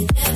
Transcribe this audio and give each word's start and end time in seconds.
mine. 0.00 0.29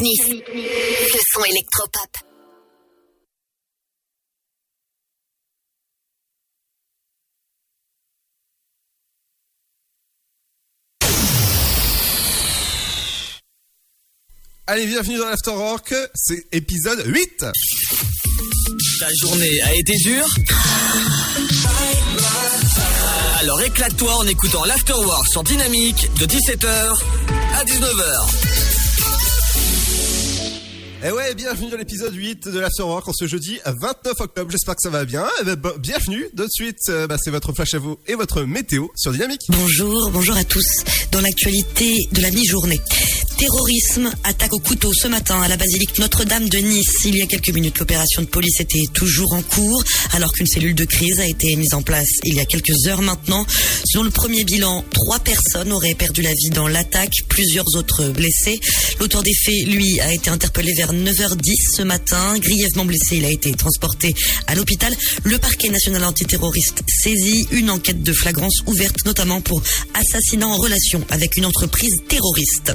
Nice. 0.00 0.28
Le 0.28 1.20
son 1.32 1.44
électropop. 1.44 2.10
Allez, 14.66 14.86
bienvenue 14.86 15.18
dans 15.18 15.28
l'Afterwork, 15.28 15.94
c'est 16.14 16.46
épisode 16.52 17.02
8 17.04 17.44
Ta 19.00 19.08
journée 19.20 19.60
a 19.62 19.74
été 19.74 19.92
dure? 19.98 20.28
Alors 23.40 23.60
éclate-toi 23.60 24.14
en 24.14 24.26
écoutant 24.26 24.64
l'Afterwork 24.64 25.26
sur 25.28 25.42
Dynamique 25.42 26.08
de 26.18 26.26
17h 26.26 26.98
à 27.54 27.64
19h. 27.64 28.71
Eh 31.04 31.10
ouais, 31.10 31.34
bienvenue 31.34 31.68
dans 31.68 31.76
l'épisode 31.76 32.14
8 32.14 32.46
de 32.46 32.60
l'Afterwork 32.60 33.08
en 33.08 33.12
ce 33.12 33.26
jeudi 33.26 33.58
29 33.66 34.20
octobre. 34.20 34.48
J'espère 34.52 34.76
que 34.76 34.82
ça 34.82 34.88
va 34.88 35.04
bien. 35.04 35.26
Eh 35.40 35.44
ben, 35.44 35.72
bienvenue. 35.80 36.28
De 36.32 36.46
suite, 36.48 36.78
euh, 36.90 37.08
bah, 37.08 37.16
c'est 37.20 37.32
votre 37.32 37.52
flash 37.52 37.74
à 37.74 37.80
vous 37.80 37.98
et 38.06 38.14
votre 38.14 38.42
météo 38.44 38.86
sur 38.94 39.10
Dynamique. 39.10 39.40
Bonjour, 39.48 40.10
bonjour 40.12 40.36
à 40.36 40.44
tous. 40.44 40.84
Dans 41.10 41.20
l'actualité 41.20 42.06
de 42.12 42.20
la 42.22 42.30
mi-journée, 42.30 42.80
terrorisme, 43.42 44.08
attaque 44.22 44.52
au 44.52 44.60
couteau 44.60 44.92
ce 44.94 45.08
matin 45.08 45.42
à 45.42 45.48
la 45.48 45.56
basilique 45.56 45.98
Notre-Dame 45.98 46.48
de 46.48 46.58
Nice. 46.58 47.00
Il 47.06 47.16
y 47.16 47.22
a 47.22 47.26
quelques 47.26 47.48
minutes, 47.48 47.80
l'opération 47.80 48.22
de 48.22 48.28
police 48.28 48.60
était 48.60 48.84
toujours 48.94 49.32
en 49.32 49.42
cours 49.42 49.82
alors 50.12 50.32
qu'une 50.32 50.46
cellule 50.46 50.76
de 50.76 50.84
crise 50.84 51.18
a 51.18 51.26
été 51.26 51.56
mise 51.56 51.74
en 51.74 51.82
place 51.82 52.06
il 52.22 52.36
y 52.36 52.40
a 52.40 52.44
quelques 52.44 52.86
heures 52.86 53.02
maintenant. 53.02 53.44
Selon 53.84 54.04
le 54.04 54.10
premier 54.10 54.44
bilan, 54.44 54.84
trois 54.92 55.18
personnes 55.18 55.72
auraient 55.72 55.96
perdu 55.96 56.22
la 56.22 56.32
vie 56.32 56.50
dans 56.50 56.68
l'attaque, 56.68 57.14
plusieurs 57.28 57.66
autres 57.74 58.10
blessés. 58.10 58.60
L'auteur 59.00 59.24
des 59.24 59.34
faits, 59.34 59.66
lui, 59.66 59.98
a 59.98 60.14
été 60.14 60.30
interpellé 60.30 60.72
vers 60.74 60.92
9h10 60.92 61.76
ce 61.78 61.82
matin. 61.82 62.38
Grièvement 62.38 62.84
blessé, 62.84 63.16
il 63.16 63.24
a 63.24 63.30
été 63.30 63.50
transporté 63.54 64.14
à 64.46 64.54
l'hôpital. 64.54 64.94
Le 65.24 65.38
parquet 65.38 65.68
national 65.68 66.04
antiterroriste 66.04 66.84
saisit 66.86 67.48
une 67.50 67.70
enquête 67.70 68.04
de 68.04 68.12
flagrance 68.12 68.62
ouverte 68.68 69.04
notamment 69.04 69.40
pour 69.40 69.64
assassinat 69.94 70.46
en 70.46 70.56
relation 70.58 71.04
avec 71.10 71.36
une 71.36 71.46
entreprise 71.46 71.96
terroriste. 72.08 72.72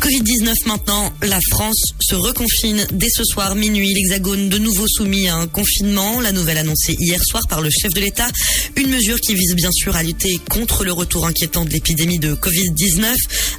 Covid-19 0.00 0.54
maintenant, 0.66 1.12
la 1.22 1.38
France 1.50 1.92
se 2.00 2.14
reconfine 2.14 2.86
dès 2.92 3.08
ce 3.08 3.24
soir 3.24 3.54
minuit. 3.54 3.94
L'Hexagone 3.94 4.48
de 4.48 4.58
nouveau 4.58 4.86
soumis 4.88 5.28
à 5.28 5.36
un 5.36 5.46
confinement. 5.46 6.20
La 6.20 6.32
nouvelle 6.32 6.58
annoncée 6.58 6.96
hier 6.98 7.22
soir 7.24 7.42
par 7.48 7.60
le 7.60 7.70
chef 7.70 7.92
de 7.94 8.00
l'État. 8.00 8.28
Une 8.76 8.90
mesure 8.90 9.20
qui 9.20 9.34
vise 9.34 9.54
bien 9.54 9.70
sûr 9.72 9.94
à 9.96 10.02
lutter 10.02 10.40
contre 10.50 10.84
le 10.84 10.92
retour 10.92 11.26
inquiétant 11.26 11.64
de 11.64 11.70
l'épidémie 11.70 12.18
de 12.18 12.34
Covid-19. 12.34 13.14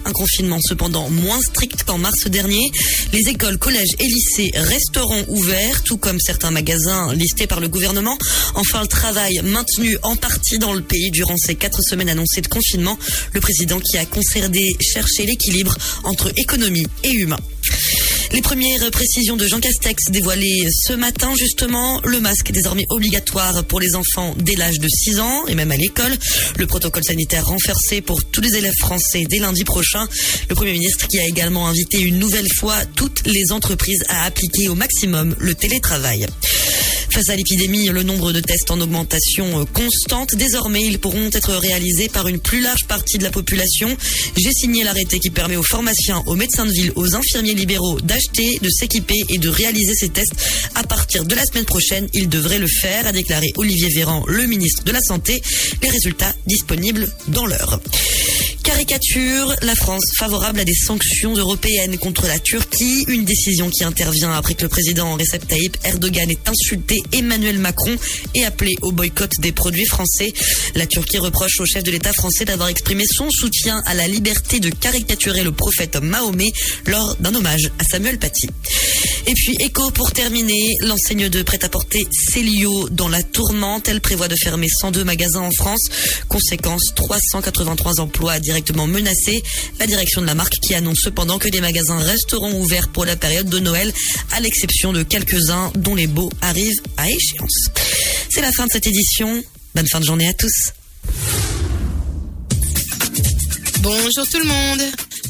Un 0.06 0.12
confinement 0.12 0.60
cependant 0.62 1.10
moins 1.10 1.42
strict 1.42 1.84
qu'en 1.84 1.98
mars 1.98 2.28
dernier. 2.28 2.72
Les 3.14 3.30
écoles, 3.30 3.58
collèges 3.58 3.96
et 4.00 4.08
lycées 4.08 4.52
resteront 4.56 5.26
ouverts, 5.30 5.84
tout 5.84 5.98
comme 5.98 6.20
certains 6.20 6.52
magasins 6.52 7.14
listés 7.14 7.48
par 7.48 7.60
le 7.60 7.70
gouvernement. 7.70 8.18
Enfin, 8.56 8.82
le 8.82 8.88
travail 8.88 9.42
maintenu 9.44 9.98
en 10.04 10.16
partie 10.16 10.60
dans 10.60 10.74
le 10.74 10.82
pays 10.82 11.12
durant 11.12 11.38
ces 11.38 11.56
quatre 11.56 11.82
semaines 11.82 12.10
annoncées 12.10 12.42
de 12.42 12.48
confinement. 12.48 12.98
Le 13.34 13.40
président 13.40 13.80
qui 13.80 13.98
a 13.98 14.06
concédé 14.06 14.76
chercher 14.82 15.26
l'équilibre 15.26 15.76
entre 16.04 16.32
économie 16.38 16.88
et 17.04 17.12
humain. 17.12 17.40
Les 18.34 18.42
premières 18.42 18.90
précisions 18.90 19.38
de 19.38 19.46
Jean 19.46 19.60
Castex 19.60 20.06
dévoilées 20.10 20.68
ce 20.88 20.94
matin, 20.94 21.34
justement, 21.38 22.02
le 22.04 22.20
masque 22.20 22.50
est 22.50 22.54
désormais 22.54 22.88
obligatoire 22.90 23.64
pour 23.66 23.80
les 23.80 23.94
enfants 23.94 24.34
dès 24.40 24.56
l'âge 24.56 24.80
de 24.80 24.88
6 24.88 25.20
ans 25.20 25.46
et 25.46 25.54
même 25.54 25.72
à 25.72 25.78
l'école. 25.78 26.12
Le 26.58 26.66
protocole 26.66 27.04
sanitaire 27.04 27.46
renforcé 27.46 28.02
pour 28.02 28.24
tous 28.24 28.42
les 28.42 28.56
élèves 28.56 28.74
français 28.80 29.26
dès 29.30 29.38
lundi 29.38 29.64
prochain. 29.64 30.08
Le 30.50 30.56
Premier 30.56 30.74
ministre 30.74 31.08
qui 31.08 31.20
a 31.20 31.28
également 31.28 31.68
invité 31.68 32.02
une 32.02 32.18
nouvelle 32.18 32.52
fois 32.58 32.84
toutes 32.96 33.22
les 33.28 33.52
entreprises 33.52 34.04
à 34.10 34.26
appliquer 34.26 34.68
au 34.68 34.74
maximum 34.74 35.36
le 35.38 35.54
télétravail. 35.54 36.26
Face 37.14 37.30
à 37.30 37.36
l'épidémie, 37.36 37.90
le 37.90 38.02
nombre 38.02 38.32
de 38.32 38.40
tests 38.40 38.72
en 38.72 38.82
augmentation 38.82 39.62
euh, 39.62 39.66
constante. 39.66 40.34
Désormais, 40.34 40.84
ils 40.84 40.98
pourront 40.98 41.30
être 41.32 41.54
réalisés 41.54 42.10
par 42.10 42.28
une 42.28 42.40
plus 42.40 42.60
large 42.60 42.86
partie 42.88 43.20
de 43.20 43.24
la 43.24 43.30
population. 43.30 43.96
J'ai 44.36 44.52
signé 44.52 44.84
l'arrêté 44.84 45.20
qui 45.20 45.30
permet 45.30 45.56
aux 45.56 45.62
pharmaciens, 45.62 46.24
aux 46.26 46.36
médecins 46.36 46.66
de 46.66 46.72
ville, 46.72 46.92
aux 46.96 47.14
infirmiers 47.14 47.54
libéraux 47.54 48.02
d'acheter, 48.02 48.58
de 48.64 48.70
s'équiper 48.72 49.22
et 49.30 49.38
de 49.38 49.48
réaliser 49.48 49.94
ces 49.94 50.10
tests 50.10 50.34
à 50.74 50.82
partir 50.82 51.24
de 51.24 51.36
la 51.36 51.46
semaine 51.46 51.66
prochaine. 51.66 52.08
Ils 52.14 52.30
devraient 52.30 52.58
le 52.58 52.66
faire, 52.66 53.06
a 53.06 53.12
déclaré 53.12 53.54
Olivier 53.58 53.90
Véran, 53.90 54.24
le 54.28 54.48
ministre 54.48 54.84
de 54.84 54.92
la 54.92 55.02
Santé. 55.02 55.40
Les 55.84 55.90
résultats 55.90 56.34
disponibles 56.48 57.08
dans 57.28 57.46
l'heure. 57.46 57.80
Caricature, 58.64 59.54
la 59.62 59.76
France 59.76 60.06
favorable 60.18 60.62
à 60.62 60.64
des 60.64 60.74
sanctions 60.74 61.36
européennes 61.36 61.98
contre 61.98 62.28
la 62.28 62.40
Turquie, 62.40 63.04
une 63.10 63.26
décision 63.26 63.70
qui 63.70 63.84
intervient 63.84 64.32
après 64.32 64.54
que 64.56 64.64
le 64.64 64.70
président 64.70 65.16
Recep 65.16 65.46
Tayyip 65.46 65.78
Erdogan 65.84 66.32
ait 66.32 66.38
insulté 66.48 67.03
Emmanuel 67.12 67.60
Macron 67.60 67.96
et 68.36 68.46
appelé 68.46 68.76
au 68.82 68.92
boycott 68.92 69.32
des 69.40 69.52
produits 69.52 69.86
français. 69.86 70.34
La 70.76 70.88
Turquie 70.88 71.18
reproche 71.18 71.60
au 71.60 71.66
chef 71.66 71.84
de 71.84 71.92
l'État 71.92 72.14
français 72.14 72.46
d'avoir 72.46 72.70
exprimé 72.70 73.04
son 73.06 73.30
soutien 73.30 73.82
à 73.86 73.94
la 73.94 74.08
liberté 74.08 74.60
de 74.60 74.70
caricaturer 74.70 75.44
le 75.44 75.52
prophète 75.52 75.98
Mahomet 75.98 76.52
lors 76.88 77.16
d'un 77.18 77.34
hommage 77.36 77.72
à 77.80 77.84
Samuel 77.84 78.20
Paty. 78.20 78.48
Et 79.26 79.34
puis 79.34 79.56
écho 79.60 79.90
pour 79.92 80.12
terminer, 80.12 80.76
l'enseigne 80.82 81.30
de 81.30 81.44
prêt-à-porter 81.44 82.06
Célio 82.12 82.90
dans 82.90 83.08
la 83.08 83.24
tourmente, 83.24 83.88
elle 83.88 84.02
prévoit 84.02 84.28
de 84.28 84.36
fermer 84.36 84.68
102 84.68 85.04
magasins 85.04 85.42
en 85.42 85.52
France. 85.52 85.90
Conséquence, 86.28 86.94
383 86.96 88.00
emplois 88.02 88.40
directement 88.40 88.86
menacés. 88.86 89.42
La 89.80 89.88
direction 89.88 90.22
de 90.22 90.28
la 90.28 90.36
marque 90.36 90.56
qui 90.62 90.76
annonce 90.76 91.00
cependant 91.04 91.40
que 91.40 91.48
des 91.48 91.62
magasins 91.62 92.00
resteront 92.00 92.60
ouverts 92.60 92.90
pour 92.90 93.06
la 93.06 93.16
période 93.16 93.48
de 93.48 93.60
Noël, 93.60 93.94
à 94.32 94.40
l'exception 94.40 94.92
de 94.92 95.04
quelques-uns 95.04 95.72
dont 95.76 95.96
les 95.96 96.08
baux 96.08 96.32
arrivent 96.42 96.82
à 96.98 97.10
échéance. 97.10 97.70
C'est 98.30 98.42
la 98.42 98.52
fin 98.52 98.66
de 98.68 98.72
cette 98.72 98.88
édition. 98.88 99.44
Bonne 99.76 99.88
fin 99.88 100.00
de 100.00 100.06
journée 100.06 100.28
à 100.28 100.34
tous. 100.34 100.74
Bonjour 103.82 104.28
tout 104.30 104.40
le 104.40 104.46
monde. 104.46 104.82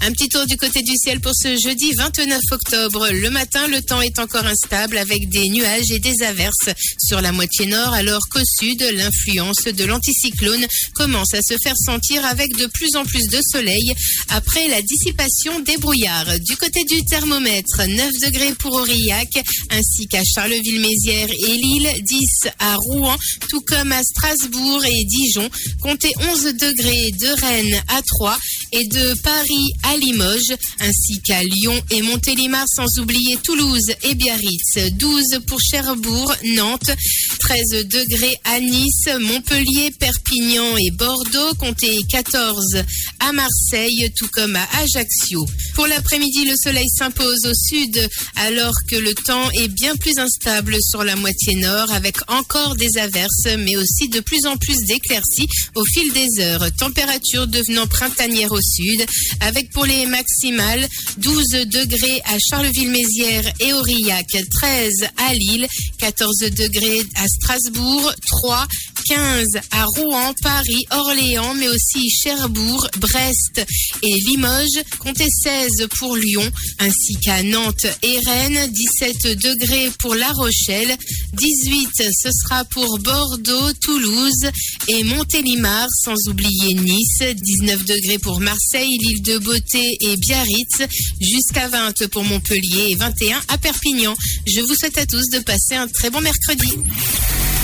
Un 0.02 0.12
petit 0.12 0.28
tour 0.28 0.46
du 0.46 0.58
côté 0.58 0.82
du 0.82 0.96
ciel 0.98 1.22
pour 1.22 1.32
ce 1.34 1.56
jeudi 1.56 1.94
29 1.94 2.40
octobre. 2.52 3.08
Le 3.10 3.30
matin, 3.30 3.68
le 3.68 3.82
temps 3.82 4.02
est 4.02 4.20
encore 4.20 4.46
instable 4.46 4.98
avec 4.98 5.30
des 5.30 5.48
nuages 5.50 5.92
et 5.92 6.00
des 6.00 6.24
averses 6.24 6.70
sur 7.00 7.22
la 7.22 7.32
moitié 7.32 7.68
nord, 7.68 7.94
alors 7.94 8.22
qu'au 8.30 8.44
sud, 8.60 8.82
l'influence 8.82 9.64
de 9.64 9.84
l'anticyclone 9.86 10.66
commence 10.96 11.34
à 11.34 11.42
se 11.42 11.56
faire 11.64 11.78
sentir 11.78 12.26
avec 12.26 12.56
de 12.58 12.66
plus 12.66 12.96
en 12.96 13.06
plus 13.06 13.28
de 13.28 13.40
soleil 13.52 13.94
après 14.30 14.68
la 14.68 14.82
dissipation 14.82 15.60
des 15.62 15.78
brouillards. 15.78 16.40
Du 16.40 16.58
côté 16.58 16.84
du 16.84 17.04
thermomètre, 17.06 17.88
9 17.88 18.12
degrés 18.26 18.54
pour 18.56 18.74
Aurillac, 18.74 19.30
ainsi 19.70 20.08
qu'à 20.08 20.22
Charleville-Mézières 20.24 21.32
et 21.32 21.54
Lille, 21.54 21.90
10 22.02 22.48
à 22.60 22.76
Rouen, 22.76 23.16
tout 23.50 23.62
comme 23.62 23.92
à 23.92 24.04
Strasbourg 24.04 24.84
et 24.86 25.06
Dijon. 25.06 25.50
Comptez 25.82 26.12
11 26.32 26.44
degrés 26.56 27.12
de 27.12 27.42
Rennes 27.42 27.82
à 27.88 28.02
3 28.02 28.38
et 28.74 28.86
de 28.88 29.14
Paris 29.22 29.72
à 29.84 29.98
Limoges, 29.98 30.56
ainsi 30.80 31.22
qu'à 31.22 31.42
Lyon 31.44 31.80
et 31.92 32.02
Montélimar, 32.02 32.66
sans 32.68 33.00
oublier 33.00 33.38
Toulouse 33.44 33.92
et 34.04 34.16
Biarritz. 34.16 34.92
12 34.94 35.40
pour 35.48 35.60
Cherbourg, 35.60 36.34
Nantes, 36.56 36.92
13 37.40 37.86
degrés 37.86 38.38
à 38.44 38.60
Nice, 38.60 39.08
Montpellier, 39.20 39.92
Perpignan 40.00 40.78
et 40.78 40.92
Bordeaux, 40.92 41.54
comptez 41.60 42.00
14 42.10 42.84
à 43.20 43.32
Marseille, 43.32 44.12
tout 44.18 44.28
comme 44.32 44.56
à 44.56 44.68
Ajaccio. 44.80 45.46
Pour 45.76 45.88
l'après-midi, 45.88 46.46
le 46.46 46.56
soleil 46.56 46.88
s'impose 46.90 47.46
au 47.46 47.54
sud, 47.54 48.10
alors 48.36 48.74
que 48.90 48.96
le 48.96 49.14
temps 49.14 49.50
est 49.52 49.68
bien 49.68 49.96
plus 49.96 50.18
instable 50.18 50.78
sur 50.82 51.04
la 51.04 51.16
moitié 51.16 51.56
nord, 51.56 51.92
avec 51.92 52.18
encore 52.30 52.76
des 52.76 52.98
averses, 52.98 53.48
mais 53.60 53.76
aussi 53.76 54.08
de 54.10 54.20
plus 54.20 54.46
en 54.46 54.56
plus 54.58 54.78
d'éclaircies 54.88 55.48
au 55.76 55.84
fil 55.86 56.12
des 56.14 56.44
heures. 56.44 56.66
Température 56.78 57.48
devenant 57.48 57.88
printanière 57.88 58.52
au 58.52 58.62
sud, 58.62 59.06
avec 59.42 59.73
pour 59.74 59.86
les 59.86 60.06
maximales, 60.06 60.88
12 61.18 61.44
degrés 61.66 62.22
à 62.26 62.38
Charleville-Mézières 62.50 63.52
et 63.60 63.74
Aurillac, 63.74 64.28
13 64.52 64.92
à 65.18 65.34
Lille, 65.34 65.68
14 65.98 66.38
degrés 66.52 67.02
à 67.16 67.28
Strasbourg, 67.28 68.14
3, 68.28 68.68
15 69.08 69.46
à 69.72 69.86
Rouen, 69.86 70.34
Paris, 70.42 70.86
Orléans, 70.92 71.54
mais 71.56 71.68
aussi 71.68 72.10
Cherbourg, 72.10 72.88
Brest 72.98 73.66
et 74.02 74.14
Limoges, 74.28 74.84
comptez 75.00 75.28
16 75.30 75.88
pour 75.98 76.16
Lyon, 76.16 76.50
ainsi 76.80 77.16
qu'à 77.22 77.44
Nantes 77.44 77.88
et 78.02 78.20
Rennes, 78.26 78.72
17 78.72 79.38
degrés 79.38 79.90
pour 80.00 80.16
La 80.16 80.32
Rochelle, 80.32 80.96
18 81.34 81.90
ce 81.96 82.30
sera 82.32 82.64
pour 82.66 83.00
Bordeaux, 83.00 83.74
Toulouse 83.82 84.50
et 84.88 85.04
Montélimar, 85.04 85.88
sans 86.04 86.16
oublier 86.30 86.74
Nice, 86.76 87.24
19 87.36 87.86
degrés 87.86 88.20
pour 88.20 88.40
Marseille, 88.40 88.98
l'île 89.00 89.22
de 89.22 89.38
Beauté, 89.40 89.63
et 89.76 90.18
Biarritz, 90.18 90.84
jusqu'à 91.20 91.68
20 91.68 92.08
pour 92.10 92.24
Montpellier 92.24 92.90
et 92.92 92.96
21 92.96 93.42
à 93.48 93.58
Perpignan. 93.58 94.14
Je 94.46 94.62
vous 94.62 94.76
souhaite 94.76 94.98
à 94.98 95.06
tous 95.06 95.30
de 95.32 95.40
passer 95.40 95.76
un 95.76 95.88
très 95.88 96.10
bon 96.10 96.22
mercredi. 96.22 96.78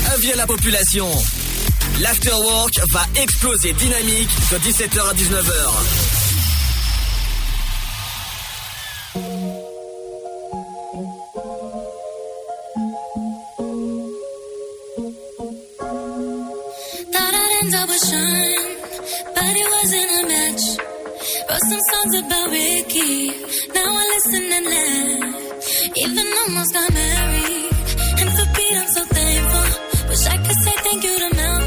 Ah, 0.06 0.14
Aviez 0.14 0.34
la 0.36 0.48
population 0.48 1.08
L'Afterwork 2.02 2.80
va 2.92 3.06
exploser 3.22 3.74
dynamique 3.74 4.30
de 4.52 4.58
17h 4.58 5.10
à 5.10 5.14
19h. 5.14 6.20
Wrote 21.50 21.66
some 21.70 21.84
songs 21.92 22.14
about 22.22 22.50
Ricky. 22.50 23.28
Now 23.76 23.90
I 24.02 24.06
listen 24.14 24.44
and 24.58 24.66
laugh. 24.74 25.98
Even 26.04 26.28
almost 26.42 26.74
got 26.74 26.94
married. 26.94 27.70
And 28.20 28.30
for 28.36 28.48
Pete, 28.56 28.78
I'm 28.82 28.88
so 28.88 29.04
thankful. 29.06 30.10
Wish 30.10 30.26
I 30.28 30.38
could 30.38 30.60
say 30.64 30.74
thank 30.86 31.04
you 31.04 31.20
to 31.20 31.36
Mel. 31.36 31.59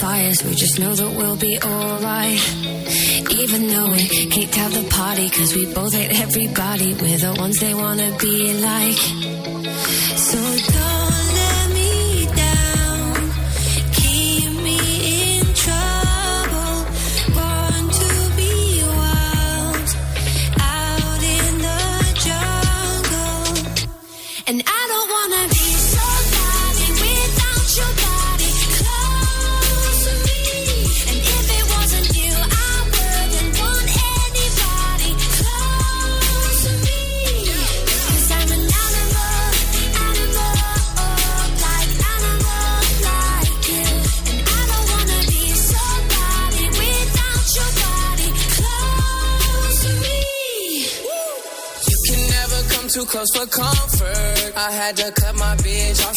fires. 0.00 0.42
We 0.42 0.54
just 0.54 0.78
know 0.78 0.94
that 0.94 1.10
we'll 1.16 1.36
be 1.36 1.58
alright. 1.62 2.40
Even 3.30 3.66
though 3.68 3.90
we 3.90 4.08
kicked 4.08 4.56
out 4.58 4.72
the 4.72 4.86
party, 4.88 5.28
cause 5.28 5.54
we 5.54 5.72
both 5.74 5.92
hate 5.92 6.18
everybody. 6.20 6.94
We're 6.94 7.18
the 7.18 7.34
ones 7.38 7.60
they 7.60 7.74
wanna 7.74 8.16
be 8.18 8.54
like. 8.54 9.29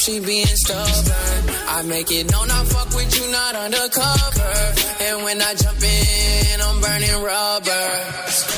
She 0.04 0.20
being 0.20 0.46
stubborn. 0.46 1.56
I 1.70 1.82
make 1.84 2.12
it 2.12 2.30
known 2.30 2.52
I 2.52 2.66
fuck 2.66 2.94
with 2.94 3.18
you, 3.18 3.32
not 3.32 3.56
undercover. 3.56 4.52
And 5.00 5.24
when 5.24 5.42
I 5.42 5.54
jump 5.56 5.82
in, 5.82 6.60
I'm 6.60 6.82
burning 6.82 7.24
rubber. 7.24 8.53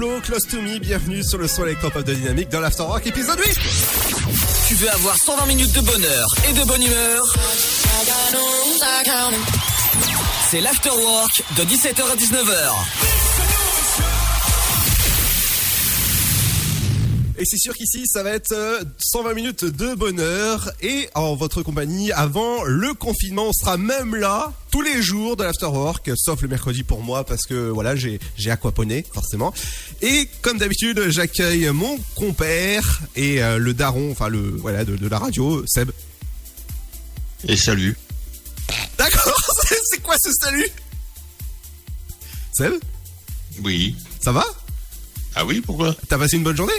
Close 0.00 0.46
to 0.46 0.62
Me, 0.62 0.78
bienvenue 0.78 1.22
sur 1.22 1.36
le 1.36 1.46
son 1.46 1.64
électropop 1.66 2.02
de 2.02 2.14
Dynamique 2.14 2.48
dans 2.48 2.60
l'Afterwork 2.60 3.06
épisode 3.06 3.38
8 3.38 3.58
Tu 4.66 4.74
veux 4.76 4.90
avoir 4.90 5.14
120 5.14 5.44
minutes 5.44 5.72
de 5.74 5.80
bonheur 5.82 6.26
et 6.48 6.54
de 6.54 6.64
bonne 6.64 6.82
humeur? 6.82 7.22
C'est 10.48 10.62
l'Afterwork 10.62 11.42
de 11.54 11.64
17h 11.64 12.12
à 12.12 12.16
19h. 12.16 12.99
Et 17.40 17.46
c'est 17.46 17.56
sûr 17.56 17.74
qu'ici, 17.74 18.02
ça 18.06 18.22
va 18.22 18.32
être 18.32 18.52
euh, 18.52 18.84
120 18.98 19.32
minutes 19.32 19.64
de 19.64 19.94
bonheur 19.94 20.70
et 20.82 21.08
en 21.14 21.34
votre 21.34 21.62
compagnie 21.62 22.12
avant 22.12 22.64
le 22.64 22.92
confinement. 22.92 23.46
On 23.48 23.52
sera 23.54 23.78
même 23.78 24.14
là 24.14 24.52
tous 24.70 24.82
les 24.82 25.00
jours 25.00 25.36
de 25.36 25.44
l'afterwork, 25.44 26.10
sauf 26.16 26.42
le 26.42 26.48
mercredi 26.48 26.82
pour 26.82 27.02
moi 27.02 27.24
parce 27.24 27.46
que 27.46 27.70
voilà, 27.70 27.96
j'ai 27.96 28.20
j'ai 28.36 28.50
aquaponé 28.50 29.06
forcément. 29.10 29.54
Et 30.02 30.28
comme 30.42 30.58
d'habitude, 30.58 31.08
j'accueille 31.08 31.70
mon 31.70 31.98
compère 32.14 33.00
et 33.16 33.42
euh, 33.42 33.56
le 33.56 33.72
daron, 33.72 34.12
enfin 34.12 34.28
le 34.28 34.40
voilà 34.58 34.84
de, 34.84 34.96
de 34.96 35.08
la 35.08 35.18
radio, 35.18 35.64
Seb. 35.66 35.90
Et 37.48 37.56
salut. 37.56 37.96
D'accord, 38.98 39.40
c'est 39.90 40.02
quoi 40.02 40.16
ce 40.22 40.30
salut? 40.42 40.68
Seb, 42.52 42.74
Oui. 43.64 43.96
ça 44.22 44.30
va? 44.30 44.44
Ah 45.34 45.46
oui, 45.46 45.62
pourquoi? 45.62 45.96
T'as 46.06 46.18
passé 46.18 46.36
une 46.36 46.42
bonne 46.42 46.56
journée? 46.56 46.74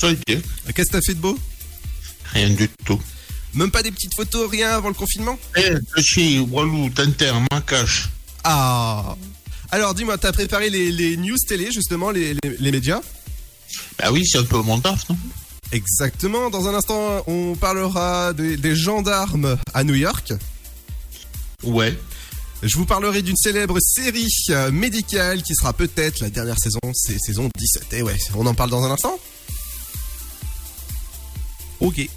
Ça 0.00 0.10
été. 0.10 0.40
Qu'est-ce 0.74 0.88
que 0.88 0.92
t'as 0.92 1.02
fait 1.02 1.12
de 1.12 1.20
beau? 1.20 1.38
Rien 2.32 2.48
du 2.48 2.70
tout. 2.86 2.98
Même 3.52 3.70
pas 3.70 3.82
des 3.82 3.90
petites 3.90 4.14
photos, 4.14 4.48
rien 4.50 4.70
avant 4.70 4.88
le 4.88 4.94
confinement? 4.94 5.38
Eh, 5.56 5.74
Toshi, 5.94 6.38
Walou, 6.38 6.88
Tintin, 6.88 7.44
Makash. 7.52 8.08
Ah 8.42 9.14
Alors 9.70 9.94
dis-moi, 9.94 10.16
t'as 10.16 10.32
préparé 10.32 10.70
les, 10.70 10.90
les 10.90 11.18
news 11.18 11.36
télé 11.46 11.70
justement, 11.70 12.10
les, 12.10 12.32
les, 12.32 12.56
les 12.58 12.72
médias? 12.72 13.02
Bah 13.98 14.10
oui, 14.10 14.26
c'est 14.26 14.38
un 14.38 14.44
peu 14.44 14.62
mon 14.62 14.80
taf, 14.80 15.06
non? 15.10 15.18
Exactement, 15.70 16.48
dans 16.48 16.66
un 16.66 16.74
instant 16.74 17.22
on 17.26 17.54
parlera 17.54 18.32
des, 18.32 18.56
des 18.56 18.74
gendarmes 18.74 19.58
à 19.74 19.84
New 19.84 19.96
York. 19.96 20.32
Ouais. 21.62 21.94
Je 22.62 22.74
vous 22.76 22.86
parlerai 22.86 23.20
d'une 23.20 23.36
célèbre 23.36 23.76
série 23.80 24.28
euh, 24.48 24.70
médicale 24.70 25.42
qui 25.42 25.54
sera 25.54 25.74
peut-être 25.74 26.20
la 26.20 26.30
dernière 26.30 26.58
saison, 26.58 26.80
c'est 26.94 27.18
saison 27.18 27.50
17. 27.58 27.92
Et 27.92 28.02
ouais, 28.02 28.16
on 28.34 28.46
en 28.46 28.54
parle 28.54 28.70
dans 28.70 28.82
un 28.84 28.90
instant 28.90 29.18
Ok. 31.80 32.08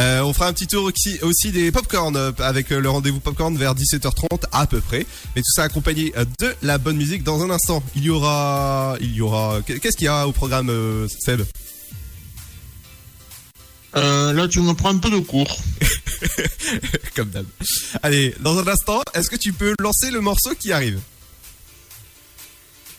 Euh, 0.00 0.20
on 0.20 0.32
fera 0.32 0.46
un 0.46 0.52
petit 0.52 0.66
tour 0.66 0.84
aussi, 0.84 1.18
aussi 1.22 1.50
des 1.50 1.72
popcorn 1.72 2.14
euh, 2.16 2.32
avec 2.38 2.70
euh, 2.70 2.80
le 2.80 2.90
rendez-vous 2.90 3.18
popcorn 3.18 3.56
vers 3.56 3.74
17h30 3.74 4.44
à 4.52 4.66
peu 4.66 4.80
près. 4.80 5.06
Mais 5.34 5.42
tout 5.42 5.50
ça 5.52 5.64
accompagné 5.64 6.12
de 6.38 6.54
la 6.62 6.78
bonne 6.78 6.96
musique. 6.96 7.24
Dans 7.24 7.42
un 7.42 7.50
instant, 7.50 7.82
il 7.96 8.04
y 8.04 8.10
aura, 8.10 8.96
il 9.00 9.12
y 9.12 9.20
aura. 9.20 9.60
Qu'est-ce 9.62 9.96
qu'il 9.96 10.04
y 10.04 10.08
a 10.08 10.28
au 10.28 10.32
programme, 10.32 10.70
Seb? 11.08 11.42
Euh, 13.96 14.32
là, 14.32 14.46
tu 14.46 14.60
me 14.60 14.72
prends 14.74 14.90
un 14.90 14.98
peu 14.98 15.10
de 15.10 15.18
cours. 15.18 15.58
Comme 17.16 17.30
d'hab. 17.30 17.46
Allez, 18.02 18.34
dans 18.40 18.58
un 18.58 18.68
instant, 18.68 19.02
est-ce 19.14 19.28
que 19.28 19.36
tu 19.36 19.52
peux 19.52 19.74
lancer 19.80 20.10
le 20.10 20.20
morceau 20.20 20.54
qui 20.54 20.72
arrive? 20.72 21.00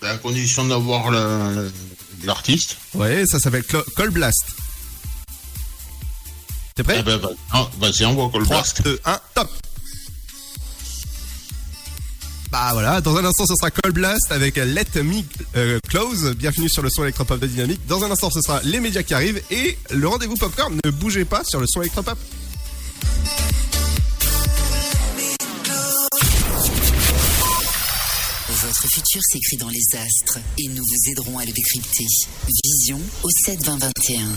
À 0.01 0.17
condition 0.17 0.65
d'avoir 0.65 1.11
l'artiste. 2.23 2.77
Ouais, 2.95 3.23
ça 3.27 3.39
s'appelle 3.39 3.63
Call 3.95 4.09
Blast. 4.09 4.45
T'es 6.75 6.83
prêt? 6.83 6.97
Eh 6.99 7.03
ben, 7.03 7.17
va- 7.17 7.29
non, 7.53 7.69
vas-y, 7.79 8.05
envoie 8.05 8.29
Call 8.31 8.43
3, 8.43 8.57
Blast. 8.57 8.81
2, 8.83 8.99
1, 9.05 9.19
top 9.35 9.49
Bah 12.51 12.69
voilà, 12.73 13.01
dans 13.01 13.15
un 13.17 13.25
instant 13.25 13.45
ce 13.45 13.55
sera 13.55 13.71
Call 13.71 13.91
Blast 13.91 14.31
avec 14.31 14.55
Let 14.57 15.01
Me 15.03 15.21
euh, 15.55 15.79
Close. 15.89 16.35
Bienvenue 16.37 16.69
sur 16.69 16.81
le 16.81 16.89
son 16.89 17.03
électropop 17.03 17.39
de 17.39 17.47
Dynamique. 17.47 17.81
Dans 17.87 18.03
un 18.03 18.11
instant 18.11 18.29
ce 18.29 18.41
sera 18.41 18.61
les 18.63 18.79
médias 18.79 19.03
qui 19.03 19.13
arrivent 19.13 19.41
et 19.51 19.77
le 19.91 20.07
rendez-vous 20.07 20.35
popcorn. 20.35 20.77
Ne 20.83 20.91
bougez 20.91 21.25
pas 21.25 21.43
sur 21.43 21.59
le 21.59 21.67
son 21.67 21.81
électropop. 21.81 22.17
Votre 28.81 28.93
futur 28.95 29.21
s'écrit 29.31 29.57
dans 29.57 29.69
les 29.69 29.83
astres 29.95 30.39
et 30.57 30.67
nous 30.69 30.81
vous 30.81 31.11
aiderons 31.11 31.37
à 31.37 31.45
le 31.45 31.51
décrypter. 31.51 32.07
Vision 32.65 32.99
au 33.21 33.29
7 33.45 33.63
20 33.63 33.77
21. 33.77 34.27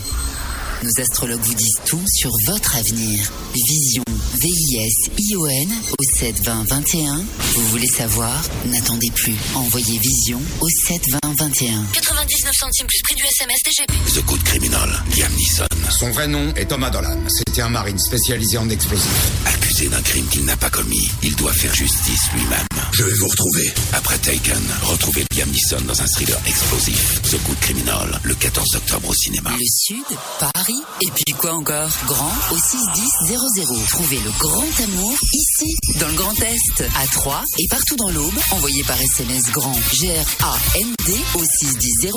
Nos 0.82 1.00
astrologues 1.00 1.40
vous 1.40 1.54
disent 1.54 1.80
tout 1.86 2.04
sur 2.14 2.30
votre 2.44 2.76
avenir. 2.76 3.32
Vision, 3.54 4.04
V-I-S-I-O-N 4.34 5.72
au 5.98 6.18
7 6.18 6.44
20 6.44 6.64
21. 6.68 7.24
Vous 7.54 7.68
voulez 7.68 7.86
savoir? 7.86 8.42
N'attendez 8.66 9.10
plus. 9.14 9.34
Envoyez 9.54 9.98
Vision 9.98 10.42
au 10.60 10.68
7 10.68 11.00
20 11.22 11.36
21. 11.38 11.86
99 11.94 12.52
centimes 12.54 12.86
plus 12.86 13.00
prix 13.02 13.14
du 13.14 13.22
SMS 13.22 13.60
DGP. 13.64 13.92
The 14.12 14.26
Good 14.26 14.42
Criminal, 14.42 14.90
Liam 15.16 15.32
Neeson, 15.32 15.66
Son 15.90 16.10
vrai 16.10 16.28
nom 16.28 16.52
est 16.54 16.66
Thomas 16.66 16.90
Dolan. 16.90 17.18
C'était 17.28 17.62
un 17.62 17.70
marine 17.70 17.98
spécialisé 17.98 18.58
en 18.58 18.68
explosifs. 18.68 19.30
accusé 19.46 19.88
d'un 19.88 20.02
crime 20.02 20.26
qu'il 20.26 20.44
n'a 20.44 20.56
pas 20.58 20.70
commis, 20.70 21.10
il 21.22 21.34
doit 21.36 21.54
faire 21.54 21.74
justice 21.74 22.30
lui-même. 22.34 22.66
Je 22.92 23.04
vais 23.04 23.14
vous 23.14 23.28
retrouver. 23.28 23.72
Après 23.92 24.18
Taken, 24.34 24.62
retrouvez 24.82 25.24
Liam 25.30 25.48
Neeson 25.48 25.80
dans 25.86 26.02
un 26.02 26.06
thriller 26.06 26.40
explosif. 26.44 27.22
The 27.22 27.40
Good 27.44 27.60
Criminal, 27.60 28.20
le 28.24 28.34
14 28.34 28.66
octobre 28.74 29.08
au 29.08 29.14
cinéma. 29.14 29.50
Le 29.50 29.64
Sud, 29.64 30.04
Paris, 30.40 30.82
et 31.02 31.10
puis 31.14 31.34
quoi 31.38 31.52
encore? 31.52 31.88
Grand 32.06 32.32
au 32.50 32.58
61000. 32.58 33.86
Trouvez 33.90 34.18
le 34.18 34.30
grand 34.40 34.82
amour 34.82 35.16
ici, 35.32 35.72
dans 36.00 36.08
le 36.08 36.14
Grand 36.14 36.34
Est, 36.42 36.84
à 36.96 37.06
Troyes 37.06 37.44
et 37.58 37.66
partout 37.70 37.94
dans 37.94 38.10
l'Aube. 38.10 38.34
Envoyez 38.50 38.82
par 38.82 39.00
SMS 39.00 39.44
grand 39.52 39.78
G-R-A-N-D 39.92 41.12
au 41.36 41.44
61000 41.44 42.10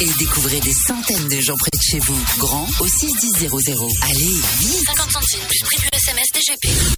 et 0.00 0.10
découvrez 0.18 0.60
des 0.60 0.72
centaines 0.72 1.28
de 1.28 1.40
gens 1.40 1.56
près 1.56 1.70
de 1.76 1.82
chez 1.82 1.98
vous. 1.98 2.24
Grand 2.38 2.66
au 2.80 2.86
61000. 2.86 3.50
Allez, 4.04 4.40
vite 4.60 4.84
50 4.86 5.12
centimes 5.12 5.46
plus 5.46 5.60
prix 5.64 5.76
du 5.76 5.88
SMS 5.92 6.26
DGP. 6.32 6.97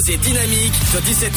opposé 0.00 0.16
dynamique 0.18 0.72
de 0.94 1.00
17 1.00 1.29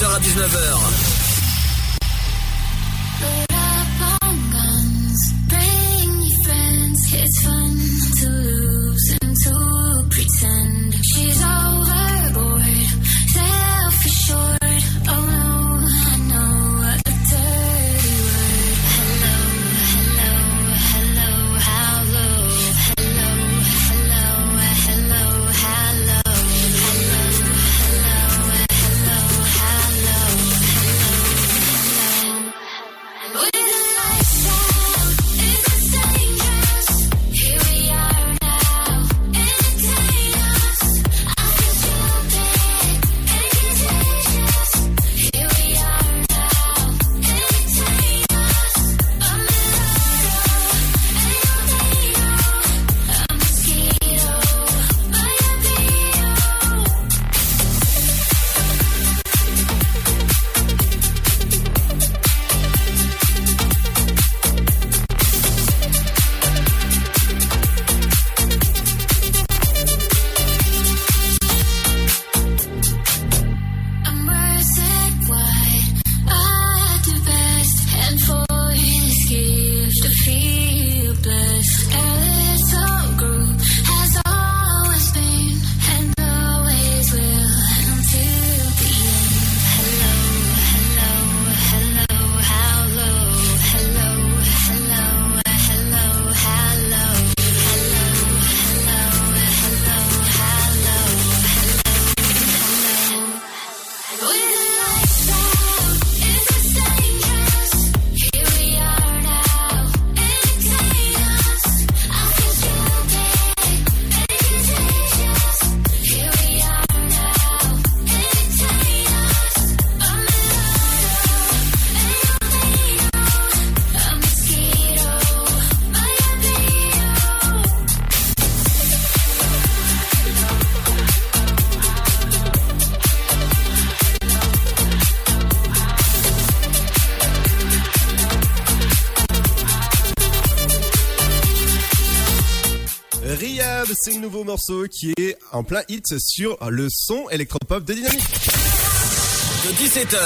c'est 144.04 144.12
le 144.12 144.20
nouveau 144.20 144.44
morceau 144.44 144.86
qui 144.90 145.14
est 145.18 145.38
en 145.54 145.64
plein 145.64 145.82
hit 145.88 146.20
sur 146.20 146.58
le 146.70 146.90
son 146.90 147.30
électropop 147.30 147.86
de 147.86 147.94
Dynamique. 147.94 148.20
De 148.20 149.70
17h 149.82 150.18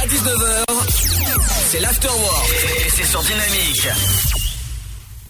à 0.00 0.06
19h, 0.06 0.64
c'est 1.70 1.80
l'Afterwork. 1.80 2.50
Et 2.86 2.90
c'est 2.90 3.06
sur 3.06 3.20
Dynamique. 3.22 3.88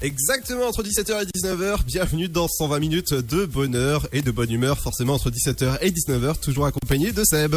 Exactement 0.03 0.67
entre 0.67 0.83
17h 0.83 1.23
et 1.23 1.39
19h, 1.39 1.85
bienvenue 1.85 2.29
dans 2.29 2.47
120 2.47 2.79
minutes 2.79 3.15
de 3.15 3.47
bonheur 3.47 4.07
et 4.13 4.21
de 4.21 4.31
bonne 4.31 4.51
humeur, 4.51 4.79
forcément 4.79 5.15
entre 5.15 5.31
17h 5.31 5.79
et 5.81 5.91
19h, 5.91 6.41
toujours 6.41 6.67
accompagné 6.67 7.11
de 7.13 7.25
Seb. 7.25 7.57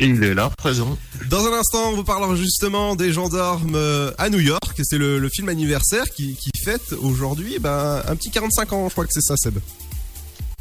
Il 0.00 0.22
est 0.22 0.34
là, 0.34 0.50
présent. 0.56 0.96
Dans 1.28 1.44
un 1.46 1.52
instant, 1.52 1.90
on 1.90 1.96
vous 1.96 2.04
parlera 2.04 2.34
justement 2.36 2.94
des 2.94 3.12
gendarmes 3.12 3.74
euh, 3.74 4.12
à 4.18 4.30
New 4.30 4.38
York. 4.38 4.80
C'est 4.84 4.98
le, 4.98 5.18
le 5.18 5.28
film 5.28 5.48
anniversaire 5.48 6.04
qui, 6.14 6.34
qui 6.36 6.50
fête 6.64 6.92
aujourd'hui 7.00 7.58
ben, 7.58 8.02
un 8.06 8.14
petit 8.14 8.30
45 8.30 8.72
ans, 8.72 8.88
je 8.88 8.92
crois 8.92 9.04
que 9.06 9.12
c'est 9.12 9.22
ça, 9.22 9.34
Seb. 9.36 9.58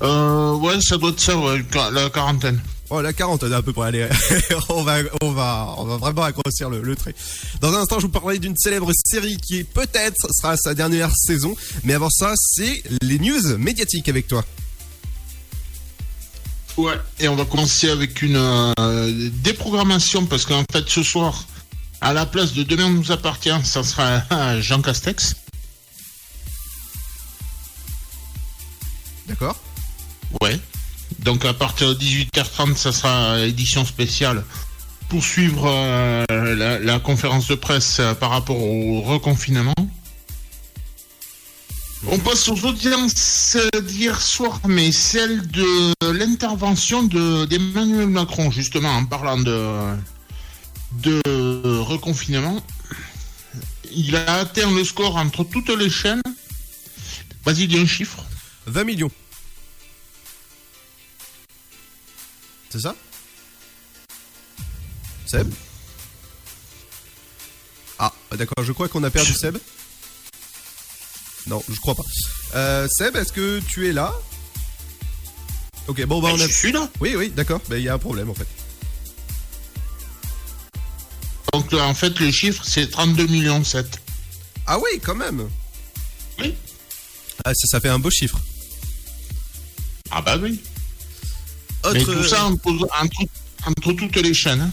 Euh, 0.04 0.54
ouais, 0.56 0.80
ça 0.82 0.98
doit 0.98 1.10
être 1.12 1.20
ça, 1.20 1.38
ouais, 1.38 1.64
la 1.92 2.10
quarantaine. 2.10 2.60
Oh, 2.90 3.02
la 3.02 3.14
quarantaine 3.14 3.52
à 3.54 3.62
peu 3.62 3.74
près. 3.74 3.88
Allez, 3.88 4.08
on 4.70 4.82
va, 4.84 5.00
on 5.22 5.32
va, 5.32 5.76
on 5.78 5.86
va 5.86 5.98
vraiment 5.98 6.24
accrocher 6.24 6.70
le, 6.70 6.82
le 6.82 6.96
trait. 6.96 7.14
Dans 7.62 7.74
un 7.74 7.82
instant, 7.82 8.00
je 8.00 8.06
vous 8.06 8.12
parlerai 8.12 8.40
d'une 8.40 8.56
célèbre 8.56 8.92
série 9.06 9.38
qui 9.38 9.64
peut-être 9.64 10.28
sera 10.32 10.56
sa 10.56 10.74
dernière 10.74 11.12
saison. 11.16 11.56
Mais 11.84 11.94
avant 11.94 12.10
ça, 12.10 12.34
c'est 12.36 12.82
les 13.02 13.20
news 13.20 13.58
médiatiques 13.58 14.08
avec 14.08 14.28
toi. 14.28 14.44
Ouais. 16.78 16.94
Et 17.20 17.28
on 17.28 17.36
va 17.36 17.46
commencer 17.46 17.90
avec 17.90 18.22
une 18.22 18.36
euh, 18.36 19.30
déprogrammation 19.44 20.26
parce 20.26 20.46
qu'en 20.46 20.64
fait, 20.72 20.88
ce 20.88 21.02
soir, 21.04 21.46
à 22.02 22.14
la 22.14 22.26
place 22.26 22.54
de 22.54 22.64
Demain 22.64 22.90
nous 22.90 23.12
appartient, 23.12 23.50
ça 23.64 23.84
sera 23.84 24.22
euh, 24.32 24.62
Jean 24.62 24.82
Castex. 24.82 25.36
D'accord 29.28 29.58
Ouais. 30.42 30.60
Donc 31.20 31.46
à 31.46 31.54
partir 31.54 31.90
de 31.90 31.96
18h30, 31.96 32.76
ça 32.76 32.92
sera 32.92 33.40
édition 33.40 33.84
spéciale 33.86 34.44
pour 35.10 35.24
suivre 35.24 35.66
euh, 35.68 36.26
la, 36.30 36.80
la 36.80 37.00
conférence 37.00 37.48
de 37.48 37.56
presse 37.56 37.98
euh, 38.00 38.14
par 38.14 38.30
rapport 38.32 38.62
au 38.62 39.02
reconfinement. 39.02 39.74
On 42.06 42.20
passe 42.20 42.48
aux 42.48 42.64
audiences 42.66 43.58
d'hier 43.82 44.22
soir, 44.22 44.62
mais 44.68 44.92
celle 44.92 45.46
de 45.48 45.94
l'intervention 46.12 47.04
de- 47.04 47.46
d'Emmanuel 47.46 48.08
Macron, 48.08 48.52
justement, 48.52 48.92
en 48.96 49.06
parlant 49.06 49.38
de, 49.38 49.96
de 50.94 51.22
reconfinement. 51.80 52.64
Il 53.92 54.16
a 54.16 54.36
atteint 54.42 54.72
le 54.72 54.84
score 54.84 55.16
entre 55.16 55.44
toutes 55.44 55.70
les 55.70 55.90
chaînes. 55.90 56.22
Vas-y, 57.44 57.68
dis 57.68 57.80
un 57.80 57.88
chiffre. 57.88 58.24
20 58.68 58.84
millions. 58.84 59.12
C'est 62.70 62.82
ça? 62.82 62.96
Seb? 65.26 65.52
Ah, 67.98 68.14
d'accord, 68.38 68.64
je 68.64 68.72
crois 68.72 68.88
qu'on 68.88 69.04
a 69.04 69.10
perdu 69.10 69.34
Seb. 69.34 69.58
Non, 71.48 71.64
je 71.70 71.80
crois 71.80 71.96
pas. 71.96 72.04
Euh, 72.56 72.88
Seb, 72.90 73.16
est-ce 73.16 73.32
que 73.32 73.60
tu 73.68 73.88
es 73.88 73.94
là? 73.94 74.14
Ok, 75.88 76.04
bon, 76.06 76.22
bah 76.22 76.30
on 76.34 76.40
a... 76.40 76.48
Je 76.48 76.52
suis 76.52 76.72
là. 76.72 76.90
Oui, 77.00 77.16
oui, 77.16 77.30
d'accord, 77.30 77.62
bah, 77.70 77.78
il 77.78 77.84
y 77.86 77.90
a 77.90 77.94
un 77.94 77.98
problème 78.00 78.30
en 78.30 78.34
fait. 78.34 78.48
Donc 81.54 81.74
euh, 81.74 81.80
en 81.80 81.94
fait, 81.94 82.20
le 82.20 82.30
chiffre, 82.32 82.64
c'est 82.66 82.90
32 82.90 83.28
millions 83.28 83.64
7. 83.64 84.00
Ah 84.66 84.78
oui, 84.80 85.00
quand 85.02 85.16
même 85.16 85.48
Oui. 86.40 86.54
Ah, 87.46 87.54
ça, 87.54 87.68
ça 87.68 87.80
fait 87.80 87.90
un 87.90 88.00
beau 88.00 88.10
chiffre. 88.12 88.40
Ah 90.12 90.22
bah 90.22 90.38
oui. 90.38 90.60
Autre... 91.84 91.94
Mais 91.94 92.04
tout 92.04 92.24
ça 92.24 92.46
entre, 92.46 92.68
entre, 93.02 93.22
entre 93.66 93.94
toutes 93.94 94.16
les 94.18 94.34
chaînes. 94.34 94.62
hein. 94.62 94.72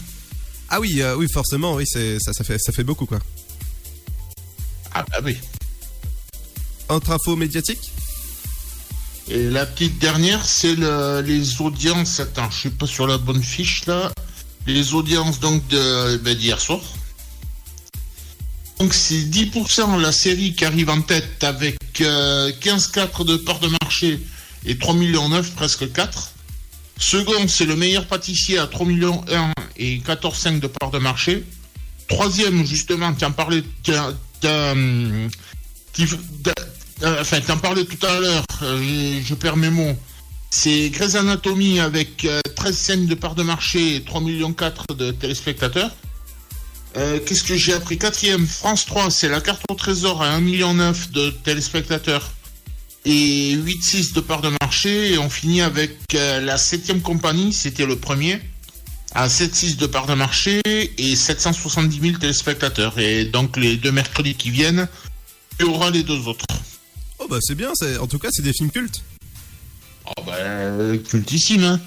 Ah 0.69 0.79
oui, 0.81 1.01
euh, 1.01 1.15
oui, 1.15 1.27
forcément, 1.31 1.75
oui, 1.75 1.85
c'est 1.87 2.17
ça, 2.19 2.33
ça 2.33 2.43
fait, 2.43 2.57
ça 2.59 2.71
fait 2.73 2.83
beaucoup 2.83 3.05
quoi. 3.05 3.19
Ah 4.93 5.05
bah 5.09 5.19
oui. 5.23 5.37
Entre 6.89 7.11
infos 7.11 7.35
médiatiques 7.35 7.91
Et 9.29 9.49
la 9.49 9.65
petite 9.65 9.97
dernière, 9.99 10.45
c'est 10.45 10.75
le- 10.75 11.21
les 11.21 11.59
audiences. 11.61 12.19
Attends, 12.19 12.49
je 12.51 12.57
suis 12.57 12.69
pas 12.69 12.85
sur 12.87 13.07
la 13.07 13.17
bonne 13.17 13.41
fiche 13.43 13.85
là. 13.87 14.11
Les 14.67 14.93
audiences 14.93 15.39
donc 15.39 15.65
de 15.67 16.17
ben, 16.17 16.35
d'hier 16.35 16.59
soir. 16.59 16.81
Donc 18.79 18.93
c'est 18.93 19.21
10% 19.29 19.99
la 19.99 20.11
série 20.11 20.53
qui 20.53 20.65
arrive 20.65 20.89
en 20.89 21.01
tête 21.01 21.43
avec 21.43 21.77
euh, 22.01 22.51
15,4 22.61 23.25
de 23.25 23.37
part 23.37 23.59
de 23.59 23.69
marché 23.81 24.19
et 24.65 24.77
3 24.77 24.93
millions 24.95 25.29
9, 25.29 25.51
presque 25.55 25.91
4. 25.91 26.31
Second, 26.97 27.47
c'est 27.47 27.65
le 27.65 27.75
meilleur 27.75 28.05
pâtissier 28.07 28.57
à 28.57 28.67
3 28.67 28.85
millions 28.85 29.23
1 29.31 29.51
et 29.77 29.99
14,5 29.99 30.59
de 30.59 30.67
part 30.67 30.91
de 30.91 30.99
marché. 30.99 31.43
Troisième, 32.07 32.65
justement, 32.65 33.13
tu 33.13 33.25
en 33.25 33.31
parlais, 33.31 33.63
tu 33.83 33.91
euh, 37.03 37.21
enfin, 37.21 37.39
tu 37.41 37.51
en 37.51 37.57
parlais 37.57 37.85
tout 37.85 38.05
à 38.05 38.19
l'heure, 38.19 38.45
euh, 38.63 39.21
je, 39.23 39.33
perds 39.35 39.57
mes 39.57 39.69
mots. 39.69 39.95
C'est 40.49 40.89
Grey's 40.89 41.15
Anatomy 41.15 41.79
avec 41.79 42.25
euh, 42.25 42.39
13 42.55 42.77
scènes 42.77 43.05
de 43.07 43.15
part 43.15 43.35
de 43.35 43.43
marché 43.43 43.95
et 43.95 44.01
3 44.03 44.21
millions 44.21 44.53
4 44.53 44.95
de 44.95 45.11
téléspectateurs. 45.11 45.91
Euh, 46.97 47.19
Qu'est-ce 47.25 47.43
que 47.43 47.57
j'ai 47.57 47.73
appris? 47.73 47.97
Quatrième, 47.97 48.47
France 48.47 48.85
3, 48.85 49.11
c'est 49.11 49.27
la 49.27 49.41
carte 49.41 49.63
au 49.69 49.75
trésor 49.75 50.21
à 50.21 50.29
1 50.29 50.39
million 50.39 50.73
9 50.73 51.11
de 51.11 51.29
téléspectateurs 51.29 52.31
et 53.03 53.55
8,6 53.55 54.13
de 54.13 54.21
part 54.21 54.41
de 54.41 54.49
marché. 54.61 55.13
Et 55.13 55.17
on 55.17 55.29
finit 55.29 55.61
avec 55.61 55.97
euh, 56.13 56.39
la 56.39 56.57
septième 56.57 57.01
compagnie, 57.01 57.51
c'était 57.51 57.85
le 57.85 57.97
premier, 57.97 58.39
à 59.13 59.27
7,6 59.27 59.75
de 59.75 59.87
part 59.87 60.05
de 60.05 60.13
marché 60.13 60.61
et 60.65 61.15
770 61.15 61.99
000 61.99 62.17
téléspectateurs. 62.17 62.97
Et 62.97 63.25
donc 63.25 63.57
les 63.57 63.75
deux 63.75 63.91
mercredis 63.91 64.35
qui 64.35 64.49
viennent, 64.49 64.87
il 65.59 65.65
y 65.65 65.91
les 65.91 66.03
deux 66.03 66.27
autres. 66.27 66.45
Oh 67.19 67.27
bah 67.29 67.37
c'est 67.41 67.55
bien, 67.55 67.71
c'est- 67.75 67.97
en 67.97 68.07
tout 68.07 68.19
cas 68.19 68.29
c'est 68.31 68.41
des 68.43 68.53
films 68.53 68.71
cultes. 68.71 69.01
Oh 70.17 70.21
bah, 70.25 70.97
cultissime, 71.09 71.63
hein. 71.63 71.79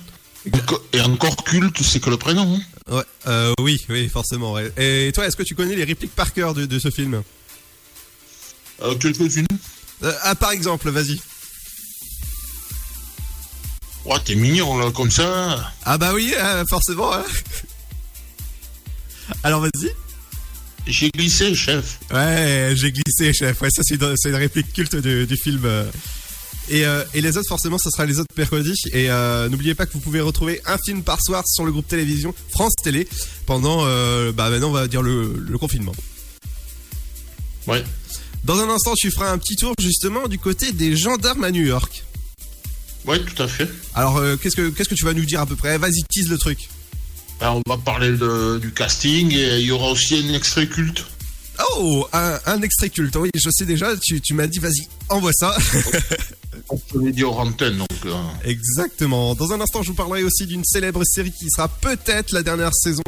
Et 0.92 1.00
encore 1.00 1.36
culte, 1.44 1.82
c'est 1.82 2.00
que 2.00 2.10
le 2.10 2.16
prénom. 2.16 2.56
hein. 2.56 2.92
Ouais, 2.94 3.02
euh, 3.26 3.52
oui, 3.60 3.84
oui, 3.90 4.08
forcément. 4.08 4.52
ouais. 4.54 4.72
Et 4.78 5.12
toi, 5.12 5.26
est-ce 5.26 5.36
que 5.36 5.42
tu 5.42 5.54
connais 5.54 5.76
les 5.76 5.84
répliques 5.84 6.14
par 6.14 6.32
cœur 6.32 6.54
de, 6.54 6.64
de 6.64 6.78
ce 6.78 6.90
film? 6.90 7.22
Euh, 8.82 8.94
Quelques-unes. 8.96 9.46
Euh, 10.04 10.12
Ah, 10.22 10.34
par 10.34 10.52
exemple, 10.52 10.88
vas-y. 10.90 11.20
Ouais, 14.06 14.18
t'es 14.24 14.36
mignon, 14.36 14.78
là, 14.78 14.90
comme 14.90 15.10
ça. 15.10 15.72
Ah 15.84 15.98
bah 15.98 16.12
oui, 16.14 16.32
euh, 16.36 16.64
forcément. 16.66 17.12
hein. 17.12 17.24
Alors 19.42 19.60
vas-y. 19.60 19.90
J'ai 20.88 21.10
glissé, 21.10 21.54
chef. 21.54 22.00
Ouais, 22.10 22.72
j'ai 22.74 22.90
glissé, 22.90 23.32
chef. 23.32 23.60
Ouais, 23.60 23.70
ça 23.70 23.82
c'est 23.84 23.94
une, 23.94 24.34
réplique 24.34 24.72
culte 24.72 24.96
du, 24.96 25.26
du 25.26 25.36
film. 25.36 25.60
Et, 26.70 26.84
euh, 26.84 27.04
et 27.14 27.20
les 27.20 27.36
autres, 27.36 27.48
forcément, 27.48 27.78
ça 27.78 27.90
sera 27.90 28.04
les 28.04 28.18
autres 28.18 28.28
mercredis. 28.36 28.74
Et 28.92 29.10
euh, 29.10 29.48
n'oubliez 29.48 29.74
pas 29.74 29.86
que 29.86 29.92
vous 29.92 30.00
pouvez 30.00 30.20
retrouver 30.20 30.60
un 30.66 30.76
film 30.78 31.02
par 31.02 31.22
soir 31.22 31.42
sur 31.46 31.64
le 31.64 31.72
groupe 31.72 31.88
télévision 31.88 32.34
France 32.50 32.74
Télé 32.82 33.08
pendant, 33.46 33.84
euh, 33.84 34.32
bah 34.32 34.50
maintenant 34.50 34.68
on 34.68 34.72
va 34.72 34.88
dire 34.88 35.02
le, 35.02 35.34
le 35.38 35.58
confinement. 35.58 35.94
Ouais. 37.66 37.82
Dans 38.44 38.58
un 38.60 38.68
instant, 38.68 38.94
tu 38.96 39.10
feras 39.10 39.30
un 39.30 39.38
petit 39.38 39.56
tour 39.56 39.74
justement 39.80 40.28
du 40.28 40.38
côté 40.38 40.72
des 40.72 40.96
gendarmes 40.96 41.44
à 41.44 41.50
New 41.50 41.64
York. 41.64 42.04
Ouais, 43.04 43.20
tout 43.20 43.42
à 43.42 43.48
fait. 43.48 43.68
Alors, 43.94 44.20
qu'est-ce 44.40 44.56
que 44.56 44.68
qu'est-ce 44.68 44.88
que 44.88 44.94
tu 44.94 45.04
vas 45.04 45.14
nous 45.14 45.24
dire 45.24 45.40
à 45.40 45.46
peu 45.46 45.56
près? 45.56 45.78
Vas-y, 45.78 46.02
tease 46.04 46.28
le 46.28 46.36
truc. 46.38 46.68
Ben, 47.40 47.52
on 47.52 47.62
va 47.68 47.76
parler 47.78 48.10
de- 48.12 48.58
du 48.58 48.72
casting 48.72 49.32
et 49.32 49.58
il 49.60 49.66
y 49.66 49.70
aura 49.70 49.90
aussi 49.90 50.16
un 50.28 50.34
extrait 50.34 50.66
culte. 50.66 51.04
Oh, 51.76 52.06
un, 52.12 52.38
un 52.46 52.62
extrait 52.62 52.88
culte. 52.90 53.16
Oui, 53.16 53.30
je 53.34 53.50
sais 53.50 53.64
déjà. 53.64 53.96
Tu, 53.96 54.20
tu 54.20 54.34
m'as 54.34 54.46
dit, 54.46 54.58
vas-y, 54.60 54.86
envoie 55.08 55.32
ça. 55.32 55.56
On 56.70 56.76
peut 56.76 57.02
les 57.04 57.12
dire 57.12 57.28
hors 57.30 57.40
antenne, 57.40 57.78
donc. 57.78 57.88
euh, 58.06 58.14
Exactement. 58.44 59.34
Dans 59.34 59.52
un 59.52 59.60
instant, 59.60 59.82
je 59.82 59.88
vous 59.88 59.94
parlerai 59.94 60.22
aussi 60.22 60.46
d'une 60.46 60.64
célèbre 60.64 61.02
série 61.04 61.32
qui 61.32 61.48
sera 61.50 61.66
peut-être 61.68 62.32
la 62.32 62.42
dernière 62.42 62.74
saison. 62.74 63.02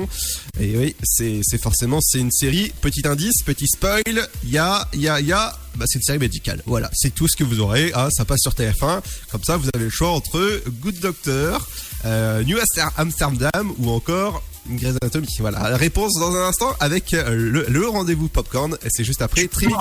Et 0.58 0.76
oui, 0.76 0.96
c'est 1.02 1.40
c'est 1.42 1.60
forcément 1.60 2.00
c'est 2.00 2.18
une 2.20 2.30
série. 2.30 2.72
Petit 2.80 3.06
indice, 3.06 3.42
petit 3.44 3.66
spoil. 3.66 4.02
Il 4.44 4.50
y 4.50 4.58
a, 4.58 4.88
il 4.94 5.00
y 5.02 5.08
a, 5.08 5.20
il 5.20 5.26
y 5.26 5.32
a. 5.32 5.56
Bah, 5.76 5.84
c'est 5.86 5.98
une 5.98 6.02
série 6.04 6.18
médicale. 6.18 6.62
Voilà, 6.66 6.90
c'est 6.94 7.14
tout 7.14 7.28
ce 7.28 7.36
que 7.36 7.44
vous 7.44 7.60
aurez. 7.60 7.90
Ah, 7.94 8.08
ça 8.10 8.24
passe 8.24 8.40
sur 8.40 8.52
TF1. 8.52 9.02
Comme 9.30 9.44
ça, 9.44 9.56
vous 9.56 9.68
avez 9.74 9.84
le 9.84 9.90
choix 9.90 10.10
entre 10.10 10.62
Good 10.80 10.98
Doctor, 11.00 11.68
euh, 12.04 12.42
New 12.44 12.58
Amster- 12.58 12.90
Amsterdam 12.96 13.72
ou 13.78 13.90
encore 13.90 14.42
Grey's 14.68 14.96
Anatomy. 15.02 15.28
Voilà, 15.40 15.76
réponse 15.76 16.14
dans 16.18 16.34
un 16.34 16.48
instant 16.48 16.74
avec 16.80 17.14
euh, 17.14 17.30
le, 17.34 17.66
le 17.68 17.88
rendez-vous 17.88 18.28
popcorn. 18.28 18.74
Et 18.84 18.88
c'est 18.90 19.04
juste 19.04 19.22
après 19.22 19.46
Trimix. 19.48 19.78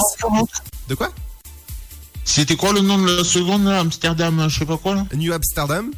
De 0.87 0.95
quoi? 0.95 1.11
C'était 2.25 2.55
quoi 2.55 2.73
le 2.73 2.81
nom 2.81 2.97
de 2.99 3.11
la 3.17 3.23
seconde, 3.23 3.67
Amsterdam, 3.67 4.47
je 4.49 4.59
sais 4.59 4.65
pas 4.65 4.77
quoi, 4.77 4.95
là? 4.95 5.05
New 5.15 5.33
Amsterdam. 5.33 5.91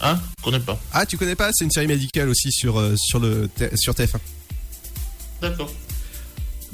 Hein 0.00 0.20
Je 0.38 0.44
connais 0.44 0.60
pas. 0.60 0.78
Ah, 0.92 1.06
tu 1.06 1.16
connais 1.16 1.36
pas? 1.36 1.50
C'est 1.52 1.64
une 1.64 1.70
série 1.70 1.86
médicale 1.86 2.28
aussi 2.28 2.50
sur, 2.50 2.78
euh, 2.80 2.94
sur, 2.96 3.20
le, 3.20 3.48
T- 3.48 3.76
sur 3.76 3.94
TF1. 3.94 4.16
D'accord. 5.40 5.70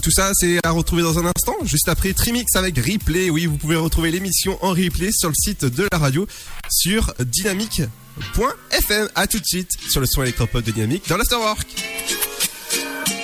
Tout 0.03 0.11
ça, 0.11 0.31
c'est 0.33 0.59
à 0.65 0.71
retrouver 0.71 1.03
dans 1.03 1.19
un 1.19 1.27
instant, 1.27 1.55
juste 1.65 1.89
après 1.91 2.15
Trimix 2.15 2.57
avec 2.57 2.79
replay. 2.79 3.29
Oui, 3.29 3.45
vous 3.45 3.59
pouvez 3.59 3.77
retrouver 3.77 4.11
l'émission 4.11 4.59
en 4.65 4.71
replay 4.71 5.11
sur 5.13 5.29
le 5.29 5.35
site 5.35 5.67
de 5.67 5.87
la 5.93 5.99
radio 5.99 6.27
sur 6.71 7.13
dynamique.fm. 8.17 9.09
À 9.15 9.27
tout 9.27 9.39
de 9.39 9.45
suite 9.45 9.71
sur 9.89 10.01
le 10.01 10.07
son 10.07 10.23
électropop 10.23 10.63
de 10.63 10.71
Dynamique 10.71 11.09
dans 11.09 11.17
l'Afterwork. 11.17 11.67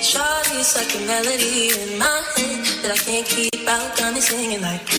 Shawty's 0.01 0.75
like. 4.63 4.97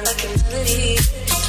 Like 0.00 0.24
a 0.24 0.28
melody. 0.50 1.41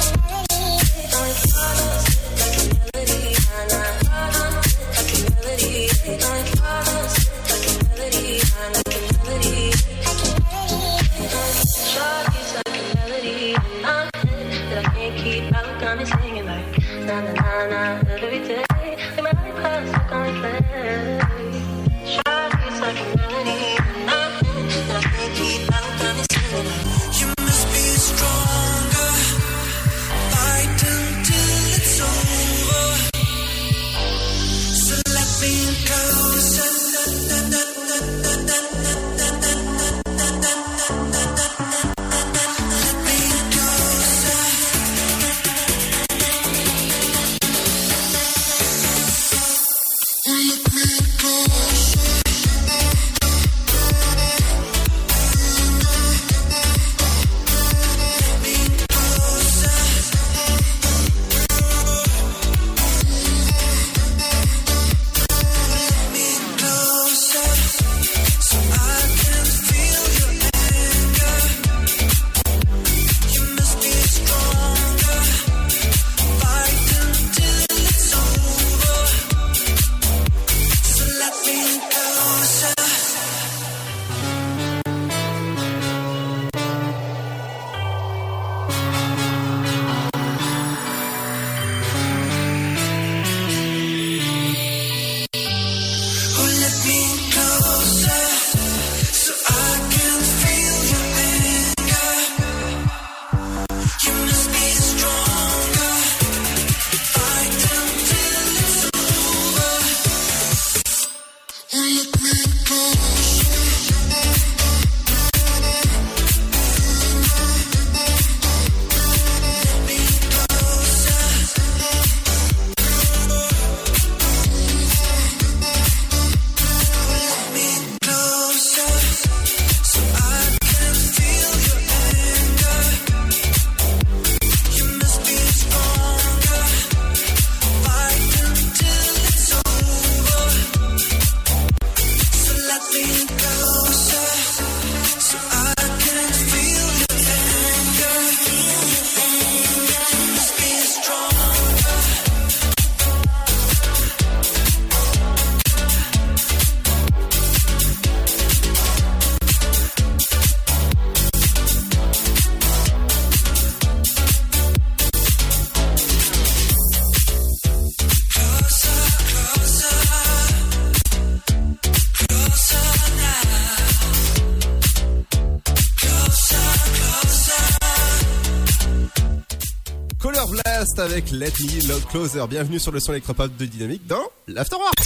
Let 181.14 181.52
Me 181.60 181.86
Love 181.86 182.04
Closer. 182.10 182.44
Bienvenue 182.48 182.80
sur 182.80 182.90
le 182.90 182.98
son 182.98 183.12
électropop 183.12 183.56
de 183.56 183.66
Dynamique 183.66 184.04
dans 184.04 184.24
l'Afterwork. 184.48 184.96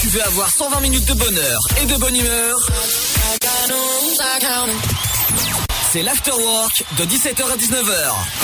Tu 0.00 0.06
veux 0.06 0.22
avoir 0.22 0.48
120 0.48 0.80
minutes 0.82 1.08
de 1.08 1.14
bonheur 1.14 1.58
et 1.82 1.86
de 1.86 1.96
bonne 1.96 2.14
humeur? 2.14 2.56
C'est 5.90 6.02
l'Afterwork 6.02 6.84
de 6.96 7.04
17h 7.06 7.42
à 7.42 7.56
19h. 7.56 8.43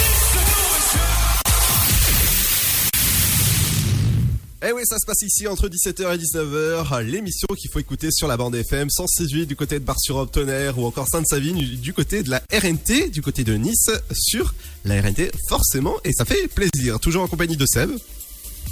Oui, 4.81 4.87
ça 4.87 4.99
se 4.99 5.05
passe 5.05 5.23
ici 5.23 5.47
entre 5.47 5.69
17h 5.69 6.15
et 6.15 6.19
19h. 6.19 7.03
L'émission 7.03 7.49
qu'il 7.57 7.71
faut 7.71 7.81
écouter 7.81 8.11
sur 8.11 8.27
la 8.27 8.37
bande 8.37 8.55
FM 8.55 8.89
168 8.89 9.47
du 9.47 9.55
côté 9.55 9.79
de 9.79 9.85
Bar-sur-Aube, 9.85 10.31
Tonnerre 10.31 10.79
ou 10.79 10.87
encore 10.87 11.07
Sainte-Savine 11.07 11.59
du 11.59 11.93
côté 11.93 12.23
de 12.23 12.31
la 12.31 12.43
RNT, 12.51 13.11
du 13.11 13.21
côté 13.21 13.45
de 13.45 13.55
Nice 13.55 13.91
sur 14.13 14.55
la 14.85 15.01
RNT 15.03 15.33
forcément 15.49 15.97
et 16.05 16.13
ça 16.13 16.25
fait 16.25 16.49
plaisir. 16.49 16.99
Toujours 16.99 17.23
en 17.23 17.29
compagnie 17.29 17.57
de 17.57 17.67
Seb. 17.67 17.91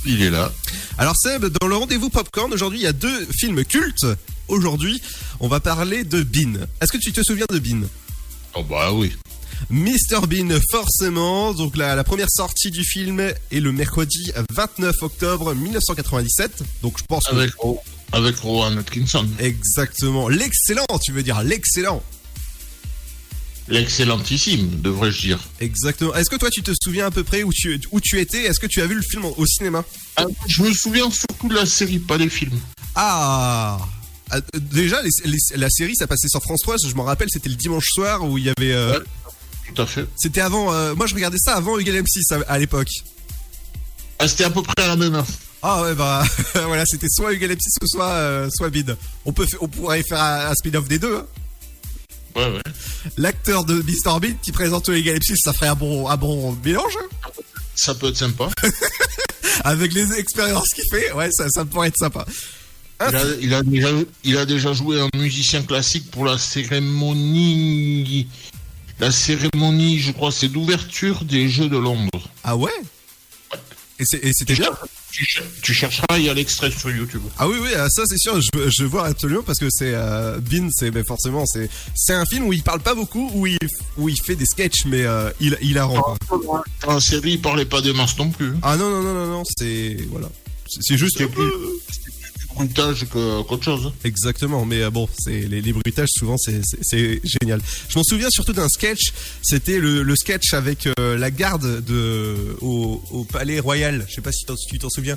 Il 0.06 0.22
est 0.22 0.30
là. 0.30 0.50
Alors 0.96 1.16
Seb, 1.16 1.46
dans 1.60 1.66
le 1.66 1.76
rendez-vous 1.76 2.08
Popcorn, 2.08 2.52
aujourd'hui 2.54 2.78
il 2.78 2.84
y 2.84 2.86
a 2.86 2.92
deux 2.92 3.26
films 3.30 3.62
cultes. 3.64 4.06
Aujourd'hui, 4.48 5.02
on 5.40 5.48
va 5.48 5.60
parler 5.60 6.04
de 6.04 6.22
Bean. 6.22 6.54
Est-ce 6.80 6.92
que 6.92 6.98
tu 6.98 7.12
te 7.12 7.22
souviens 7.22 7.46
de 7.50 7.58
Bean? 7.58 7.82
Oh 8.54 8.62
bah 8.62 8.92
oui. 8.92 9.12
Mr 9.70 10.26
Bean, 10.28 10.48
forcément. 10.70 11.52
Donc 11.54 11.76
la, 11.76 11.94
la 11.94 12.04
première 12.04 12.30
sortie 12.30 12.70
du 12.70 12.84
film 12.84 13.20
est 13.20 13.61
le 13.61 13.72
mercredi 13.72 14.32
29 14.52 14.94
octobre 15.02 15.54
1997. 15.54 16.62
Donc 16.82 16.98
je 16.98 17.04
pense 17.04 17.24
que... 17.24 17.34
Avec, 17.34 17.54
Ro- 17.56 17.80
avec 18.12 18.37
Rowan 18.38 18.78
Atkinson. 18.78 19.26
Exactement. 19.38 20.28
L'excellent, 20.28 20.87
tu 21.02 21.12
veux 21.12 21.22
dire 21.22 21.42
l'excellent. 21.42 22.02
L'excellentissime, 23.68 24.80
devrais-je 24.80 25.20
dire. 25.20 25.38
Exactement. 25.61 26.14
Est-ce 26.14 26.30
que 26.30 26.37
toi 26.37 26.48
tu 26.50 26.62
te 26.62 26.70
souviens 26.82 27.06
à 27.06 27.11
peu 27.11 27.22
près 27.22 27.42
où 27.42 27.52
tu, 27.52 27.78
où 27.92 28.00
tu 28.00 28.18
étais? 28.18 28.44
Est-ce 28.44 28.58
que 28.61 28.66
tu 28.66 28.80
as 28.80 28.87
vu 28.87 28.94
le 28.94 29.02
film 29.02 29.26
au 29.26 29.46
cinéma? 29.46 29.84
Ah, 30.16 30.24
Je 30.46 30.62
me 30.62 30.72
souviens 30.72 31.11
surtout 31.11 31.48
de 31.48 31.54
la 31.54 31.66
série, 31.66 31.98
pas 31.98 32.16
des 32.16 32.30
films. 32.30 32.58
Ah 32.94 33.78
Ah, 34.30 34.40
Déjà, 34.58 35.02
les- 35.02 35.11
les- 35.30 35.56
la 35.58 35.68
série, 35.70 35.94
ça 35.96 36.06
passait 36.06 36.28
sur 36.28 36.42
France 36.42 36.61
3. 36.62 36.76
Je 36.87 36.94
m'en 36.94 37.04
rappelle, 37.04 37.28
c'était 37.30 37.48
le 37.50 37.54
dimanche 37.56 37.87
soir 37.88 38.24
où 38.24 38.38
il 38.38 38.44
y 38.44 38.48
avait. 38.50 38.72
euh, 38.72 38.98
Tout 39.74 39.83
à 39.83 39.87
fait. 39.87 40.07
C'était 40.16 40.40
avant. 40.40 40.72
euh, 40.72 40.94
moi, 40.94 41.07
je 41.07 41.14
regardais 41.14 41.38
ça 41.38 41.54
avant 41.57 41.78
Eagle 41.78 42.02
M6 42.02 42.35
à, 42.46 42.52
à 42.52 42.59
l'époque. 42.59 42.88
Ah, 44.18 44.26
C'était 44.28 44.44
à 44.44 44.50
peu 44.50 44.62
près 44.62 44.83
à 44.83 44.88
la 44.88 44.96
même 44.96 45.14
heure. 45.14 45.26
Ah 45.61 45.83
ouais 45.83 45.94
bah 45.96 46.22
voilà 46.66 46.87
c'était 46.87 47.09
soit 47.11 47.33
Eucalyptus 47.33 47.72
ou 47.83 47.87
soit 47.88 48.11
euh, 48.11 48.48
soit 48.54 48.70
Bid. 48.70 48.96
On 49.24 49.33
peut 49.33 49.44
on 49.61 49.66
pourrait 49.66 50.04
faire 50.04 50.22
un, 50.22 50.50
un 50.50 50.54
spin-off 50.54 50.87
des 50.87 51.00
deux. 51.00 51.16
hein. 51.16 51.26
Ouais, 52.37 52.46
ouais. 52.52 52.62
L'acteur 53.16 53.64
de 53.64 53.74
Mr 53.83 54.20
Bean 54.20 54.35
qui 54.40 54.52
présente 54.52 54.88
Eucalyptus 54.88 55.38
ça 55.42 55.52
ferait 55.52 55.66
un 55.66 55.74
bon 55.74 56.09
un 56.09 56.16
bon 56.16 56.57
mélange. 56.64 56.96
hein. 57.02 57.28
Ça 57.74 57.94
peut 57.96 58.07
être 58.09 58.16
sympa. 58.16 58.48
Avec 59.64 59.92
les 59.94 60.12
expériences 60.14 60.68
qu'il 60.68 60.85
fait 60.92 61.11
ouais 61.12 61.28
ça 61.33 61.48
ça 61.48 61.64
pourrait 61.64 61.88
être 61.88 61.98
sympa. 61.98 62.24
Il 63.00 63.14
a, 63.16 63.22
il, 63.40 63.54
a 63.54 63.62
déjà, 63.64 63.88
il 64.24 64.38
a 64.38 64.46
déjà 64.46 64.72
joué 64.72 65.00
un 65.00 65.09
musicien 65.16 65.62
classique 65.62 66.09
pour 66.12 66.24
la 66.24 66.38
cérémonie. 66.38 68.28
La 69.00 69.11
cérémonie, 69.12 69.98
je 70.00 70.12
crois, 70.12 70.32
c'est 70.32 70.48
d'ouverture 70.48 71.24
des 71.24 71.48
Jeux 71.48 71.68
de 71.68 71.76
Londres. 71.78 72.28
Ah 72.44 72.56
ouais? 72.56 72.70
Et 74.00 74.32
c'était 74.32 74.54
bien? 74.54 74.70
Tu, 75.11 75.24
cher- 75.24 75.42
tu 75.62 75.74
chercheras, 75.74 76.18
il 76.18 76.24
y 76.26 76.28
a 76.28 76.34
l'extrait 76.34 76.70
sur 76.70 76.88
YouTube. 76.90 77.22
Ah 77.38 77.48
oui 77.48 77.56
oui 77.61 77.70
ah, 77.76 77.88
ça 77.90 78.02
c'est 78.06 78.18
sûr 78.18 78.40
je, 78.40 78.48
veux- 78.56 78.70
je 78.70 78.82
veux 78.82 78.88
voir 78.88 79.06
absolument 79.06 79.42
parce 79.42 79.58
que 79.58 79.66
c'est 79.70 79.92
euh, 79.94 80.38
Bean 80.38 80.68
c'est 80.70 80.92
ben, 80.92 81.02
forcément 81.02 81.44
c'est 81.46 81.68
c'est 81.96 82.12
un 82.12 82.24
film 82.26 82.46
où 82.46 82.52
il 82.52 82.62
parle 82.62 82.78
pas 82.80 82.94
beaucoup 82.94 83.28
où 83.34 83.46
il 83.48 83.58
où 83.96 84.08
il 84.08 84.20
fait 84.22 84.37
des 84.37 84.44
sketchs 84.44 84.84
mais 84.84 85.02
euh, 85.04 85.30
il 85.40 85.58
il 85.62 85.78
a 85.78 85.84
rend. 85.87 86.16
la 86.87 87.00
série, 87.00 87.32
il 87.32 87.40
parlait 87.40 87.64
pas 87.64 87.80
des 87.80 87.92
masses 87.92 88.16
non 88.18 88.30
plus. 88.30 88.52
Ah 88.62 88.76
non 88.76 88.88
non 88.90 89.02
non 89.02 89.14
non 89.14 89.26
non 89.38 89.42
c'est 89.58 89.96
voilà 90.11 90.28
c'est 90.68 90.96
juste 90.98 91.20
bruitage 92.58 93.06
qu'autre 93.10 93.64
chose. 93.64 93.92
Exactement, 94.04 94.64
mais 94.64 94.82
euh, 94.82 94.90
bon, 94.90 95.08
c'est 95.18 95.40
les, 95.48 95.60
les 95.60 95.72
bruitages 95.72 96.10
souvent 96.10 96.36
c'est 96.36 97.20
génial. 97.24 97.60
Je 97.88 97.98
m'en 97.98 98.04
souviens 98.04 98.30
surtout 98.30 98.52
d'un 98.52 98.68
sketch, 98.68 99.12
c'était 99.42 99.78
le, 99.78 100.02
le 100.02 100.16
sketch 100.16 100.52
avec 100.54 100.86
euh, 100.86 101.16
la 101.16 101.30
garde 101.30 101.84
de 101.84 102.56
au, 102.60 103.02
au 103.10 103.24
Palais 103.24 103.60
Royal. 103.60 104.04
Je 104.08 104.14
sais 104.14 104.20
pas 104.20 104.32
si 104.32 104.44
tu 104.68 104.78
t'en 104.78 104.90
souviens. 104.90 105.16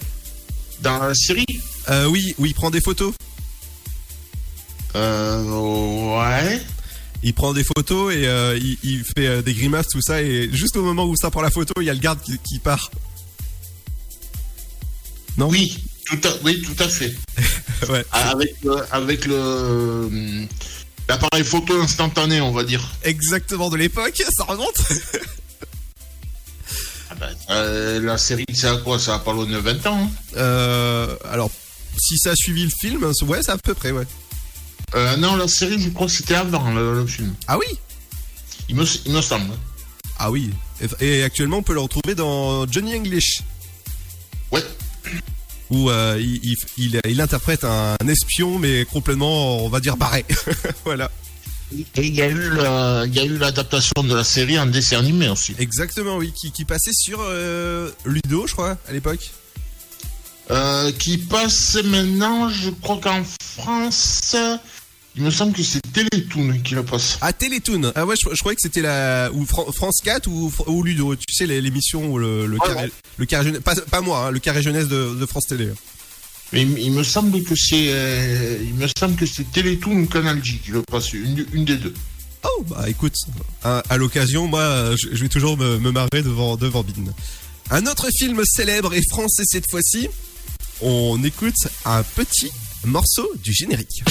Dans 0.81 0.99
la 0.99 1.13
série? 1.13 1.45
Euh, 1.89 2.05
oui, 2.05 2.33
où 2.37 2.45
il 2.45 2.53
prend 2.53 2.71
des 2.71 2.81
photos. 2.81 3.13
Euh, 4.95 6.17
ouais. 6.17 6.61
Il 7.23 7.33
prend 7.33 7.53
des 7.53 7.63
photos 7.63 8.13
et 8.13 8.25
euh, 8.25 8.57
il, 8.57 8.77
il 8.83 9.03
fait 9.03 9.43
des 9.43 9.53
grimaces 9.53 9.87
tout 9.87 10.01
ça 10.01 10.21
et 10.21 10.49
juste 10.51 10.75
au 10.75 10.83
moment 10.83 11.05
où 11.05 11.15
ça 11.15 11.29
prend 11.29 11.41
la 11.41 11.51
photo, 11.51 11.73
il 11.79 11.85
y 11.85 11.89
a 11.89 11.93
le 11.93 11.99
garde 11.99 12.19
qui, 12.21 12.37
qui 12.39 12.59
part. 12.59 12.89
Non? 15.37 15.47
Oui, 15.47 15.77
tout 16.05 16.19
à, 16.27 16.31
oui, 16.43 16.61
tout 16.61 16.83
à 16.83 16.87
fait. 16.87 17.13
ouais. 17.89 18.05
Avec, 18.11 18.55
avec 18.91 19.25
le 19.25 20.45
l'appareil 21.07 21.43
photo 21.43 21.81
instantané, 21.81 22.39
on 22.41 22.51
va 22.51 22.63
dire. 22.63 22.81
Exactement 23.03 23.69
de 23.69 23.77
l'époque, 23.77 24.21
ça 24.37 24.43
remonte. 24.45 24.81
Ah 27.09 27.15
ben, 27.19 27.35
euh, 27.49 27.99
la 28.01 28.17
série, 28.17 28.45
c'est 28.53 28.67
à 28.67 28.77
quoi? 28.77 28.97
Ça 28.97 29.15
a 29.15 29.19
pas 29.19 29.33
loin 29.33 29.45
de 29.45 29.57
20 29.57 29.85
ans. 29.87 29.97
hein 30.03 30.09
Euh, 30.37 31.13
alors, 31.29 31.51
si 31.97 32.17
ça 32.17 32.31
a 32.31 32.35
suivi 32.37 32.63
le 32.63 32.69
film, 32.79 33.03
ouais, 33.23 33.39
c'est 33.43 33.51
à 33.51 33.57
peu 33.57 33.73
près, 33.73 33.91
ouais. 33.91 34.05
Euh, 34.95 35.17
non, 35.17 35.35
la 35.35 35.49
série, 35.49 35.77
je 35.81 35.89
crois 35.89 36.07
que 36.07 36.13
c'était 36.13 36.35
avant 36.35 36.71
le, 36.71 36.93
le 37.01 37.05
film. 37.05 37.33
Ah 37.49 37.57
oui? 37.57 37.65
Il 38.69 38.75
me, 38.77 38.85
il 39.05 39.11
me 39.11 39.21
semble. 39.21 39.53
Ah 40.19 40.31
oui. 40.31 40.51
Et, 41.01 41.17
et 41.17 41.23
actuellement, 41.23 41.57
on 41.57 41.63
peut 41.63 41.73
le 41.73 41.81
retrouver 41.81 42.15
dans 42.15 42.65
Johnny 42.71 42.95
English. 42.95 43.41
Ouais. 44.51 44.63
Où 45.71 45.89
euh, 45.89 46.17
il, 46.19 46.39
il, 46.43 46.57
il- 46.77 47.01
il 47.09 47.21
interprète 47.21 47.63
un, 47.63 47.95
espion, 48.07 48.59
mais 48.59 48.85
complètement, 48.85 49.63
on 49.65 49.69
va 49.69 49.79
dire, 49.79 49.97
barré. 49.97 50.25
voilà. 50.85 51.09
Et 51.95 52.05
il 52.07 52.13
y 52.13 52.21
a 52.21 52.27
eu 52.27 52.49
la- 52.49 53.05
l'adaptation 53.05 54.03
de 54.03 54.13
la 54.13 54.25
série 54.25 54.59
en 54.59 54.65
dessin 54.65 54.99
animé 54.99 55.29
aussi. 55.29 55.55
Exactement, 55.57 56.17
oui. 56.17 56.33
Qui, 56.33 56.51
qui 56.51 56.65
passait 56.65 56.91
sur 56.93 57.19
euh, 57.21 57.89
Ludo, 58.05 58.45
je 58.47 58.53
crois, 58.53 58.77
à 58.89 58.91
l'époque. 58.91 59.31
Euh, 60.49 60.91
qui 60.91 61.17
passe 61.17 61.77
maintenant, 61.85 62.49
je 62.49 62.71
crois 62.71 62.99
qu'en 63.01 63.23
France, 63.55 64.35
il 65.15 65.23
me 65.23 65.29
semble 65.31 65.53
que 65.53 65.61
c'est 65.63 65.81
Télétoon 65.91 66.59
qui 66.63 66.73
le 66.75 66.83
passe. 66.83 67.17
Ah, 67.21 67.33
Télétoon. 67.33 67.91
Ah 67.95 68.05
ouais, 68.05 68.15
je, 68.21 68.33
je 68.33 68.39
croyais 68.39 68.55
que 68.55 68.61
c'était 68.61 68.81
la 68.81 69.29
ou 69.33 69.45
Fran- 69.45 69.71
France 69.71 69.97
4 70.03 70.27
ou, 70.27 70.51
ou 70.67 70.83
Ludo. 70.83 71.15
Tu 71.15 71.33
sais, 71.33 71.45
l'émission 71.45 72.11
où 72.11 72.17
le, 72.17 72.45
le, 72.45 72.57
carré, 72.57 72.83
ouais. 72.85 72.91
le 73.17 73.25
carré 73.25 73.45
jeunesse, 73.45 73.61
pas, 73.61 73.75
pas 73.75 74.01
moi, 74.01 74.27
hein, 74.27 74.31
le 74.31 74.39
carré 74.39 74.61
jeunesse 74.61 74.87
de, 74.87 75.15
de 75.19 75.25
France 75.25 75.45
Télé. 75.47 75.69
Mais 76.53 76.61
il, 76.63 76.77
il 76.79 76.91
me 76.91 77.03
semble 77.03 77.43
que 77.43 77.55
c'est, 77.55 77.85
euh, 77.89 78.57
il 78.63 78.73
me 78.75 78.87
semble 78.97 79.15
que 79.15 79.25
c'est 79.25 79.49
Télétoon 79.51 79.91
ou 80.01 80.05
Canal 80.05 80.43
J 80.43 80.59
qui 80.59 80.71
le 80.71 80.81
passe, 80.83 81.11
une, 81.13 81.45
une 81.53 81.65
des 81.65 81.77
deux. 81.77 81.93
Oh, 82.43 82.63
bah 82.67 82.85
écoute, 82.89 83.13
à, 83.63 83.83
à 83.89 83.97
l'occasion, 83.97 84.47
moi, 84.47 84.95
je, 85.01 85.09
je 85.15 85.21
vais 85.21 85.29
toujours 85.29 85.57
me, 85.57 85.77
me 85.77 85.91
marrer 85.91 86.23
devant, 86.23 86.55
devant 86.57 86.83
Bin. 86.83 87.11
Un 87.69 87.85
autre 87.85 88.07
film 88.17 88.41
célèbre 88.45 88.93
et 88.93 89.01
français 89.11 89.43
cette 89.45 89.69
fois-ci, 89.69 90.07
on 90.81 91.23
écoute 91.23 91.55
un 91.85 92.01
petit 92.03 92.51
morceau 92.85 93.29
du 93.43 93.51
générique. 93.53 94.03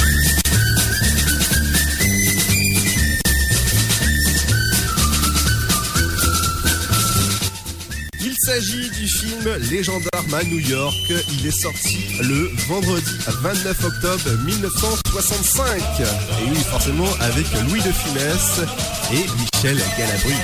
Il 8.23 8.35
s'agit 8.45 8.91
du 8.91 9.09
film 9.09 9.49
Les 9.71 9.83
gendarmes 9.83 10.35
à 10.35 10.43
New 10.45 10.59
York. 10.59 10.95
Il 11.33 11.47
est 11.47 11.51
sorti 11.63 11.99
le 12.21 12.51
vendredi 12.69 13.11
29 13.27 13.85
octobre 13.85 14.31
1965. 14.45 15.81
Et 16.01 16.51
oui, 16.51 16.59
forcément 16.71 17.09
avec 17.21 17.47
Louis 17.69 17.81
de 17.81 17.91
Funès 17.93 18.61
et 19.13 19.25
Michel 19.39 19.79
Galabru. 19.99 20.35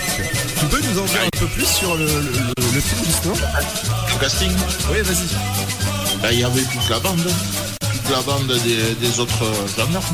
Tu 0.61 0.67
peux 0.67 0.81
nous 0.81 0.99
en 1.01 1.05
dire 1.05 1.21
un 1.27 1.39
peu 1.39 1.47
plus 1.49 1.67
sur 1.67 1.95
le, 1.97 2.07
le- 2.07 2.55
le 2.75 2.81
film 2.81 3.05
justement? 3.07 3.35
Le 4.15 4.21
casting? 4.21 4.51
Oui, 4.91 4.99
vas-y. 5.03 6.21
Bah, 6.23 6.33
il 6.33 6.41
y 6.41 6.45
avait 6.45 6.63
toute 6.63 6.89
la 6.89 6.99
bande, 7.01 7.21
la 8.11 8.21
bande 8.23 8.47
des, 8.65 8.95
des 9.01 9.21
autres 9.21 9.45
gendarmes. 9.77 10.05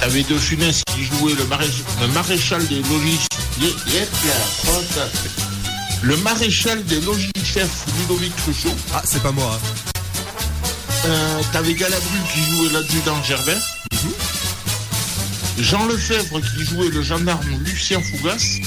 T'avais 0.00 0.22
De 0.22 0.36
Funès 0.36 0.82
qui 0.94 1.04
jouait 1.04 1.34
le, 1.34 1.44
maréch- 1.44 1.84
le 2.00 2.08
maréchal 2.08 2.66
des 2.66 2.82
logis. 2.82 3.20
Yep, 3.60 3.72
yep, 3.88 4.08
là, 4.26 4.34
trotte. 4.64 5.10
Le 6.02 6.16
maréchal 6.18 6.84
des 6.84 7.00
logis 7.00 7.30
chefs 7.44 7.84
Ludovic 7.98 8.34
Truchot. 8.36 8.74
Ah, 8.94 9.02
c'est 9.04 9.22
pas 9.22 9.32
moi. 9.32 9.58
Euh, 11.06 11.40
T'avais 11.52 11.74
Galabru 11.74 12.18
qui 12.32 12.40
jouait 12.50 12.72
l'adjudant 12.72 13.22
Gerbert. 13.22 13.60
Jean 15.58 15.86
Lefebvre 15.86 16.40
qui 16.40 16.64
jouait 16.64 16.88
le 16.88 17.02
gendarme 17.02 17.46
Lucien 17.64 18.00
Fougas. 18.00 18.58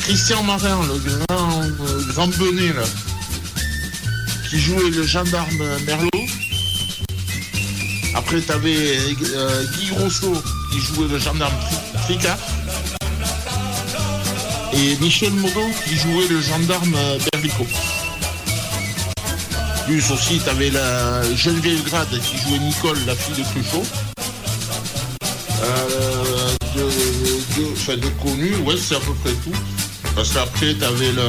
Christian 0.00 0.42
Marin, 0.42 0.80
le 0.86 0.98
grand, 0.98 1.62
euh, 1.62 2.04
grand 2.12 2.26
benet, 2.28 2.72
là, 2.74 2.82
qui 4.54 4.60
jouait 4.60 4.90
le 4.90 5.02
gendarme 5.02 5.64
Merlot. 5.84 6.10
Après, 8.14 8.40
t'avais 8.40 8.76
euh, 9.34 9.64
Guy 9.76 9.90
Rousseau 9.90 10.32
qui 10.70 10.78
jouait 10.78 11.08
le 11.08 11.18
gendarme 11.18 11.52
Tri- 11.66 12.04
Tricard. 12.04 12.38
Et 14.72 14.94
Michel 15.00 15.32
Moreau 15.32 15.68
qui 15.84 15.96
jouait 15.96 16.28
le 16.30 16.40
gendarme 16.40 16.94
euh, 16.94 17.18
Berlico. 17.32 17.66
Plus 19.86 20.08
aussi, 20.12 20.38
t'avais 20.38 20.70
la 20.70 21.34
Geneviève 21.34 21.82
Grade 21.82 22.20
qui 22.20 22.38
jouait 22.38 22.60
Nicole, 22.60 22.98
la 23.08 23.16
fille 23.16 23.34
de 23.34 23.42
Cruchot. 23.50 23.84
Euh, 25.64 26.54
de, 26.76 27.96
de, 27.96 28.08
connu, 28.22 28.54
ouais, 28.58 28.76
c'est 28.76 28.94
à 28.94 29.00
peu 29.00 29.14
près 29.14 29.32
tout. 29.32 29.58
Parce 30.14 30.30
qu'après, 30.30 30.74
t'avais 30.74 31.10
le, 31.10 31.28